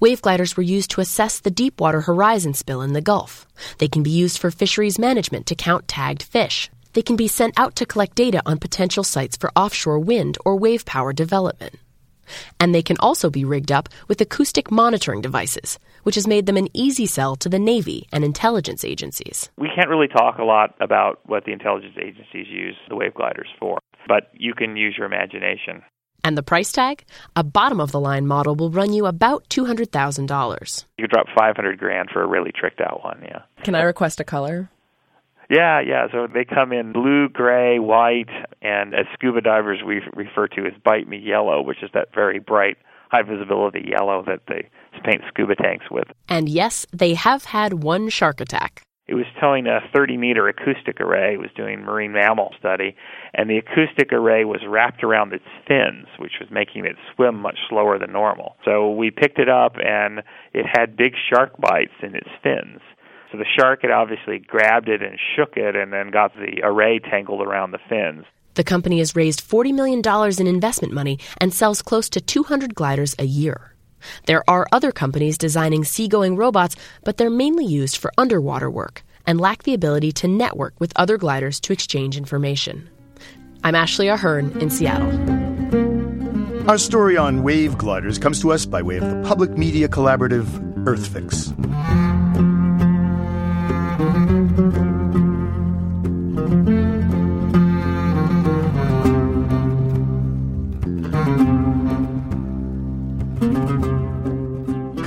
Wave 0.00 0.22
gliders 0.22 0.56
were 0.56 0.62
used 0.62 0.90
to 0.92 1.00
assess 1.00 1.40
the 1.40 1.50
Deepwater 1.50 2.02
Horizon 2.02 2.54
spill 2.54 2.82
in 2.82 2.92
the 2.92 3.00
Gulf. 3.00 3.46
They 3.78 3.88
can 3.88 4.02
be 4.02 4.10
used 4.10 4.38
for 4.38 4.50
fisheries 4.50 4.98
management 4.98 5.46
to 5.46 5.54
count 5.54 5.88
tagged 5.88 6.22
fish. 6.22 6.70
They 6.92 7.02
can 7.02 7.16
be 7.16 7.28
sent 7.28 7.58
out 7.58 7.76
to 7.76 7.86
collect 7.86 8.14
data 8.14 8.42
on 8.46 8.58
potential 8.58 9.04
sites 9.04 9.36
for 9.36 9.52
offshore 9.54 9.98
wind 9.98 10.38
or 10.44 10.56
wave 10.56 10.84
power 10.84 11.12
development. 11.12 11.74
And 12.60 12.74
they 12.74 12.82
can 12.82 12.96
also 13.00 13.30
be 13.30 13.44
rigged 13.44 13.72
up 13.72 13.88
with 14.06 14.20
acoustic 14.20 14.70
monitoring 14.70 15.20
devices, 15.20 15.78
which 16.02 16.14
has 16.14 16.26
made 16.26 16.46
them 16.46 16.56
an 16.56 16.68
easy 16.74 17.06
sell 17.06 17.36
to 17.36 17.48
the 17.48 17.58
Navy 17.58 18.06
and 18.12 18.24
intelligence 18.24 18.84
agencies. 18.84 19.50
We 19.56 19.70
can't 19.74 19.88
really 19.88 20.08
talk 20.08 20.38
a 20.38 20.44
lot 20.44 20.74
about 20.80 21.20
what 21.26 21.44
the 21.44 21.52
intelligence 21.52 21.96
agencies 21.96 22.46
use 22.48 22.76
the 22.88 22.96
wave 22.96 23.14
gliders 23.14 23.48
for, 23.58 23.78
but 24.06 24.30
you 24.32 24.54
can 24.54 24.76
use 24.76 24.94
your 24.96 25.06
imagination. 25.06 25.82
And 26.24 26.36
the 26.36 26.42
price 26.42 26.72
tag? 26.72 27.04
A 27.36 27.44
bottom 27.44 27.80
of 27.80 27.92
the 27.92 28.00
line 28.00 28.26
model 28.26 28.54
will 28.54 28.70
run 28.70 28.92
you 28.92 29.06
about 29.06 29.48
$200,000. 29.48 30.84
You 30.96 31.04
could 31.04 31.10
drop 31.10 31.26
500 31.36 31.78
grand 31.78 32.10
for 32.12 32.22
a 32.22 32.26
really 32.26 32.52
tricked 32.52 32.80
out 32.80 33.04
one, 33.04 33.22
yeah. 33.22 33.42
Can 33.62 33.74
I 33.74 33.82
request 33.82 34.20
a 34.20 34.24
color? 34.24 34.70
Yeah, 35.50 35.80
yeah. 35.80 36.08
So 36.12 36.26
they 36.32 36.44
come 36.44 36.72
in 36.72 36.92
blue, 36.92 37.28
gray, 37.28 37.78
white, 37.78 38.28
and 38.60 38.94
as 38.94 39.06
scuba 39.14 39.40
divers 39.40 39.80
we 39.86 40.02
refer 40.14 40.46
to 40.48 40.66
as 40.66 40.74
bite 40.84 41.08
me 41.08 41.18
yellow, 41.18 41.62
which 41.62 41.82
is 41.82 41.90
that 41.94 42.14
very 42.14 42.38
bright, 42.38 42.76
high 43.10 43.22
visibility 43.22 43.88
yellow 43.90 44.22
that 44.26 44.40
they 44.46 44.68
paint 45.04 45.22
scuba 45.28 45.54
tanks 45.54 45.86
with. 45.90 46.08
And 46.28 46.48
yes, 46.48 46.86
they 46.92 47.14
have 47.14 47.44
had 47.44 47.82
one 47.82 48.10
shark 48.10 48.40
attack. 48.40 48.82
It 49.08 49.14
was 49.14 49.24
towing 49.40 49.66
a 49.66 49.80
30 49.94 50.18
meter 50.18 50.46
acoustic 50.48 51.00
array. 51.00 51.32
It 51.32 51.40
was 51.40 51.50
doing 51.56 51.80
marine 51.80 52.12
mammal 52.12 52.52
study, 52.58 52.94
and 53.32 53.48
the 53.48 53.56
acoustic 53.56 54.12
array 54.12 54.44
was 54.44 54.60
wrapped 54.68 55.02
around 55.02 55.32
its 55.32 55.46
fins, 55.66 56.06
which 56.18 56.34
was 56.38 56.50
making 56.50 56.84
it 56.84 56.96
swim 57.14 57.40
much 57.40 57.58
slower 57.70 57.98
than 57.98 58.12
normal. 58.12 58.56
So 58.66 58.92
we 58.92 59.10
picked 59.10 59.38
it 59.38 59.48
up, 59.48 59.76
and 59.82 60.22
it 60.52 60.66
had 60.70 60.94
big 60.94 61.14
shark 61.32 61.56
bites 61.58 61.94
in 62.02 62.14
its 62.14 62.28
fins. 62.42 62.80
So 63.32 63.38
the 63.38 63.46
shark 63.58 63.80
had 63.82 63.90
obviously 63.90 64.38
grabbed 64.38 64.90
it 64.90 65.02
and 65.02 65.18
shook 65.36 65.56
it, 65.56 65.74
and 65.74 65.90
then 65.90 66.10
got 66.10 66.34
the 66.34 66.60
array 66.62 66.98
tangled 66.98 67.40
around 67.40 67.70
the 67.70 67.80
fins. 67.88 68.24
The 68.54 68.64
company 68.64 68.98
has 68.98 69.16
raised 69.16 69.40
$40 69.40 69.72
million 69.72 70.02
in 70.38 70.46
investment 70.46 70.92
money 70.92 71.18
and 71.38 71.54
sells 71.54 71.80
close 71.80 72.10
to 72.10 72.20
200 72.20 72.74
gliders 72.74 73.14
a 73.18 73.24
year. 73.24 73.74
There 74.26 74.42
are 74.48 74.66
other 74.72 74.92
companies 74.92 75.38
designing 75.38 75.84
seagoing 75.84 76.36
robots, 76.36 76.76
but 77.04 77.16
they're 77.16 77.30
mainly 77.30 77.64
used 77.64 77.96
for 77.96 78.12
underwater 78.18 78.70
work 78.70 79.02
and 79.26 79.40
lack 79.40 79.64
the 79.64 79.74
ability 79.74 80.12
to 80.12 80.28
network 80.28 80.74
with 80.78 80.92
other 80.96 81.18
gliders 81.18 81.60
to 81.60 81.72
exchange 81.72 82.16
information. 82.16 82.88
I'm 83.64 83.74
Ashley 83.74 84.08
Ahearn 84.08 84.58
in 84.60 84.70
Seattle. 84.70 85.10
Our 86.68 86.78
story 86.78 87.16
on 87.16 87.42
wave 87.42 87.78
gliders 87.78 88.18
comes 88.18 88.40
to 88.42 88.52
us 88.52 88.66
by 88.66 88.82
way 88.82 88.98
of 88.98 89.08
the 89.08 89.22
public 89.26 89.56
media 89.56 89.88
collaborative 89.88 90.44
EarthFix. 90.84 92.17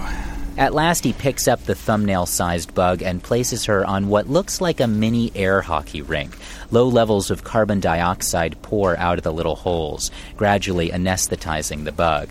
At 0.56 0.72
last, 0.72 1.02
he 1.02 1.12
picks 1.12 1.48
up 1.48 1.64
the 1.64 1.74
thumbnail 1.74 2.26
sized 2.26 2.74
bug 2.76 3.02
and 3.02 3.20
places 3.20 3.64
her 3.64 3.84
on 3.84 4.06
what 4.06 4.28
looks 4.28 4.60
like 4.60 4.78
a 4.78 4.86
mini 4.86 5.32
air 5.34 5.62
hockey 5.62 6.00
rink. 6.00 6.36
Low 6.70 6.88
levels 6.88 7.30
of 7.30 7.44
carbon 7.44 7.80
dioxide 7.80 8.60
pour 8.62 8.96
out 8.96 9.18
of 9.18 9.24
the 9.24 9.32
little 9.32 9.56
holes, 9.56 10.10
gradually 10.36 10.90
anesthetizing 10.90 11.84
the 11.84 11.92
bug. 11.92 12.30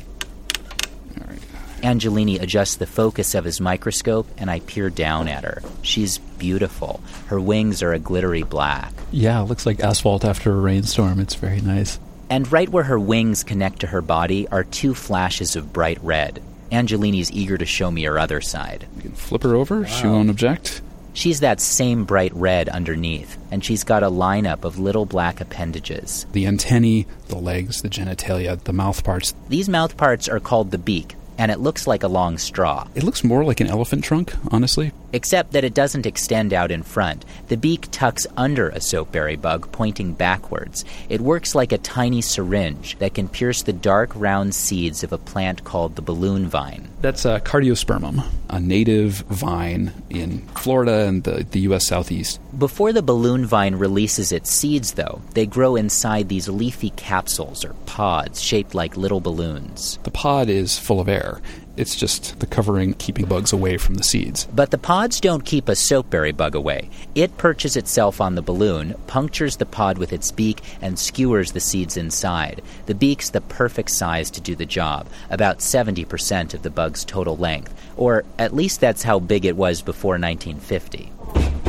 Angelini 1.83 2.41
adjusts 2.41 2.77
the 2.77 2.87
focus 2.87 3.35
of 3.35 3.43
his 3.43 3.59
microscope, 3.59 4.25
and 4.37 4.49
I 4.49 4.61
peer 4.61 4.89
down 4.89 5.27
at 5.27 5.43
her. 5.43 5.61
She's 5.81 6.17
beautiful. 6.17 7.01
Her 7.27 7.41
wings 7.41 7.83
are 7.83 7.91
a 7.91 7.99
glittery 7.99 8.43
black. 8.43 8.93
Yeah, 9.11 9.41
it 9.41 9.45
looks 9.45 9.65
like 9.65 9.81
asphalt 9.81 10.23
after 10.23 10.53
a 10.53 10.59
rainstorm. 10.59 11.19
It's 11.19 11.35
very 11.35 11.59
nice. 11.59 11.99
And 12.29 12.49
right 12.51 12.69
where 12.69 12.85
her 12.85 12.97
wings 12.97 13.43
connect 13.43 13.81
to 13.81 13.87
her 13.87 14.01
body 14.01 14.47
are 14.47 14.63
two 14.63 14.93
flashes 14.95 15.57
of 15.57 15.73
bright 15.73 16.01
red. 16.01 16.41
Angelini's 16.71 17.31
eager 17.31 17.57
to 17.57 17.65
show 17.65 17.91
me 17.91 18.03
her 18.03 18.17
other 18.17 18.39
side. 18.39 18.87
You 18.95 19.01
can 19.01 19.11
flip 19.11 19.43
her 19.43 19.55
over. 19.55 19.81
Wow. 19.81 19.87
She 19.87 20.07
won't 20.07 20.29
object. 20.29 20.81
She's 21.13 21.39
that 21.41 21.61
same 21.61 22.05
bright 22.05 22.33
red 22.35 22.69
underneath, 22.69 23.37
and 23.51 23.63
she's 23.63 23.83
got 23.83 24.03
a 24.03 24.09
lineup 24.09 24.63
of 24.63 24.79
little 24.79 25.05
black 25.05 25.39
appendages. 25.39 26.25
The 26.31 26.47
antennae, 26.47 27.05
the 27.27 27.37
legs, 27.37 27.81
the 27.81 27.89
genitalia, 27.89 28.61
the 28.63 28.73
mouth 28.73 29.03
parts. 29.03 29.33
These 29.47 29.69
mouth 29.69 29.95
parts 29.95 30.27
are 30.27 30.39
called 30.39 30.71
the 30.71 30.77
beak, 30.77 31.15
and 31.37 31.51
it 31.51 31.59
looks 31.59 31.85
like 31.85 32.03
a 32.03 32.07
long 32.07 32.37
straw. 32.37 32.87
It 32.95 33.03
looks 33.03 33.23
more 33.23 33.43
like 33.43 33.61
an 33.61 33.67
elephant 33.67 34.03
trunk, 34.03 34.33
honestly. 34.51 34.91
Except 35.13 35.53
that 35.53 35.63
it 35.63 35.73
doesn't 35.73 36.05
extend 36.05 36.51
out 36.53 36.71
in 36.71 36.83
front. 36.83 37.23
The 37.47 37.55
beak 37.55 37.87
tucks 37.91 38.27
under 38.35 38.69
a 38.69 38.79
soapberry 38.79 39.39
bug, 39.39 39.71
pointing 39.71 40.13
backwards. 40.13 40.83
It 41.07 41.21
works 41.21 41.55
like 41.55 41.71
a 41.71 41.77
tiny 41.77 42.21
syringe 42.21 42.97
that 42.99 43.13
can 43.13 43.29
pierce 43.29 43.63
the 43.63 43.73
dark, 43.73 44.11
round 44.15 44.53
seeds 44.53 45.03
of 45.03 45.13
a 45.13 45.17
plant 45.17 45.63
called 45.63 45.95
the 45.95 46.01
balloon 46.01 46.47
vine. 46.47 46.89
That's 47.01 47.25
a 47.25 47.39
cardiospermum, 47.39 48.25
a 48.49 48.59
native 48.59 49.15
vine 49.29 49.93
in 50.09 50.39
Florida 50.55 51.07
and 51.07 51.23
the, 51.23 51.45
the 51.49 51.61
U.S. 51.61 51.87
Southeast. 51.87 52.39
Before 52.57 52.93
the 52.93 53.01
balloon 53.01 53.45
vine 53.45 53.75
releases 53.75 54.31
its 54.31 54.49
seeds, 54.49 54.93
though, 54.93 55.21
they 55.33 55.45
grow 55.45 55.75
inside 55.75 56.29
these 56.29 56.47
leafy 56.47 56.91
capsules 56.91 57.65
or 57.65 57.73
pods 57.85 58.41
shaped 58.41 58.73
like 58.73 58.97
little 58.97 59.19
balloons. 59.19 59.99
The 60.03 60.11
pod 60.11 60.49
is 60.49 60.79
full 60.79 60.99
of 60.99 61.09
air. 61.09 61.41
It's 61.75 61.95
just 61.95 62.39
the 62.39 62.45
covering 62.45 62.93
keeping 62.93 63.25
bugs 63.25 63.51
away 63.51 63.77
from 63.77 63.95
the 63.95 64.03
seeds. 64.03 64.47
But 64.53 64.69
the 64.69 64.77
pods 64.77 65.19
don't 65.19 65.43
keep 65.43 65.67
a 65.67 65.71
soapberry 65.71 66.35
bug 66.35 66.53
away. 66.53 66.91
It 67.15 67.37
perches 67.37 67.75
itself 67.75 68.21
on 68.21 68.35
the 68.35 68.43
balloon, 68.43 68.93
punctures 69.07 69.57
the 69.57 69.65
pod 69.65 69.97
with 69.97 70.13
its 70.13 70.31
beak, 70.31 70.61
and 70.81 70.99
skewers 70.99 71.51
the 71.51 71.59
seeds 71.59 71.97
inside. 71.97 72.61
The 72.85 72.93
beak's 72.93 73.31
the 73.31 73.41
perfect 73.41 73.89
size 73.89 74.29
to 74.31 74.41
do 74.41 74.55
the 74.55 74.67
job, 74.67 75.07
about 75.31 75.59
70% 75.59 76.53
of 76.53 76.61
the 76.61 76.69
bug's 76.69 77.03
total 77.03 77.37
length, 77.37 77.73
or 77.97 78.23
at 78.37 78.53
least 78.53 78.79
that's 78.79 79.01
how 79.01 79.19
big 79.19 79.43
it 79.43 79.57
was 79.57 79.81
before 79.81 80.19
1950. 80.19 81.62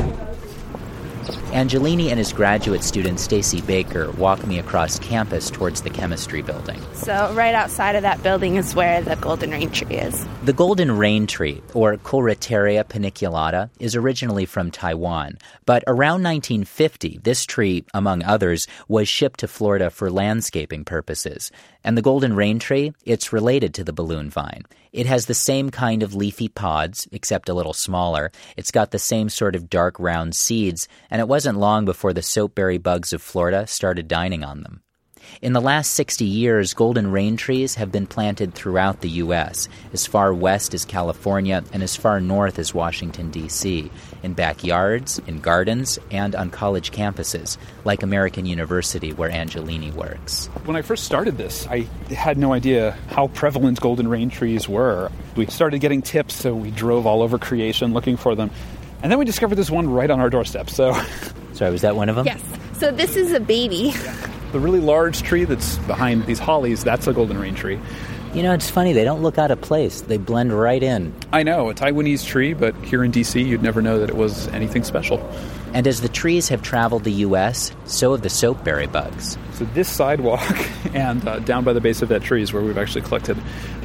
Angelini 1.53 2.09
and 2.09 2.19
his 2.19 2.33
graduate 2.33 2.83
student 2.83 3.21
Stacy 3.21 3.61
Baker 3.63 4.11
walk 4.13 4.47
me 4.47 4.59
across 4.59 4.99
campus 4.99 5.51
towards 5.51 5.83
the 5.83 5.91
chemistry 5.91 6.43
building. 6.43 6.81
So, 6.95 7.33
right 7.35 7.55
outside 7.55 7.97
of 7.97 8.03
that 8.03 8.23
building 8.23 8.57
is 8.57 8.75
where 8.75 9.01
the 9.03 9.17
golden 9.17 9.51
rain 9.51 9.71
tree 9.71 9.97
is. 9.97 10.27
The 10.43 10.53
golden 10.53 10.93
rain 10.93 11.27
tree, 11.27 11.63
or 11.73 11.97
Koelreuteria 11.97 12.85
paniculata, 12.85 13.71
is 13.79 13.97
originally 13.97 14.47
from 14.47 14.71
Taiwan, 14.71 15.39
but 15.67 15.85
around 15.87 16.23
1950, 16.23 17.21
this 17.23 17.47
tree, 17.47 17.85
among 17.95 18.23
others, 18.23 18.67
was 18.89 19.09
shipped 19.09 19.41
to 19.41 19.49
Florida 19.49 19.91
for 19.91 20.11
landscaping 20.11 20.85
purposes. 20.85 21.51
And 21.85 21.99
the 21.99 22.03
golden 22.03 22.35
rain 22.35 22.59
tree, 22.59 22.95
it's 23.05 23.33
related 23.33 23.75
to 23.75 23.85
the 23.85 23.93
balloon 23.93 24.31
vine. 24.31 24.63
It 24.93 25.07
has 25.07 25.27
the 25.27 25.35
same 25.35 25.71
kind 25.71 26.03
of 26.03 26.15
leafy 26.15 26.49
pods, 26.49 27.09
except 27.13 27.49
a 27.49 27.55
little 27.55 27.75
smaller. 27.75 28.31
It's 28.57 28.71
got 28.71 28.93
the 28.93 28.99
same 28.99 29.29
sort 29.29 29.57
of 29.57 29.69
dark 29.69 29.99
round 29.99 30.35
seeds, 30.35 30.89
and 31.11 31.21
it 31.21 31.29
wasn't 31.29 31.59
long 31.59 31.85
before 31.85 32.13
the 32.13 32.23
soapberry 32.23 32.79
bugs 32.79 33.13
of 33.13 33.21
Florida 33.21 33.67
started 33.67 34.09
dining 34.09 34.45
on 34.45 34.63
them. 34.63 34.84
In 35.43 35.53
the 35.53 35.61
last 35.61 35.93
60 35.93 36.25
years, 36.25 36.75
golden 36.75 37.11
rain 37.11 37.37
trees 37.37 37.75
have 37.75 37.91
been 37.91 38.07
planted 38.07 38.55
throughout 38.55 39.01
the 39.01 39.09
U.S., 39.11 39.69
as 39.93 40.07
far 40.07 40.33
west 40.33 40.75
as 40.75 40.85
California 40.85 41.63
and 41.73 41.83
as 41.83 41.97
far 41.97 42.21
north 42.21 42.59
as 42.59 42.73
Washington, 42.73 43.31
D.C., 43.31 43.91
in 44.23 44.35
backyards, 44.35 45.19
in 45.27 45.41
gardens, 45.41 45.99
and 46.11 46.35
on 46.35 46.51
college 46.51 46.93
campuses, 46.93 47.59
like 47.85 48.03
American 48.03 48.47
University, 48.47 49.13
where 49.13 49.31
Angelini 49.31 49.93
works. 49.93 50.47
When 50.65 50.77
I 50.77 50.83
first 50.83 51.05
started 51.05 51.37
this, 51.37 51.67
I 51.67 51.81
had 52.15 52.39
no 52.39 52.53
idea 52.53 52.93
how 53.09 53.29
prevalent 53.29 53.81
golden 53.81 54.09
rain 54.09 54.31
trees 54.31 54.69
were. 54.69 55.11
We 55.37 55.47
started 55.47 55.81
getting 55.81 56.01
tips, 56.01 56.35
so 56.35 56.55
we 56.55 56.71
drove 56.71 57.07
all 57.07 57.23
over 57.23 57.39
creation 57.39 57.93
looking 57.93 58.17
for 58.17 58.35
them. 58.35 58.51
And 59.03 59.11
then 59.11 59.19
we 59.19 59.25
discovered 59.25 59.57
this 59.57 59.71
one 59.71 59.91
right 59.91 60.11
on 60.11 60.21
our 60.21 60.31
doorstep, 60.31 60.71
so. 60.71 60.95
Sorry, 61.53 61.71
was 61.71 61.83
that 61.83 61.97
one 61.97 62.09
of 62.09 62.17
them? 62.17 62.27
Yes. 62.27 62.41
So, 62.79 62.91
this 62.91 63.17
is 63.17 63.33
a 63.33 63.41
baby. 63.41 63.93
The 64.55 64.61
really 64.61 64.79
large 64.79 65.23
tree 65.23 65.45
that's 65.47 65.79
behind 65.79 66.27
these 66.27 66.39
hollies, 66.39 66.85
that's 66.85 67.09
a 67.09 67.13
golden 67.13 67.41
rain 67.41 67.57
tree. 67.57 67.81
You 68.35 68.45
know, 68.45 68.55
it's 68.55 68.71
funny, 68.71 68.93
they 68.93 69.03
don't 69.03 69.21
look 69.21 69.37
out 69.37 69.51
of 69.51 69.61
place. 69.61 70.03
They 70.03 70.17
blend 70.17 70.57
right 70.57 70.81
in. 70.81 71.13
I 71.33 71.43
know, 71.43 71.71
a 71.71 71.75
Taiwanese 71.75 72.25
tree, 72.25 72.55
but 72.55 72.73
here 72.77 73.03
in 73.03 73.11
DC, 73.11 73.45
you'd 73.45 73.65
never 73.65 73.83
know 73.83 73.99
that 73.99 74.11
it 74.11 74.17
was 74.17 74.47
anything 74.49 74.85
special. 74.85 75.19
And 75.73 75.89
as 75.89 76.03
the 76.03 76.09
trees 76.09 76.49
have 76.51 76.63
traveled 76.63 77.03
the 77.03 77.11
U.S., 77.11 77.73
so 77.87 78.13
have 78.13 78.23
the 78.23 78.29
soapberry 78.29 78.87
bugs. 78.87 79.37
So, 79.55 79.65
this 79.75 79.89
sidewalk 79.89 80.41
and 80.95 81.27
uh, 81.27 81.41
down 81.41 81.65
by 81.65 81.73
the 81.73 81.81
base 81.81 82.01
of 82.01 82.09
that 82.11 82.23
tree 82.23 82.41
is 82.41 82.53
where 82.53 82.63
we've 82.63 82.79
actually 82.79 83.03
collected 83.03 83.37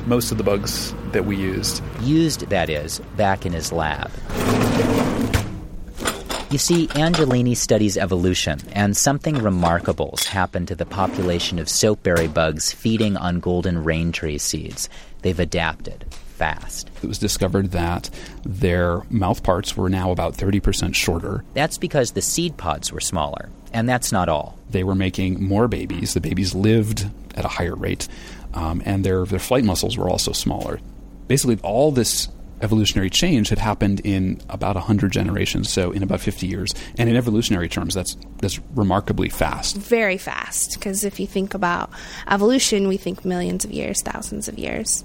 most 0.06 0.32
of 0.32 0.38
the 0.38 0.44
bugs 0.44 0.94
that 1.14 1.26
we 1.26 1.36
used. 1.36 1.82
Used, 2.02 2.42
that 2.50 2.70
is, 2.70 3.00
back 3.18 3.44
in 3.44 3.54
his 3.54 3.72
lab. 3.72 4.12
You 6.52 6.58
see, 6.58 6.88
Angelini 6.88 7.56
studies 7.56 7.96
evolution, 7.96 8.60
and 8.72 8.98
something 8.98 9.36
remarkable's 9.36 10.26
happened 10.26 10.70
to 10.70 10.76
the 10.76 10.86
population 10.86 11.60
of 11.60 11.68
soapberry 11.68 12.34
bugs 12.34 12.72
feeding 12.72 13.18
on 13.18 13.40
golden 13.40 13.84
rain 13.84 14.12
tree 14.12 14.40
seeds. 14.40 14.90
They've 15.22 15.40
adapted 15.40 16.06
fast. 16.12 16.90
It 17.04 17.08
was 17.08 17.20
discovered 17.20 17.70
that 17.74 18.10
their 18.44 19.04
mouth 19.12 19.44
parts 19.44 19.78
were 19.78 19.92
now 19.92 20.10
about 20.10 20.38
30% 20.38 20.96
shorter. 20.96 21.44
That's 21.54 21.78
because 21.78 22.14
the 22.14 22.22
seed 22.24 22.58
pods 22.58 22.92
were 22.92 23.00
smaller, 23.00 23.50
and 23.72 23.88
that's 23.88 24.12
not 24.12 24.28
all. 24.28 24.58
They 24.72 24.84
were 24.84 24.96
making 24.96 25.44
more 25.44 25.68
babies. 25.68 26.16
The 26.16 26.22
babies 26.22 26.56
lived 26.56 27.08
at 27.36 27.46
a 27.46 27.50
higher 27.50 27.76
rate, 27.76 28.08
um, 28.56 28.82
and 28.86 29.04
their, 29.04 29.24
their 29.26 29.38
flight 29.38 29.66
muscles 29.66 30.00
were 30.00 30.10
also 30.10 30.32
smaller. 30.32 30.80
Basically, 31.28 31.60
all 31.62 31.92
this 31.92 32.28
evolutionary 32.62 33.10
change 33.10 33.50
had 33.50 33.60
happened 33.60 34.02
in 34.04 34.42
about 34.50 34.76
100 34.76 35.12
generations, 35.12 35.70
so 35.70 35.92
in 35.92 36.04
about 36.04 36.20
50 36.20 36.48
years. 36.48 36.74
And 36.98 37.10
in 37.10 37.16
evolutionary 37.16 37.70
terms, 37.70 37.94
that's, 37.94 38.16
that's 38.38 38.60
remarkably 38.76 39.30
fast. 39.30 39.78
Very 39.78 40.18
fast, 40.18 40.74
because 40.74 41.04
if 41.04 41.20
you 41.20 41.28
think 41.28 41.54
about 41.54 41.90
evolution, 42.28 42.88
we 42.88 42.98
think 42.98 43.26
millions 43.26 43.66
of 43.66 43.72
years, 43.72 44.02
thousands 44.02 44.48
of 44.48 44.58
years. 44.58 45.04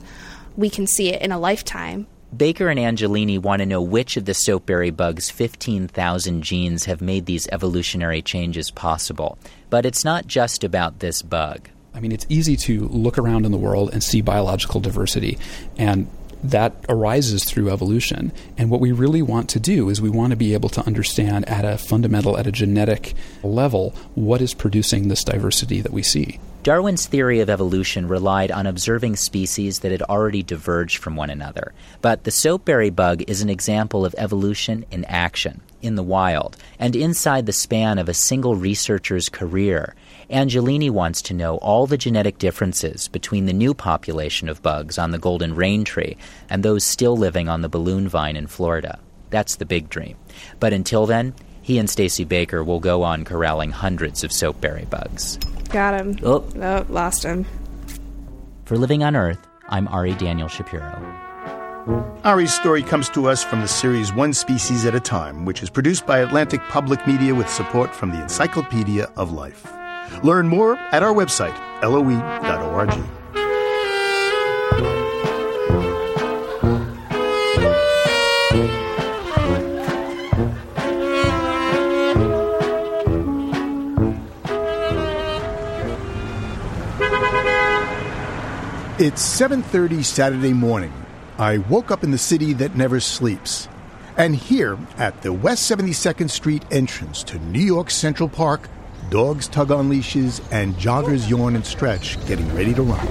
We 0.57 0.71
can 0.71 0.87
see 0.87 1.13
it 1.13 1.23
in 1.23 1.33
a 1.33 1.39
lifetime. 1.39 2.07
Baker 2.37 2.69
and 2.69 2.81
Angelini 2.81 3.39
want 3.39 3.61
to 3.61 3.67
know 3.67 3.81
which 3.81 4.17
of 4.17 4.25
the 4.25 4.33
soapberry 4.33 4.95
bug's 4.95 5.31
15,000 5.31 6.43
genes 6.43 6.85
have 6.85 7.01
made 7.01 7.27
these 7.27 7.47
evolutionary 7.49 8.23
changes 8.23 8.71
possible. 8.71 9.39
But 9.71 9.87
it's 9.87 10.05
not 10.05 10.27
just 10.27 10.65
about 10.65 10.99
this 10.99 11.23
bug. 11.23 11.69
I 11.95 12.01
mean, 12.01 12.11
it's 12.11 12.27
easy 12.29 12.57
to 12.57 12.89
look 12.89 13.19
around 13.19 13.47
in 13.47 13.53
the 13.53 13.59
world 13.59 13.91
and 13.93 14.03
see 14.03 14.21
biological 14.21 14.81
diversity, 14.81 15.39
and 15.77 16.09
that 16.45 16.75
arises 16.89 17.45
through 17.45 17.71
evolution. 17.71 18.33
And 18.59 18.71
what 18.71 18.81
we 18.81 18.93
really 18.93 19.23
want 19.23 19.49
to 19.51 19.61
do 19.61 19.89
is 19.89 20.01
we 20.01 20.11
want 20.11 20.31
to 20.31 20.37
be 20.37 20.53
able 20.53 20.69
to 20.71 20.87
understand 20.87 21.49
at 21.49 21.65
a 21.65 21.79
fundamental, 21.79 22.37
at 22.37 22.47
a 22.47 22.53
genetic 22.53 23.15
level, 23.43 23.95
what 24.15 24.43
is 24.43 24.55
producing 24.55 25.09
this 25.09 25.25
diversity 25.25 25.81
that 25.81 25.93
we 25.93 26.03
see. 26.03 26.39
Darwin's 26.63 27.07
theory 27.07 27.41
of 27.41 27.51
evolution 27.51 28.09
relied 28.09 28.51
on 28.51 28.67
observing 28.67 29.17
species 29.17 29.81
that 29.81 29.93
had 29.93 30.01
already 30.03 30.43
diverged 30.43 30.97
from 30.97 31.15
one 31.15 31.29
another. 31.29 31.75
But 32.01 32.25
the 32.25 32.31
soapberry 32.31 32.89
bug 32.89 33.23
is 33.27 33.43
an 33.43 33.51
example 33.51 34.07
of 34.07 34.15
evolution 34.17 34.87
in 34.91 35.05
action, 35.05 35.61
in 35.83 35.95
the 35.95 36.03
wild, 36.03 36.57
and 36.79 36.97
inside 36.97 37.45
the 37.45 37.53
span 37.53 37.99
of 37.99 38.09
a 38.09 38.15
single 38.15 38.55
researcher's 38.57 39.29
career. 39.29 39.95
Angelini 40.35 40.91
wants 40.91 41.23
to 41.23 41.33
know 41.33 41.59
all 41.59 41.87
the 41.87 41.97
genetic 41.97 42.39
differences 42.39 43.07
between 43.07 43.47
the 43.47 43.53
new 43.53 43.73
population 43.73 44.49
of 44.49 44.61
bugs 44.63 44.99
on 44.99 45.13
the 45.13 45.19
golden 45.19 45.55
rain 45.55 45.85
tree 45.85 46.17
and 46.51 46.65
those 46.65 46.83
still 46.83 47.17
living 47.17 47.49
on 47.49 47.61
the 47.61 47.69
balloon 47.69 48.09
vine 48.09 48.35
in 48.35 48.49
Florida. 48.49 48.99
That's 49.31 49.55
the 49.55 49.65
big 49.65 49.89
dream. 49.89 50.17
But 50.59 50.73
until 50.73 51.07
then, 51.07 51.35
he 51.63 51.79
and 51.79 51.89
Stacy 51.89 52.25
Baker 52.25 52.65
will 52.65 52.81
go 52.81 53.05
on 53.05 53.25
corralling 53.25 53.71
hundreds 53.71 54.25
of 54.25 54.33
soapberry 54.33 54.91
bugs. 54.91 55.37
Got 55.69 56.01
him. 56.01 56.19
Oh. 56.25 56.45
oh, 56.57 56.85
lost 56.89 57.23
him. 57.23 57.47
For 58.65 58.77
Living 58.77 59.05
on 59.05 59.15
Earth, 59.15 59.39
I'm 59.69 59.87
Ari 59.87 60.15
Daniel 60.15 60.49
Shapiro. 60.49 61.01
Ari's 62.25 62.53
story 62.53 62.83
comes 62.83 63.09
to 63.11 63.29
us 63.29 63.45
from 63.45 63.61
the 63.61 63.69
series 63.69 64.13
One 64.13 64.33
Species 64.33 64.85
at 64.85 64.97
a 64.97 65.01
Time, 65.01 65.45
which 65.45 65.63
is 65.63 65.71
produced 65.71 66.09
by 66.09 66.19
Atlantic 66.19 66.61
Public 66.71 67.07
Media 67.07 67.33
with 67.37 67.49
support 67.49 67.95
from 67.95 68.11
the 68.11 68.21
Encyclopedia 68.21 69.05
of 69.15 69.31
Life. 69.31 69.65
Learn 70.23 70.49
more 70.49 70.77
at 70.93 71.03
our 71.03 71.13
website, 71.13 71.55
loe.org. 71.83 72.91
It's 88.97 89.23
7:30 89.23 90.03
Saturday 90.05 90.53
morning. 90.53 90.93
I 91.37 91.59
woke 91.59 91.91
up 91.91 92.05
in 92.05 92.13
the 92.13 92.17
city 92.17 92.53
that 92.55 92.77
never 92.77 93.01
sleeps. 93.01 93.69
And 94.17 94.37
here 94.37 94.79
at 94.97 95.23
the 95.23 95.33
West 95.33 95.69
72nd 95.69 96.31
Street 96.31 96.65
entrance 96.71 97.25
to 97.25 97.39
New 97.41 97.61
York 97.61 97.91
Central 97.91 98.29
Park, 98.29 98.69
dogs 99.11 99.49
tug 99.49 99.71
on 99.71 99.89
leashes 99.89 100.41
and 100.51 100.75
joggers 100.75 101.29
yawn 101.29 101.55
and 101.55 101.65
stretch, 101.65 102.25
getting 102.27 102.53
ready 102.55 102.75
to 102.75 102.83
run. 102.83 103.09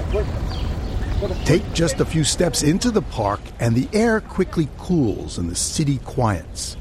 Take 1.46 1.74
just 1.74 2.00
a 2.00 2.06
few 2.06 2.24
steps 2.24 2.64
into 2.64 2.91
the 2.91 3.02
park 3.02 3.39
and 3.60 3.76
the 3.76 3.88
air 3.98 4.20
quickly 4.20 4.68
cools 4.78 5.38
and 5.38 5.50
the 5.50 5.56
city 5.56 6.00
quiets. 6.00 6.76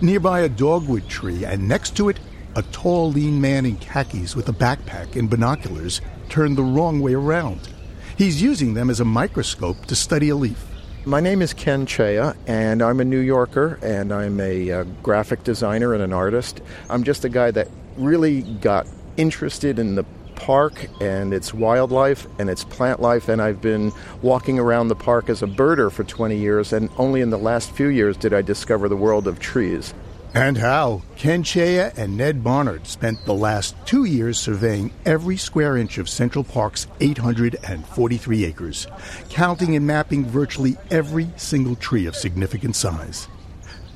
Nearby 0.00 0.40
a 0.40 0.48
dogwood 0.48 1.08
tree 1.08 1.44
and 1.44 1.66
next 1.66 1.96
to 1.96 2.08
it 2.08 2.20
a 2.56 2.62
tall 2.62 3.10
lean 3.10 3.40
man 3.40 3.64
in 3.66 3.76
khakis 3.76 4.34
with 4.34 4.48
a 4.48 4.52
backpack 4.52 5.16
and 5.16 5.30
binoculars 5.30 6.00
turned 6.28 6.56
the 6.56 6.62
wrong 6.62 7.00
way 7.00 7.14
around. 7.14 7.68
He's 8.16 8.42
using 8.42 8.74
them 8.74 8.90
as 8.90 9.00
a 9.00 9.04
microscope 9.04 9.86
to 9.86 9.96
study 9.96 10.28
a 10.28 10.36
leaf. 10.36 10.66
My 11.06 11.20
name 11.20 11.40
is 11.40 11.54
Ken 11.54 11.86
Chaya, 11.86 12.36
and 12.46 12.82
I'm 12.82 13.00
a 13.00 13.04
New 13.04 13.20
Yorker, 13.20 13.78
and 13.82 14.12
I'm 14.12 14.38
a 14.38 14.70
uh, 14.70 14.84
graphic 15.02 15.44
designer 15.44 15.94
and 15.94 16.02
an 16.02 16.12
artist. 16.12 16.60
I'm 16.90 17.04
just 17.04 17.24
a 17.24 17.30
guy 17.30 17.50
that 17.52 17.68
really 17.96 18.42
got 18.42 18.86
interested 19.16 19.78
in 19.78 19.94
the 19.94 20.04
park 20.34 20.88
and 21.00 21.34
its 21.34 21.52
wildlife 21.52 22.26
and 22.38 22.48
its 22.48 22.64
plant 22.64 23.00
life, 23.00 23.28
and 23.28 23.40
I've 23.42 23.60
been 23.60 23.92
walking 24.22 24.58
around 24.58 24.88
the 24.88 24.94
park 24.94 25.28
as 25.28 25.42
a 25.42 25.46
birder 25.46 25.92
for 25.92 26.02
20 26.02 26.36
years, 26.36 26.72
and 26.72 26.88
only 26.96 27.20
in 27.20 27.30
the 27.30 27.38
last 27.38 27.70
few 27.72 27.88
years 27.88 28.16
did 28.16 28.32
I 28.32 28.42
discover 28.42 28.88
the 28.88 28.96
world 28.96 29.28
of 29.28 29.38
trees. 29.38 29.92
And 30.32 30.56
how 30.56 31.02
Ken 31.16 31.42
Chaya 31.42 31.96
and 31.98 32.20
Ed 32.20 32.44
Barnard 32.44 32.86
spent 32.86 33.24
the 33.26 33.34
last 33.34 33.74
two 33.84 34.04
years 34.04 34.38
surveying 34.38 34.92
every 35.04 35.36
square 35.36 35.76
inch 35.76 35.98
of 35.98 36.08
Central 36.08 36.44
Park's 36.44 36.86
843 37.00 38.44
acres, 38.44 38.86
counting 39.28 39.74
and 39.74 39.84
mapping 39.84 40.24
virtually 40.24 40.76
every 40.90 41.28
single 41.36 41.74
tree 41.74 42.06
of 42.06 42.14
significant 42.14 42.76
size. 42.76 43.26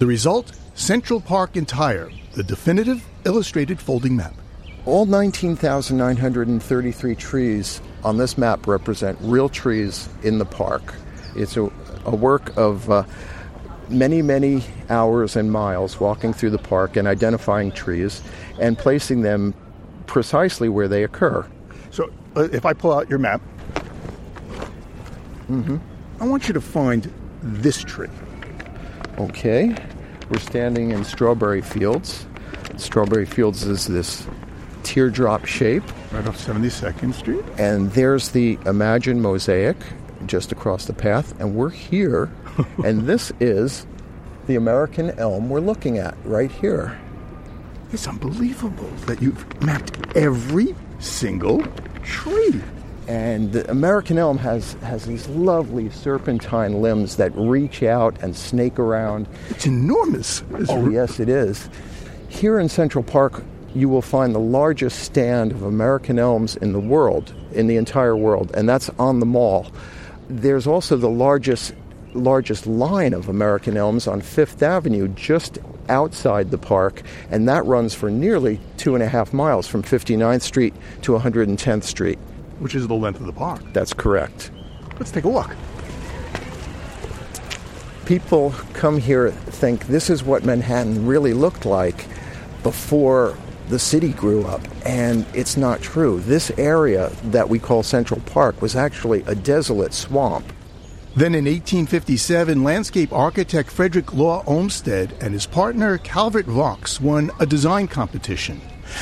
The 0.00 0.06
result 0.06 0.52
Central 0.74 1.20
Park 1.20 1.56
Entire, 1.56 2.10
the 2.32 2.42
definitive 2.42 3.04
illustrated 3.24 3.80
folding 3.80 4.16
map. 4.16 4.34
All 4.86 5.06
19,933 5.06 7.14
trees 7.14 7.80
on 8.04 8.18
this 8.18 8.36
map 8.36 8.66
represent 8.66 9.18
real 9.22 9.48
trees 9.48 10.08
in 10.22 10.38
the 10.38 10.44
park. 10.44 10.94
It's 11.34 11.56
a, 11.56 11.70
a 12.04 12.14
work 12.14 12.54
of 12.56 12.90
uh, 12.90 13.04
many, 13.88 14.22
many 14.22 14.62
hours 14.90 15.36
and 15.36 15.50
miles 15.50 16.00
walking 16.00 16.32
through 16.32 16.50
the 16.50 16.58
park 16.58 16.96
and 16.96 17.08
identifying 17.08 17.72
trees 17.72 18.22
and 18.60 18.76
placing 18.76 19.22
them 19.22 19.54
precisely 20.06 20.68
where 20.68 20.88
they 20.88 21.04
occur. 21.04 21.46
So, 21.90 22.10
uh, 22.36 22.48
if 22.52 22.66
I 22.66 22.72
pull 22.72 22.92
out 22.92 23.08
your 23.08 23.18
map, 23.18 23.40
mm-hmm. 25.48 25.76
I 26.20 26.26
want 26.26 26.48
you 26.48 26.54
to 26.54 26.60
find 26.60 27.12
this 27.42 27.82
tree. 27.82 28.08
Okay, 29.18 29.74
we're 30.28 30.40
standing 30.40 30.90
in 30.90 31.04
Strawberry 31.04 31.62
Fields. 31.62 32.26
Strawberry 32.76 33.26
Fields 33.26 33.64
is 33.64 33.86
this 33.86 34.26
teardrop 34.82 35.44
shape. 35.46 35.84
Right 36.12 36.26
off 36.26 36.38
72nd 36.38 37.14
Street. 37.14 37.44
And 37.58 37.90
there's 37.92 38.30
the 38.30 38.58
Imagine 38.66 39.20
Mosaic 39.20 39.76
just 40.26 40.52
across 40.52 40.86
the 40.86 40.92
path, 40.92 41.38
and 41.40 41.54
we're 41.54 41.70
here 41.70 42.30
and 42.84 43.06
this 43.06 43.32
is 43.40 43.86
the 44.46 44.56
American 44.56 45.10
elm 45.18 45.48
we're 45.48 45.60
looking 45.60 45.98
at 45.98 46.16
right 46.24 46.50
here. 46.50 46.98
It's 47.92 48.06
unbelievable 48.06 48.90
that 49.06 49.22
you've 49.22 49.62
mapped 49.62 50.16
every 50.16 50.74
single 50.98 51.62
tree. 52.02 52.60
And 53.06 53.52
the 53.52 53.70
American 53.70 54.18
elm 54.18 54.38
has, 54.38 54.72
has 54.74 55.04
these 55.04 55.28
lovely 55.28 55.90
serpentine 55.90 56.80
limbs 56.80 57.16
that 57.16 57.32
reach 57.36 57.82
out 57.82 58.20
and 58.22 58.34
snake 58.34 58.78
around. 58.78 59.28
It's 59.50 59.66
enormous. 59.66 60.42
Oh, 60.68 60.88
yes, 60.88 61.20
it 61.20 61.28
is. 61.28 61.68
Here 62.34 62.58
in 62.58 62.68
Central 62.68 63.04
Park, 63.04 63.44
you 63.76 63.88
will 63.88 64.02
find 64.02 64.34
the 64.34 64.40
largest 64.40 64.98
stand 64.98 65.52
of 65.52 65.62
American 65.62 66.18
elms 66.18 66.56
in 66.56 66.72
the 66.72 66.80
world, 66.80 67.32
in 67.52 67.68
the 67.68 67.76
entire 67.76 68.16
world, 68.16 68.50
and 68.54 68.68
that's 68.68 68.90
on 68.98 69.20
the 69.20 69.24
mall. 69.24 69.70
There's 70.28 70.66
also 70.66 70.96
the 70.96 71.08
largest 71.08 71.74
largest 72.12 72.66
line 72.66 73.14
of 73.14 73.28
American 73.28 73.76
elms 73.76 74.08
on 74.08 74.20
Fifth 74.20 74.62
Avenue 74.64 75.08
just 75.08 75.58
outside 75.88 76.50
the 76.50 76.58
park, 76.58 77.02
and 77.30 77.48
that 77.48 77.64
runs 77.66 77.94
for 77.94 78.10
nearly 78.10 78.60
two 78.78 78.94
and 78.94 79.02
a 79.02 79.08
half 79.08 79.32
miles 79.32 79.68
from 79.68 79.84
59th 79.84 80.42
Street 80.42 80.74
to 81.02 81.12
110th 81.12 81.84
Street. 81.84 82.18
Which 82.58 82.74
is 82.74 82.88
the 82.88 82.94
length 82.94 83.20
of 83.20 83.26
the 83.26 83.32
park. 83.32 83.62
That's 83.72 83.94
correct. 83.94 84.50
Let's 84.98 85.12
take 85.12 85.24
a 85.24 85.28
walk. 85.28 85.54
People 88.06 88.50
come 88.74 88.98
here 88.98 89.30
think 89.30 89.86
this 89.86 90.10
is 90.10 90.24
what 90.24 90.44
Manhattan 90.44 91.06
really 91.06 91.32
looked 91.32 91.64
like 91.64 92.06
before 92.64 93.36
the 93.68 93.78
city 93.78 94.12
grew 94.12 94.44
up, 94.44 94.60
and 94.84 95.24
it's 95.32 95.56
not 95.56 95.80
true. 95.80 96.18
This 96.20 96.50
area 96.58 97.10
that 97.24 97.48
we 97.48 97.60
call 97.60 97.84
Central 97.84 98.20
Park 98.22 98.60
was 98.60 98.74
actually 98.74 99.22
a 99.26 99.34
desolate 99.36 99.94
swamp. 99.94 100.52
Then 101.16 101.36
in 101.36 101.44
1857, 101.44 102.64
landscape 102.64 103.12
architect 103.12 103.70
Frederick 103.70 104.12
Law 104.12 104.42
Olmsted 104.46 105.16
and 105.20 105.32
his 105.32 105.46
partner 105.46 105.96
Calvert 105.98 106.46
Vaux 106.46 107.00
won 107.00 107.30
a 107.38 107.46
design 107.46 107.86
competition. 107.86 108.60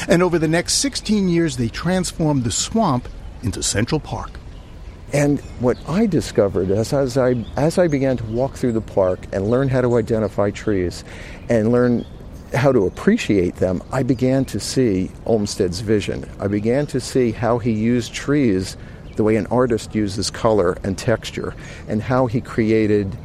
And 0.08 0.22
over 0.22 0.38
the 0.38 0.46
next 0.46 0.74
16 0.74 1.30
years, 1.30 1.56
they 1.56 1.68
transformed 1.68 2.44
the 2.44 2.52
swamp 2.52 3.08
into 3.42 3.62
Central 3.62 3.98
Park. 3.98 4.30
And 5.12 5.40
what 5.60 5.76
I 5.88 6.06
discovered 6.06 6.70
as, 6.70 6.92
as, 6.92 7.18
I, 7.18 7.44
as 7.56 7.78
I 7.78 7.88
began 7.88 8.16
to 8.18 8.24
walk 8.24 8.54
through 8.54 8.72
the 8.72 8.80
park 8.80 9.26
and 9.32 9.50
learn 9.50 9.68
how 9.68 9.80
to 9.80 9.96
identify 9.96 10.50
trees 10.50 11.04
and 11.48 11.72
learn 11.72 12.06
how 12.54 12.72
to 12.72 12.86
appreciate 12.86 13.56
them, 13.56 13.82
I 13.92 14.02
began 14.02 14.44
to 14.46 14.60
see 14.60 15.10
Olmsted's 15.26 15.80
vision. 15.80 16.28
I 16.38 16.48
began 16.48 16.86
to 16.88 17.00
see 17.00 17.32
how 17.32 17.58
he 17.58 17.72
used 17.72 18.12
trees 18.12 18.76
the 19.16 19.24
way 19.24 19.36
an 19.36 19.46
artist 19.46 19.94
uses 19.94 20.30
color 20.30 20.78
and 20.84 20.96
texture, 20.96 21.54
and 21.88 22.02
how 22.02 22.26
he 22.26 22.40
created 22.40 23.16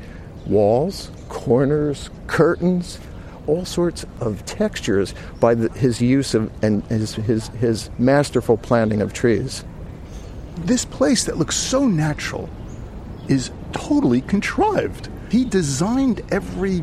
walls, 0.46 1.12
corners, 1.30 2.10
curtains, 2.28 3.00
all 3.48 3.64
sorts 3.64 4.06
of 4.20 4.46
textures 4.46 5.14
by 5.40 5.56
the, 5.56 5.70
his 5.80 6.02
use 6.02 6.34
of 6.34 6.52
and 6.62 6.84
his, 6.86 7.16
his, 7.16 7.48
his 7.50 7.90
masterful 7.98 8.58
planting 8.58 9.02
of 9.02 9.14
trees. 9.14 9.64
This 10.58 10.84
place 10.84 11.24
that 11.26 11.38
looks 11.38 11.56
so 11.56 11.88
natural 11.88 12.50
is 13.30 13.52
totally 13.74 14.22
contrived. 14.22 15.10
He 15.30 15.46
designed 15.46 16.22
every 16.32 16.82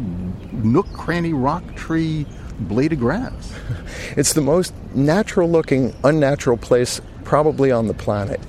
nook, 0.52 0.90
cranny, 0.92 1.32
rock, 1.32 1.74
tree, 1.74 2.26
blade 2.60 2.92
of 2.92 3.00
grass. 3.00 3.52
It's 4.16 4.34
the 4.34 4.42
most 4.42 4.72
natural 4.94 5.48
looking, 5.48 5.94
unnatural 6.04 6.56
place 6.56 7.00
probably 7.24 7.72
on 7.72 7.88
the 7.88 7.94
planet. 7.94 8.40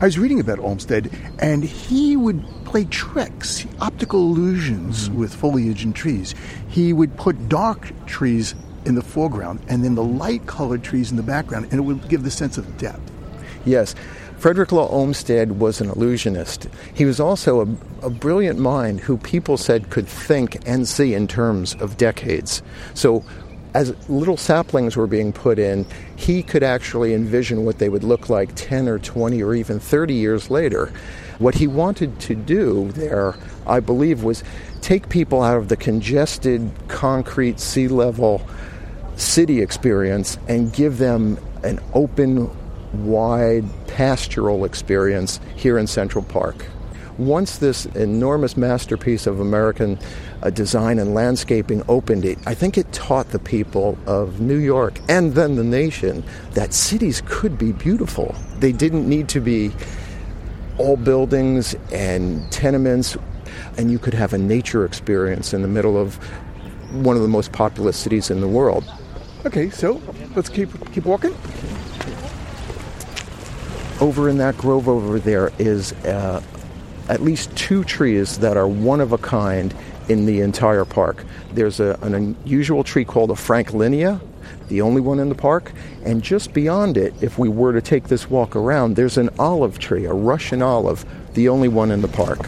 I 0.00 0.04
was 0.04 0.18
reading 0.18 0.40
about 0.40 0.58
Olmsted, 0.58 1.10
and 1.38 1.62
he 1.64 2.16
would 2.16 2.42
play 2.64 2.84
tricks, 2.84 3.66
optical 3.80 4.20
illusions 4.20 5.08
mm-hmm. 5.08 5.18
with 5.18 5.34
foliage 5.34 5.84
and 5.84 5.94
trees. 5.94 6.34
He 6.68 6.92
would 6.92 7.16
put 7.16 7.48
dark 7.48 7.92
trees 8.06 8.54
in 8.84 8.94
the 8.94 9.02
foreground 9.02 9.60
and 9.68 9.84
then 9.84 9.94
the 9.94 10.04
light 10.04 10.46
colored 10.46 10.82
trees 10.82 11.10
in 11.10 11.16
the 11.16 11.22
background, 11.22 11.66
and 11.70 11.74
it 11.74 11.82
would 11.82 12.08
give 12.08 12.22
the 12.22 12.30
sense 12.30 12.58
of 12.58 12.78
depth. 12.78 13.12
Yes. 13.64 13.94
Frederick 14.38 14.70
Law 14.70 14.88
Olmsted 14.88 15.58
was 15.58 15.80
an 15.80 15.88
illusionist. 15.88 16.68
He 16.94 17.04
was 17.04 17.18
also 17.18 17.60
a, 17.60 18.06
a, 18.06 18.10
brilliant 18.10 18.58
mind 18.58 19.00
who 19.00 19.16
people 19.16 19.56
said 19.56 19.90
could 19.90 20.06
think 20.06 20.58
and 20.66 20.86
see 20.86 21.14
in 21.14 21.26
terms 21.26 21.74
of 21.76 21.96
decades. 21.96 22.62
So 22.94 23.24
as 23.76 23.94
little 24.08 24.38
saplings 24.38 24.96
were 24.96 25.06
being 25.06 25.32
put 25.34 25.58
in, 25.58 25.84
he 26.16 26.42
could 26.42 26.62
actually 26.62 27.12
envision 27.12 27.64
what 27.66 27.78
they 27.78 27.90
would 27.90 28.04
look 28.04 28.30
like 28.30 28.54
10 28.54 28.88
or 28.88 28.98
20 28.98 29.42
or 29.42 29.54
even 29.54 29.78
30 29.78 30.14
years 30.14 30.50
later. 30.50 30.92
What 31.38 31.54
he 31.54 31.66
wanted 31.66 32.18
to 32.20 32.34
do 32.34 32.90
there, 32.92 33.34
I 33.66 33.80
believe, 33.80 34.22
was 34.22 34.42
take 34.80 35.10
people 35.10 35.42
out 35.42 35.58
of 35.58 35.68
the 35.68 35.76
congested 35.76 36.70
concrete 36.88 37.60
sea 37.60 37.88
level 37.88 38.46
city 39.16 39.60
experience 39.60 40.38
and 40.48 40.72
give 40.72 40.96
them 40.96 41.38
an 41.62 41.80
open, 41.92 42.50
wide, 42.92 43.64
pastoral 43.86 44.64
experience 44.64 45.40
here 45.56 45.78
in 45.78 45.86
Central 45.86 46.24
Park. 46.24 46.66
Once 47.18 47.58
this 47.58 47.86
enormous 47.86 48.58
masterpiece 48.58 49.26
of 49.26 49.40
American 49.40 49.98
uh, 50.42 50.50
design 50.50 50.98
and 50.98 51.14
landscaping 51.14 51.82
opened 51.88 52.26
it, 52.26 52.38
I 52.46 52.54
think 52.54 52.76
it 52.76 52.92
taught 52.92 53.30
the 53.30 53.38
people 53.38 53.96
of 54.06 54.40
New 54.40 54.58
York 54.58 55.00
and 55.08 55.34
then 55.34 55.56
the 55.56 55.64
nation 55.64 56.22
that 56.52 56.74
cities 56.74 57.22
could 57.24 57.56
be 57.56 57.72
beautiful. 57.72 58.34
They 58.58 58.72
didn't 58.72 59.08
need 59.08 59.28
to 59.30 59.40
be 59.40 59.72
all 60.76 60.98
buildings 60.98 61.74
and 61.90 62.50
tenements, 62.52 63.16
and 63.78 63.90
you 63.90 63.98
could 63.98 64.14
have 64.14 64.34
a 64.34 64.38
nature 64.38 64.84
experience 64.84 65.54
in 65.54 65.62
the 65.62 65.68
middle 65.68 65.96
of 65.96 66.16
one 66.92 67.16
of 67.16 67.22
the 67.22 67.28
most 67.28 67.52
populous 67.52 67.96
cities 67.96 68.30
in 68.30 68.42
the 68.42 68.48
world. 68.48 68.84
Okay, 69.46 69.70
so 69.70 70.02
let's 70.34 70.48
keep 70.48 70.68
keep 70.92 71.04
walking. 71.04 71.34
Over 74.00 74.28
in 74.28 74.36
that 74.38 74.58
grove 74.58 74.88
over 74.88 75.18
there 75.18 75.52
is 75.58 75.92
uh, 76.04 76.42
at 77.08 77.22
least 77.22 77.56
two 77.56 77.82
trees 77.82 78.38
that 78.38 78.56
are 78.56 78.68
one 78.68 79.00
of 79.00 79.12
a 79.12 79.18
kind 79.18 79.74
in 80.08 80.26
the 80.26 80.40
entire 80.40 80.84
park. 80.84 81.24
There's 81.52 81.80
a, 81.80 81.98
an 82.02 82.14
unusual 82.14 82.84
tree 82.84 83.04
called 83.04 83.30
a 83.30 83.34
Franklinia, 83.34 84.20
the 84.68 84.82
only 84.82 85.00
one 85.00 85.18
in 85.18 85.28
the 85.28 85.34
park. 85.34 85.72
And 86.04 86.22
just 86.22 86.52
beyond 86.52 86.96
it, 86.96 87.14
if 87.22 87.38
we 87.38 87.48
were 87.48 87.72
to 87.72 87.80
take 87.80 88.08
this 88.08 88.28
walk 88.28 88.54
around, 88.54 88.96
there's 88.96 89.16
an 89.16 89.30
olive 89.38 89.78
tree, 89.78 90.04
a 90.04 90.12
Russian 90.12 90.62
olive, 90.62 91.04
the 91.34 91.48
only 91.48 91.68
one 91.68 91.90
in 91.90 92.02
the 92.02 92.08
park. 92.08 92.40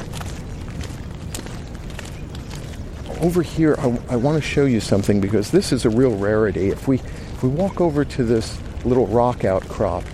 Over 3.22 3.42
here, 3.42 3.74
I, 3.78 3.99
I 4.11 4.16
want 4.16 4.36
to 4.36 4.42
show 4.42 4.66
you 4.66 4.80
something 4.80 5.20
because 5.20 5.51
this 5.51 5.72
is 5.72 5.84
a 5.84 5.90
real 5.90 6.16
rarity. 6.16 6.68
If 6.68 6.86
we, 6.86 6.96
if 6.99 7.42
we 7.42 7.49
walk 7.49 7.80
over 7.80 8.05
to 8.05 8.24
this 8.24 8.59
little 8.84 9.07
rock 9.07 9.44
outcrop, 9.44 10.05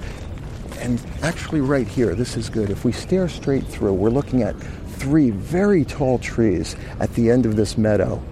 and 0.85 1.03
actually 1.23 1.63
right 1.63 1.89
here, 1.89 2.15
this 2.15 2.37
is 2.37 2.51
good. 2.51 2.69
If 2.69 2.85
we 2.85 2.93
stare 2.93 3.27
straight 3.27 3.67
through, 3.67 3.95
we're 3.95 4.11
looking 4.11 4.43
at 4.43 4.55
three 4.87 5.31
very 5.31 5.83
tall 5.83 6.19
trees 6.19 6.77
at 7.01 7.13
the 7.15 7.31
end 7.31 7.47
of 7.47 7.57
this 7.57 7.79
meadow. 7.79 8.23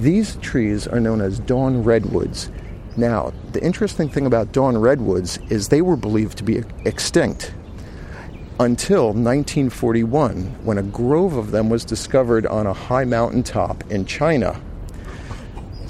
These 0.00 0.34
trees 0.36 0.88
are 0.88 0.98
known 0.98 1.20
as 1.20 1.38
dawn 1.38 1.84
redwoods. 1.84 2.50
Now, 2.96 3.32
the 3.52 3.62
interesting 3.62 4.08
thing 4.08 4.26
about 4.26 4.50
dawn 4.50 4.76
redwoods 4.76 5.38
is 5.48 5.68
they 5.68 5.80
were 5.80 5.96
believed 5.96 6.38
to 6.38 6.44
be 6.44 6.64
extinct 6.84 7.54
until 8.58 9.06
1941 9.06 10.42
when 10.64 10.78
a 10.78 10.82
grove 10.82 11.36
of 11.36 11.52
them 11.52 11.70
was 11.70 11.84
discovered 11.84 12.46
on 12.46 12.66
a 12.66 12.72
high 12.72 13.04
mountain 13.04 13.44
top 13.44 13.88
in 13.92 14.04
China. 14.06 14.60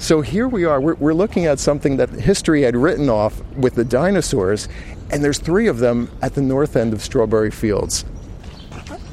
So 0.03 0.19
here 0.19 0.49
we 0.49 0.65
are, 0.65 0.81
we're, 0.81 0.95
we're, 0.95 1.13
looking 1.13 1.45
at 1.45 1.59
something 1.59 1.95
that 1.95 2.09
history 2.09 2.63
had 2.63 2.75
written 2.75 3.09
off 3.09 3.41
with 3.55 3.75
the 3.75 3.85
dinosaurs, 3.85 4.67
and 5.11 5.23
there's 5.23 5.39
three 5.39 5.67
of 5.67 5.79
them 5.79 6.09
at 6.21 6.33
the 6.33 6.41
north 6.41 6.75
end 6.75 6.93
of 6.93 7.01
Strawberry 7.01 7.51
Fields. 7.51 8.05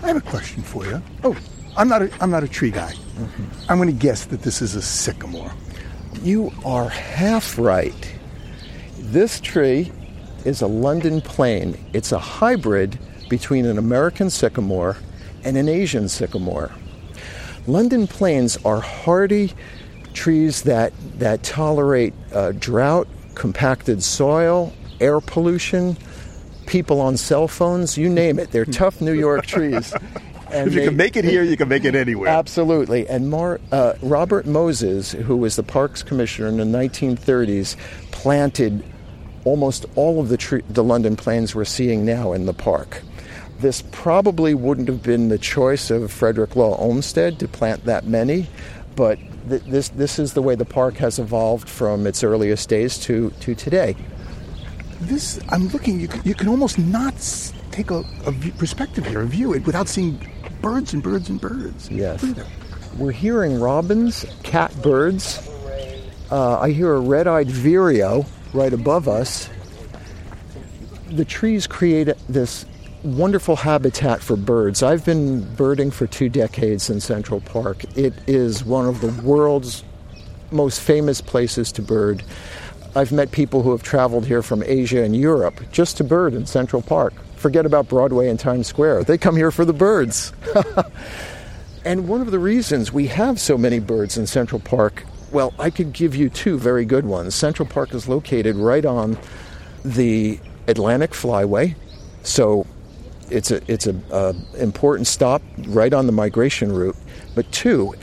I 0.03 0.09
have 0.09 0.17
a 0.17 0.21
question 0.21 0.63
for 0.63 0.87
you. 0.87 1.03
Oh, 1.25 1.37
I'm 1.77 1.89
not 1.89 2.03
a, 2.03 2.11
I'm 2.23 2.31
not 2.31 2.43
a 2.43 2.49
tree 2.49 2.71
guy. 2.71 2.93
Mm-hmm. 2.93 3.71
I'm 3.71 3.79
going 3.79 3.89
to 3.89 3.95
guess 3.95 4.25
that 4.27 4.43
this 4.43 4.63
is 4.63 4.75
a 4.75 4.83
sycamore. 4.83 5.53
You 6.23 6.53
are 6.65 6.89
half 6.89 7.59
right. 7.59 8.15
This 8.99 9.41
tree 9.41 9.93
is 10.45 10.63
a 10.63 10.67
London 10.67 11.21
plane. 11.21 11.79
It's 11.93 12.13
a 12.13 12.19
hybrid 12.19 12.99
between 13.29 13.67
an 13.67 13.79
American 13.79 14.31
sycamore 14.31 14.97
and 15.45 15.57
an 15.57 15.69
Asian 15.69 16.09
sycamore. 16.09 16.71
London 17.67 18.07
planes 18.07 18.57
are 18.65 18.81
hardy 18.81 19.53
trees 20.13 20.63
that, 20.63 20.93
that 21.19 21.43
tolerate 21.43 22.15
uh, 22.33 22.53
drought, 22.53 23.07
compacted 23.35 24.03
soil, 24.03 24.73
air 25.01 25.21
pollution, 25.21 25.97
people 26.67 27.01
on 27.01 27.17
cell 27.17 27.49
phones, 27.49 27.97
you 27.97 28.09
name 28.09 28.39
it. 28.39 28.51
They're 28.51 28.65
tough 28.65 29.01
New 29.01 29.15
York 29.15 29.47
trees. 29.47 29.93
And 30.53 30.67
if 30.67 30.75
you 30.75 30.81
they, 30.81 30.87
can 30.87 30.97
make 30.97 31.17
it 31.17 31.25
here, 31.25 31.45
you 31.45 31.57
can 31.57 31.69
make 31.69 31.85
it 31.85 31.95
anywhere. 31.95 32.29
Absolutely. 32.29 33.09
And 33.09 33.31
Mar, 33.31 33.61
uh, 33.71 33.95
Robert 34.03 34.47
Moses, 34.47 35.13
who 35.13 35.37
was 35.37 35.57
the 35.57 35.63
Parks 35.63 36.03
Commissioner 36.03 36.49
in 36.49 36.57
the 36.57 36.65
1930s, 36.65 37.77
planted 38.11 38.83
almost 39.45 39.87
all 39.95 40.21
of 40.21 40.29
the, 40.29 40.37
tree, 40.37 40.63
the 40.69 40.85
London 40.85 41.17
planes 41.17 41.55
we're 41.55 41.65
seeing 41.65 42.05
now 42.05 42.33
in 42.33 42.47
the 42.47 42.53
park. 42.53 43.03
This 43.61 43.83
probably 43.93 44.55
wouldn't 44.55 44.89
have 44.89 45.03
been 45.03 45.29
the 45.29 45.39
choice 45.39 45.91
of 45.91 46.11
Frederick 46.11 46.57
Law 46.57 46.77
Olmsted 46.79 47.39
to 47.39 47.49
plant 47.49 47.85
that 47.85 48.07
many, 48.07 48.49
but 48.97 49.19
th- 49.49 49.63
this, 49.63 49.91
this 49.91 50.19
is 50.19 50.33
the 50.33 50.43
way 50.43 50.55
the 50.55 50.65
park 50.65 50.97
has 50.97 51.19
evolved 51.19 51.69
from 51.69 52.07
its 52.07 52.25
earliest 52.25 52.69
days 52.69 52.99
to, 52.99 53.31
to 53.41 53.55
today. 53.55 53.97
This, 55.01 55.41
I'm 55.49 55.69
looking, 55.69 55.99
you 55.99 56.09
can, 56.09 56.23
you 56.25 56.35
can 56.35 56.49
almost 56.49 56.79
not 56.79 57.15
take 57.71 57.91
a, 57.91 58.05
a 58.27 58.33
perspective 58.59 59.07
here, 59.07 59.23
a 59.23 59.27
view 59.27 59.55
it, 59.55 59.65
without 59.67 59.89
seeing 59.89 60.21
birds 60.61 60.93
and 60.93 61.03
birds 61.03 61.31
and 61.31 61.41
birds. 61.41 61.91
Yes. 61.91 62.25
We're 62.99 63.13
hearing 63.13 63.59
robins, 63.59 64.27
catbirds. 64.43 65.49
Uh, 66.31 66.61
I 66.61 66.71
hear 66.71 66.95
a 66.95 67.01
red 67.01 67.27
eyed 67.27 67.51
vireo 67.51 68.27
right 68.53 68.73
above 68.73 69.09
us. 69.09 69.49
The 71.11 71.25
trees 71.25 71.67
create 71.67 72.09
this 72.29 72.67
wonderful 73.03 73.57
habitat 73.57 74.21
for 74.21 74.37
birds. 74.37 74.83
I've 74.83 75.05
been 75.05 75.43
birding 75.55 75.91
for 75.91 76.07
two 76.07 76.29
decades 76.29 76.91
in 76.91 77.01
Central 77.01 77.41
Park. 77.41 77.85
It 77.97 78.13
is 78.27 78.65
one 78.65 78.87
of 78.87 79.01
the 79.01 79.09
world's 79.23 79.83
most 80.51 80.81
famous 80.81 81.21
places 81.21 81.73
to 81.73 81.83
bird. 81.83 82.23
I've 82.95 83.13
met 83.13 83.31
people 83.31 83.63
who 83.63 83.71
have 83.71 83.83
traveled 83.83 84.27
here 84.27 84.43
from 84.43 84.63
Asia 84.65 85.03
and 85.03 85.15
Europe 85.15 85.61
just 85.71 85.97
to 85.99 86.05
bird 86.05 86.35
in 86.35 86.47
Central 86.47 86.83
Park. 86.83 87.15
Forget 87.37 87.65
about 87.65 87.89
Broadway 87.89 88.29
and 88.29 88.39
Times 88.39 88.67
Square. 88.67 89.05
They 89.05 89.17
come 89.17 89.37
here 89.37 89.51
for 89.51 89.65
the 89.65 89.73
birds. 89.73 90.33
and 91.85 92.09
one 92.09 92.21
of 92.21 92.31
the 92.33 92.39
reasons 92.39 92.93
we 92.93 93.07
have 93.07 93.41
so 93.41 93.57
many 93.57 93.79
birds 93.79 94.19
in 94.19 94.27
Central 94.27 94.61
Park, 94.61 95.05
well, 95.31 95.55
I 95.59 95.71
could 95.71 95.93
give 95.93 96.17
you 96.17 96.29
two 96.29 96.59
very 96.59 96.85
good 96.85 97.07
ones. 97.07 97.35
Central 97.35 97.67
Park 97.69 97.95
is 97.95 98.09
located 98.09 98.57
right 98.57 98.85
on 98.85 99.17
the 99.85 100.41
Atlantic 100.67 101.13
Flyway. 101.13 101.77
So 102.25 102.67
it's 103.31 103.53
a 103.53 103.63
it's 103.73 103.87
a 103.87 104.35
important 104.59 105.07
stop 105.07 105.43
right 105.69 105.93
on 105.93 106.07
the 106.07 106.13
migration 106.13 106.73
route. 106.73 106.97
But 107.35 107.51
two, 107.53 107.95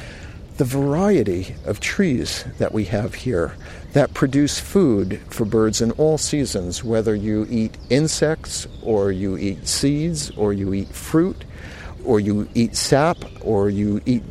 the 0.58 0.64
variety 0.64 1.56
of 1.66 1.80
trees 1.80 2.46
that 2.58 2.74
we 2.74 2.86
have 2.86 3.14
here 3.14 3.56
that 3.94 4.14
produce 4.14 4.60
food 4.60 5.20
for 5.30 5.46
birds 5.46 5.82
in 5.82 5.92
all 5.92 6.18
seasons, 6.18 6.84
whether 6.84 7.16
you 7.16 7.48
eat 7.50 7.78
insects 7.90 8.68
or 8.82 9.12
you 9.12 9.38
eat 9.38 9.68
seeds 9.68 10.30
or 10.32 10.54
you 10.54 10.74
eat 10.74 10.90
fruit 10.90 11.46
or 12.06 12.20
you 12.20 12.48
eat 12.54 12.76
sap 12.76 13.18
or 13.42 13.70
you 13.70 14.02
eat 14.06 14.24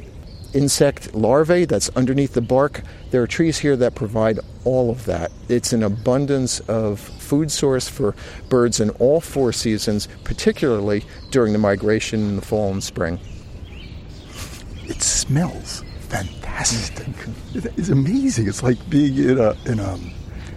insect 0.55 1.15
larvae 1.15 1.67
that's 1.67 1.91
underneath 1.91 2.33
the 2.33 2.41
bark. 2.41 2.83
There 3.11 3.23
are 3.23 3.27
trees 3.27 3.59
here 3.59 3.77
that 3.77 3.95
provide 3.95 4.41
all 4.65 4.91
of 4.91 5.05
that. 5.05 5.31
It's 5.49 5.73
an 5.73 5.83
abundance 5.83 6.61
of 6.61 6.99
food 6.99 7.51
source 7.51 7.89
for 7.89 8.15
birds 8.49 8.81
in 8.81 8.91
all 8.91 9.21
four 9.21 9.53
seasons, 9.53 10.09
particularly 10.25 11.05
during 11.31 11.53
the 11.53 11.59
migration 11.59 12.21
in 12.21 12.37
the 12.37 12.43
fall 12.43 12.73
and 12.73 12.83
spring. 12.83 13.19
It 14.85 15.03
smells 15.03 15.85
fantastic. 16.07 17.07
It's 17.55 17.89
amazing. 17.89 18.49
It's 18.49 18.63
like 18.63 18.79
being 18.89 19.17
in 19.17 19.39
a 19.39 19.57
in 19.67 19.79
a, 19.81 19.99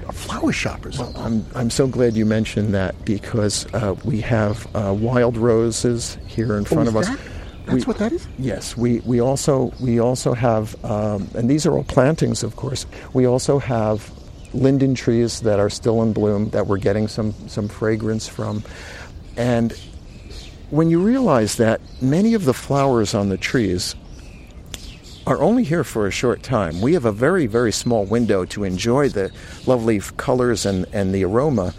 a 0.08 0.12
flower 0.12 0.52
shop 0.52 0.86
or 0.86 0.92
something. 0.92 1.16
Well, 1.16 1.26
I'm 1.26 1.46
I'm 1.56 1.70
so 1.70 1.88
glad 1.88 2.16
you 2.16 2.26
mentioned 2.26 2.74
that 2.74 2.96
because 3.06 3.66
uh, 3.74 3.96
we 4.04 4.22
have 4.22 4.68
uh, 4.76 4.94
wild 4.94 5.38
roses 5.38 6.18
here 6.28 6.58
in 6.58 6.66
front 6.66 6.88
oh, 6.88 6.92
of 6.92 6.98
us. 6.98 7.08
That? 7.08 7.20
That's 7.66 7.86
we, 7.86 7.90
what 7.90 7.98
that 8.00 8.12
is. 8.12 8.28
Yes, 8.40 8.76
we, 8.76 9.00
we 9.02 9.22
also 9.22 9.72
we 9.80 10.00
also 10.00 10.34
have, 10.34 10.84
um, 10.84 11.30
and 11.36 11.50
these 11.50 11.68
are 11.68 11.74
all 11.74 11.84
plantings, 11.84 12.42
of 12.42 12.56
course. 12.56 12.86
We 13.14 13.28
also 13.28 13.60
have 13.60 14.12
linden 14.54 14.96
trees 14.96 15.42
that 15.42 15.60
are 15.60 15.70
still 15.70 16.02
in 16.02 16.12
bloom 16.12 16.50
that 16.50 16.66
we're 16.66 16.78
getting 16.78 17.08
some 17.08 17.34
some 17.48 17.68
fragrance 17.68 18.28
from, 18.28 18.64
and 19.38 19.74
when 20.72 20.90
you 20.90 21.00
realize 21.00 21.58
that 21.58 21.82
many 22.02 22.34
of 22.34 22.46
the 22.46 22.54
flowers 22.54 23.14
on 23.14 23.30
the 23.30 23.38
trees 23.38 23.96
are 25.30 25.42
only 25.44 25.64
here 25.64 25.84
for 25.84 26.08
a 26.08 26.12
short 26.12 26.42
time. 26.42 26.82
We 26.82 26.94
have 26.94 27.06
a 27.06 27.12
very, 27.12 27.46
very 27.46 27.72
small 27.72 28.04
window 28.04 28.46
to 28.46 28.64
enjoy 28.64 29.10
the 29.10 29.32
lovely 29.68 30.00
colors 30.18 30.66
and, 30.66 30.88
and 30.92 31.14
the 31.14 31.24
aroma 31.24 31.74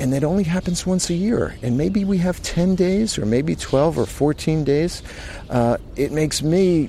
and 0.00 0.14
it 0.14 0.24
only 0.24 0.44
happens 0.44 0.86
once 0.86 1.10
a 1.10 1.14
year. 1.14 1.54
And 1.62 1.76
maybe 1.76 2.06
we 2.06 2.16
have 2.18 2.42
10 2.42 2.74
days, 2.74 3.18
or 3.18 3.26
maybe 3.26 3.54
12 3.54 3.98
or 3.98 4.06
14 4.06 4.64
days. 4.64 5.02
Uh, 5.50 5.76
it 5.94 6.10
makes 6.10 6.42
me 6.42 6.86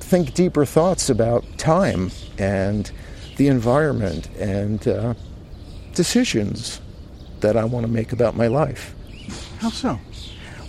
think 0.00 0.32
deeper 0.32 0.64
thoughts 0.64 1.10
about 1.10 1.44
time 1.58 2.10
and 2.38 2.90
the 3.36 3.48
environment 3.48 4.30
and 4.38 4.88
uh, 4.88 5.12
decisions 5.92 6.80
that 7.40 7.58
I 7.58 7.64
want 7.66 7.84
to 7.84 7.92
make 7.92 8.12
about 8.12 8.36
my 8.36 8.46
life. 8.46 8.94
How 9.58 9.68
so? 9.68 10.00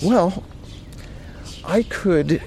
Well, 0.03 0.43
I 1.63 1.83
could 1.83 2.41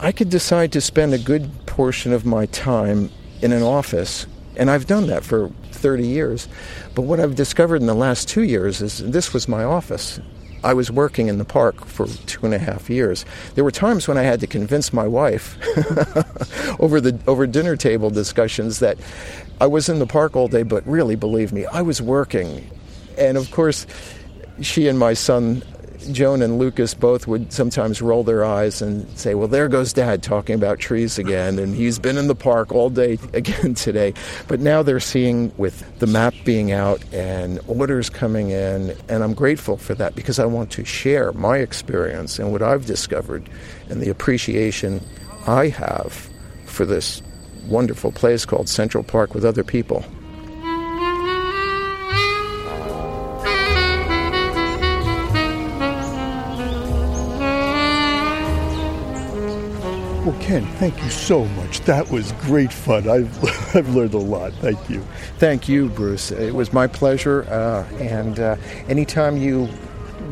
I 0.00 0.12
could 0.12 0.30
decide 0.30 0.70
to 0.72 0.80
spend 0.80 1.12
a 1.12 1.18
good 1.18 1.50
portion 1.66 2.12
of 2.12 2.24
my 2.24 2.46
time 2.46 3.10
in 3.42 3.52
an 3.52 3.62
office, 3.62 4.26
and 4.56 4.70
I've 4.70 4.86
done 4.86 5.08
that 5.08 5.24
for 5.24 5.50
30 5.72 6.06
years. 6.06 6.46
But 6.94 7.02
what 7.02 7.18
I've 7.18 7.34
discovered 7.34 7.80
in 7.80 7.86
the 7.86 7.94
last 7.94 8.28
two 8.28 8.42
years 8.42 8.80
is 8.80 8.98
this 8.98 9.32
was 9.32 9.48
my 9.48 9.64
office. 9.64 10.20
I 10.62 10.74
was 10.74 10.90
working 10.90 11.28
in 11.28 11.38
the 11.38 11.44
park 11.44 11.84
for 11.84 12.06
two 12.26 12.44
and 12.44 12.54
a 12.54 12.58
half 12.58 12.88
years. 12.88 13.24
There 13.54 13.64
were 13.64 13.70
times 13.72 14.06
when 14.06 14.18
I 14.18 14.22
had 14.22 14.40
to 14.40 14.46
convince 14.46 14.92
my 14.92 15.06
wife 15.06 15.56
over 16.80 17.00
the 17.00 17.18
over 17.26 17.46
dinner 17.46 17.76
table 17.76 18.10
discussions 18.10 18.80
that 18.80 18.98
I 19.60 19.66
was 19.66 19.88
in 19.88 19.98
the 19.98 20.06
park 20.06 20.36
all 20.36 20.48
day, 20.48 20.64
but 20.64 20.86
really, 20.86 21.14
believe 21.16 21.52
me, 21.52 21.66
I 21.66 21.82
was 21.82 22.02
working. 22.02 22.68
And 23.16 23.36
of 23.36 23.50
course, 23.50 23.86
she 24.60 24.88
and 24.88 24.98
my 24.98 25.14
son 25.14 25.62
Joan 26.12 26.42
and 26.42 26.58
Lucas 26.58 26.94
both 26.94 27.26
would 27.26 27.52
sometimes 27.52 28.00
roll 28.00 28.22
their 28.22 28.44
eyes 28.44 28.80
and 28.80 29.08
say, 29.18 29.34
Well, 29.34 29.48
there 29.48 29.68
goes 29.68 29.92
Dad 29.92 30.22
talking 30.22 30.54
about 30.54 30.78
trees 30.78 31.18
again, 31.18 31.58
and 31.58 31.74
he's 31.74 31.98
been 31.98 32.16
in 32.16 32.28
the 32.28 32.34
park 32.34 32.72
all 32.72 32.90
day 32.90 33.18
again 33.32 33.74
today. 33.74 34.14
But 34.46 34.60
now 34.60 34.82
they're 34.82 35.00
seeing 35.00 35.52
with 35.56 35.98
the 35.98 36.06
map 36.06 36.34
being 36.44 36.72
out 36.72 37.02
and 37.12 37.60
orders 37.66 38.10
coming 38.10 38.50
in, 38.50 38.96
and 39.08 39.22
I'm 39.22 39.34
grateful 39.34 39.76
for 39.76 39.94
that 39.94 40.14
because 40.14 40.38
I 40.38 40.46
want 40.46 40.70
to 40.72 40.84
share 40.84 41.32
my 41.32 41.58
experience 41.58 42.38
and 42.38 42.52
what 42.52 42.62
I've 42.62 42.86
discovered 42.86 43.48
and 43.88 44.00
the 44.00 44.08
appreciation 44.08 45.00
I 45.46 45.68
have 45.68 46.28
for 46.66 46.84
this 46.84 47.22
wonderful 47.66 48.12
place 48.12 48.44
called 48.44 48.68
Central 48.68 49.04
Park 49.04 49.34
with 49.34 49.44
other 49.44 49.64
people. 49.64 50.04
Well, 60.28 60.38
Ken, 60.42 60.66
thank 60.74 61.02
you 61.02 61.08
so 61.08 61.46
much. 61.46 61.80
That 61.86 62.10
was 62.10 62.32
great 62.32 62.70
fun. 62.70 63.08
I've, 63.08 63.42
I've 63.74 63.94
learned 63.94 64.12
a 64.12 64.18
lot. 64.18 64.52
Thank 64.52 64.90
you. 64.90 65.00
Thank 65.38 65.70
you, 65.70 65.88
Bruce. 65.88 66.30
It 66.30 66.54
was 66.54 66.70
my 66.70 66.86
pleasure. 66.86 67.44
Uh, 67.44 67.88
and 67.98 68.38
uh, 68.38 68.56
anytime 68.88 69.38
you 69.38 69.70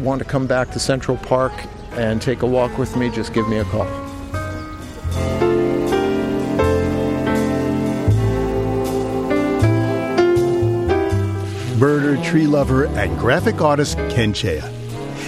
want 0.01 0.19
to 0.19 0.27
come 0.27 0.47
back 0.47 0.71
to 0.73 0.79
Central 0.79 1.17
Park, 1.17 1.55
and 1.93 2.21
take 2.21 2.43
a 2.43 2.47
walk 2.47 2.77
with 2.77 2.95
me, 2.95 3.09
just 3.09 3.33
give 3.33 3.49
me 3.49 3.57
a 3.57 3.65
call. 3.65 3.87
birder, 11.77 12.23
tree 12.23 12.47
lover, 12.47 12.87
and 12.87 13.19
graphic 13.19 13.63
artist 13.63 13.97
Ken 14.11 14.35
Chaya. 14.35 14.71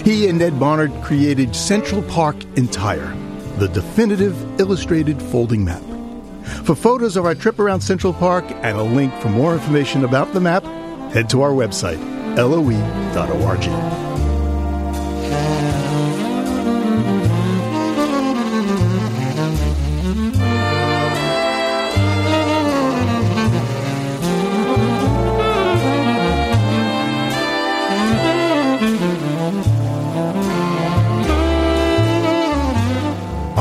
He 0.03 0.27
and 0.27 0.39
Ed 0.41 0.59
Barnard 0.59 0.91
created 1.03 1.55
Central 1.55 2.01
Park 2.03 2.35
Entire, 2.55 3.15
the 3.59 3.67
definitive 3.67 4.59
illustrated 4.59 5.21
folding 5.21 5.65
map. 5.65 5.83
For 6.63 6.75
photos 6.75 7.17
of 7.17 7.25
our 7.25 7.35
trip 7.35 7.59
around 7.59 7.81
Central 7.81 8.13
Park 8.13 8.45
and 8.49 8.77
a 8.77 8.83
link 8.83 9.13
for 9.21 9.29
more 9.29 9.53
information 9.53 10.05
about 10.05 10.33
the 10.33 10.39
map, 10.39 10.63
head 11.11 11.29
to 11.31 11.41
our 11.41 11.51
website, 11.51 11.99
loe.org. 12.37 14.08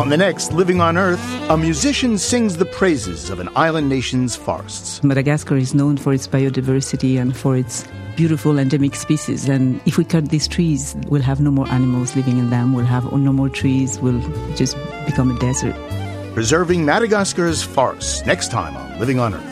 On 0.09 0.11
the 0.11 0.17
next 0.17 0.55
Living 0.55 0.81
on 0.81 0.97
Earth, 0.97 1.23
a 1.51 1.59
musician 1.59 2.17
sings 2.17 2.57
the 2.57 2.65
praises 2.65 3.29
of 3.29 3.41
an 3.41 3.51
island 3.55 3.91
nation's 3.91 4.35
forests. 4.35 5.05
Madagascar 5.05 5.55
is 5.55 5.75
known 5.75 5.99
for 5.99 6.15
its 6.15 6.27
biodiversity 6.27 7.21
and 7.21 7.37
for 7.37 7.59
its 7.59 7.87
beautiful 8.17 8.59
endemic 8.59 8.95
species. 8.95 9.51
And 9.51 9.83
if 9.85 9.99
we 9.99 10.05
cut 10.05 10.31
these 10.31 10.49
trees, 10.49 10.97
we'll 11.09 11.21
have 11.21 11.43
no 11.43 11.51
more 11.51 11.69
animals 11.69 12.17
living 12.17 12.39
in 12.39 12.49
them. 12.49 12.73
We'll 12.73 12.87
have 12.87 13.05
no 13.13 13.35
more 13.35 13.51
trees. 13.51 14.01
We'll 14.01 14.23
just 14.57 14.79
become 15.05 15.31
a 15.31 15.39
desert. 15.41 15.77
Preserving 16.33 16.87
Madagascar's 16.87 17.63
forests 17.63 18.25
next 18.25 18.51
time 18.51 18.75
on 18.79 18.99
Living 18.99 19.19
on 19.19 19.35
Earth. 19.35 19.48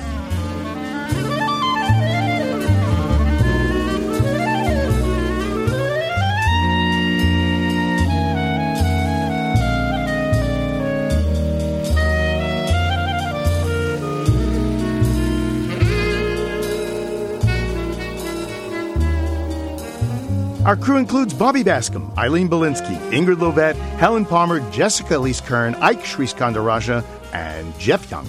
Our 20.67 20.75
crew 20.75 20.97
includes 20.97 21.33
Bobby 21.33 21.63
Bascomb, 21.63 22.13
Eileen 22.19 22.49
Bolinsky, 22.49 22.99
Ingrid 23.13 23.37
Lobet, 23.37 23.77
Helen 23.99 24.27
Palmer, 24.27 24.69
Jessica 24.73 25.17
Elise 25.17 25.41
Kern, 25.41 25.77
Ike 25.77 26.01
Sriskandarajah, 26.03 27.05
and 27.33 27.79
Jeff 27.79 28.11
Young, 28.11 28.27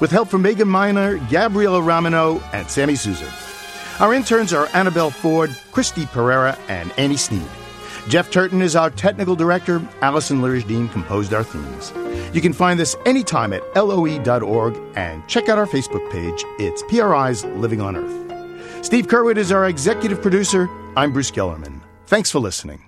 with 0.00 0.10
help 0.10 0.26
from 0.28 0.42
Megan 0.42 0.66
Miner, 0.66 1.18
Gabriela 1.28 1.80
Ramino, 1.80 2.42
and 2.52 2.68
Sammy 2.68 2.96
Souza. 2.96 3.32
Our 4.00 4.14
interns 4.14 4.52
are 4.52 4.68
Annabelle 4.74 5.12
Ford, 5.12 5.56
Christy 5.70 6.06
Pereira, 6.06 6.58
and 6.66 6.92
Annie 6.98 7.16
Sneed. 7.16 7.46
Jeff 8.08 8.32
Turton 8.32 8.62
is 8.62 8.74
our 8.74 8.90
technical 8.90 9.36
director. 9.36 9.80
Allison 10.02 10.40
Lirish 10.42 10.66
Dean 10.66 10.88
composed 10.88 11.32
our 11.32 11.44
themes. 11.44 11.92
You 12.34 12.40
can 12.40 12.52
find 12.52 12.80
this 12.80 12.96
anytime 13.06 13.52
at 13.52 13.62
loe.org 13.76 14.76
and 14.96 15.24
check 15.28 15.48
out 15.48 15.56
our 15.56 15.66
Facebook 15.66 16.10
page. 16.10 16.44
It's 16.58 16.82
PRI's 16.82 17.44
Living 17.44 17.80
on 17.80 17.94
Earth. 17.94 18.84
Steve 18.84 19.06
Curwood 19.06 19.36
is 19.36 19.52
our 19.52 19.68
executive 19.68 20.20
producer. 20.20 20.68
I'm 20.98 21.12
Bruce 21.12 21.30
Gellerman. 21.30 21.82
Thanks 22.06 22.30
for 22.30 22.38
listening. 22.38 22.82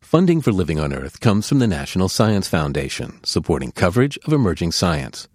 Funding 0.00 0.40
for 0.40 0.52
Living 0.52 0.78
on 0.78 0.92
Earth 0.92 1.18
comes 1.18 1.48
from 1.48 1.58
the 1.58 1.66
National 1.66 2.08
Science 2.08 2.46
Foundation, 2.46 3.18
supporting 3.24 3.72
coverage 3.72 4.16
of 4.24 4.32
emerging 4.32 4.70
science, 4.70 5.26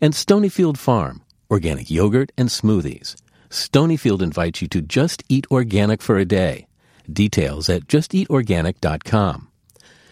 and 0.00 0.14
Stonyfield 0.14 0.76
Farm, 0.76 1.22
organic 1.50 1.90
yogurt 1.90 2.30
and 2.38 2.48
smoothies. 2.50 3.16
Stonyfield 3.50 4.22
invites 4.22 4.62
you 4.62 4.68
to 4.68 4.80
just 4.80 5.24
eat 5.28 5.44
organic 5.50 6.02
for 6.02 6.18
a 6.18 6.24
day. 6.24 6.68
Details 7.12 7.68
at 7.68 7.88
justeatorganic.com. 7.88 9.48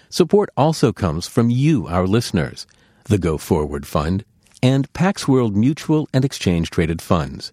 Support 0.08 0.50
also 0.56 0.92
comes 0.92 1.28
from 1.28 1.50
you, 1.50 1.86
our 1.86 2.08
listeners, 2.08 2.66
the 3.04 3.18
Go 3.18 3.38
Forward 3.38 3.86
Fund, 3.86 4.24
and 4.60 4.92
Pax 4.92 5.28
World 5.28 5.56
Mutual 5.56 6.08
and 6.12 6.24
Exchange 6.24 6.68
Traded 6.70 7.00
Funds 7.00 7.52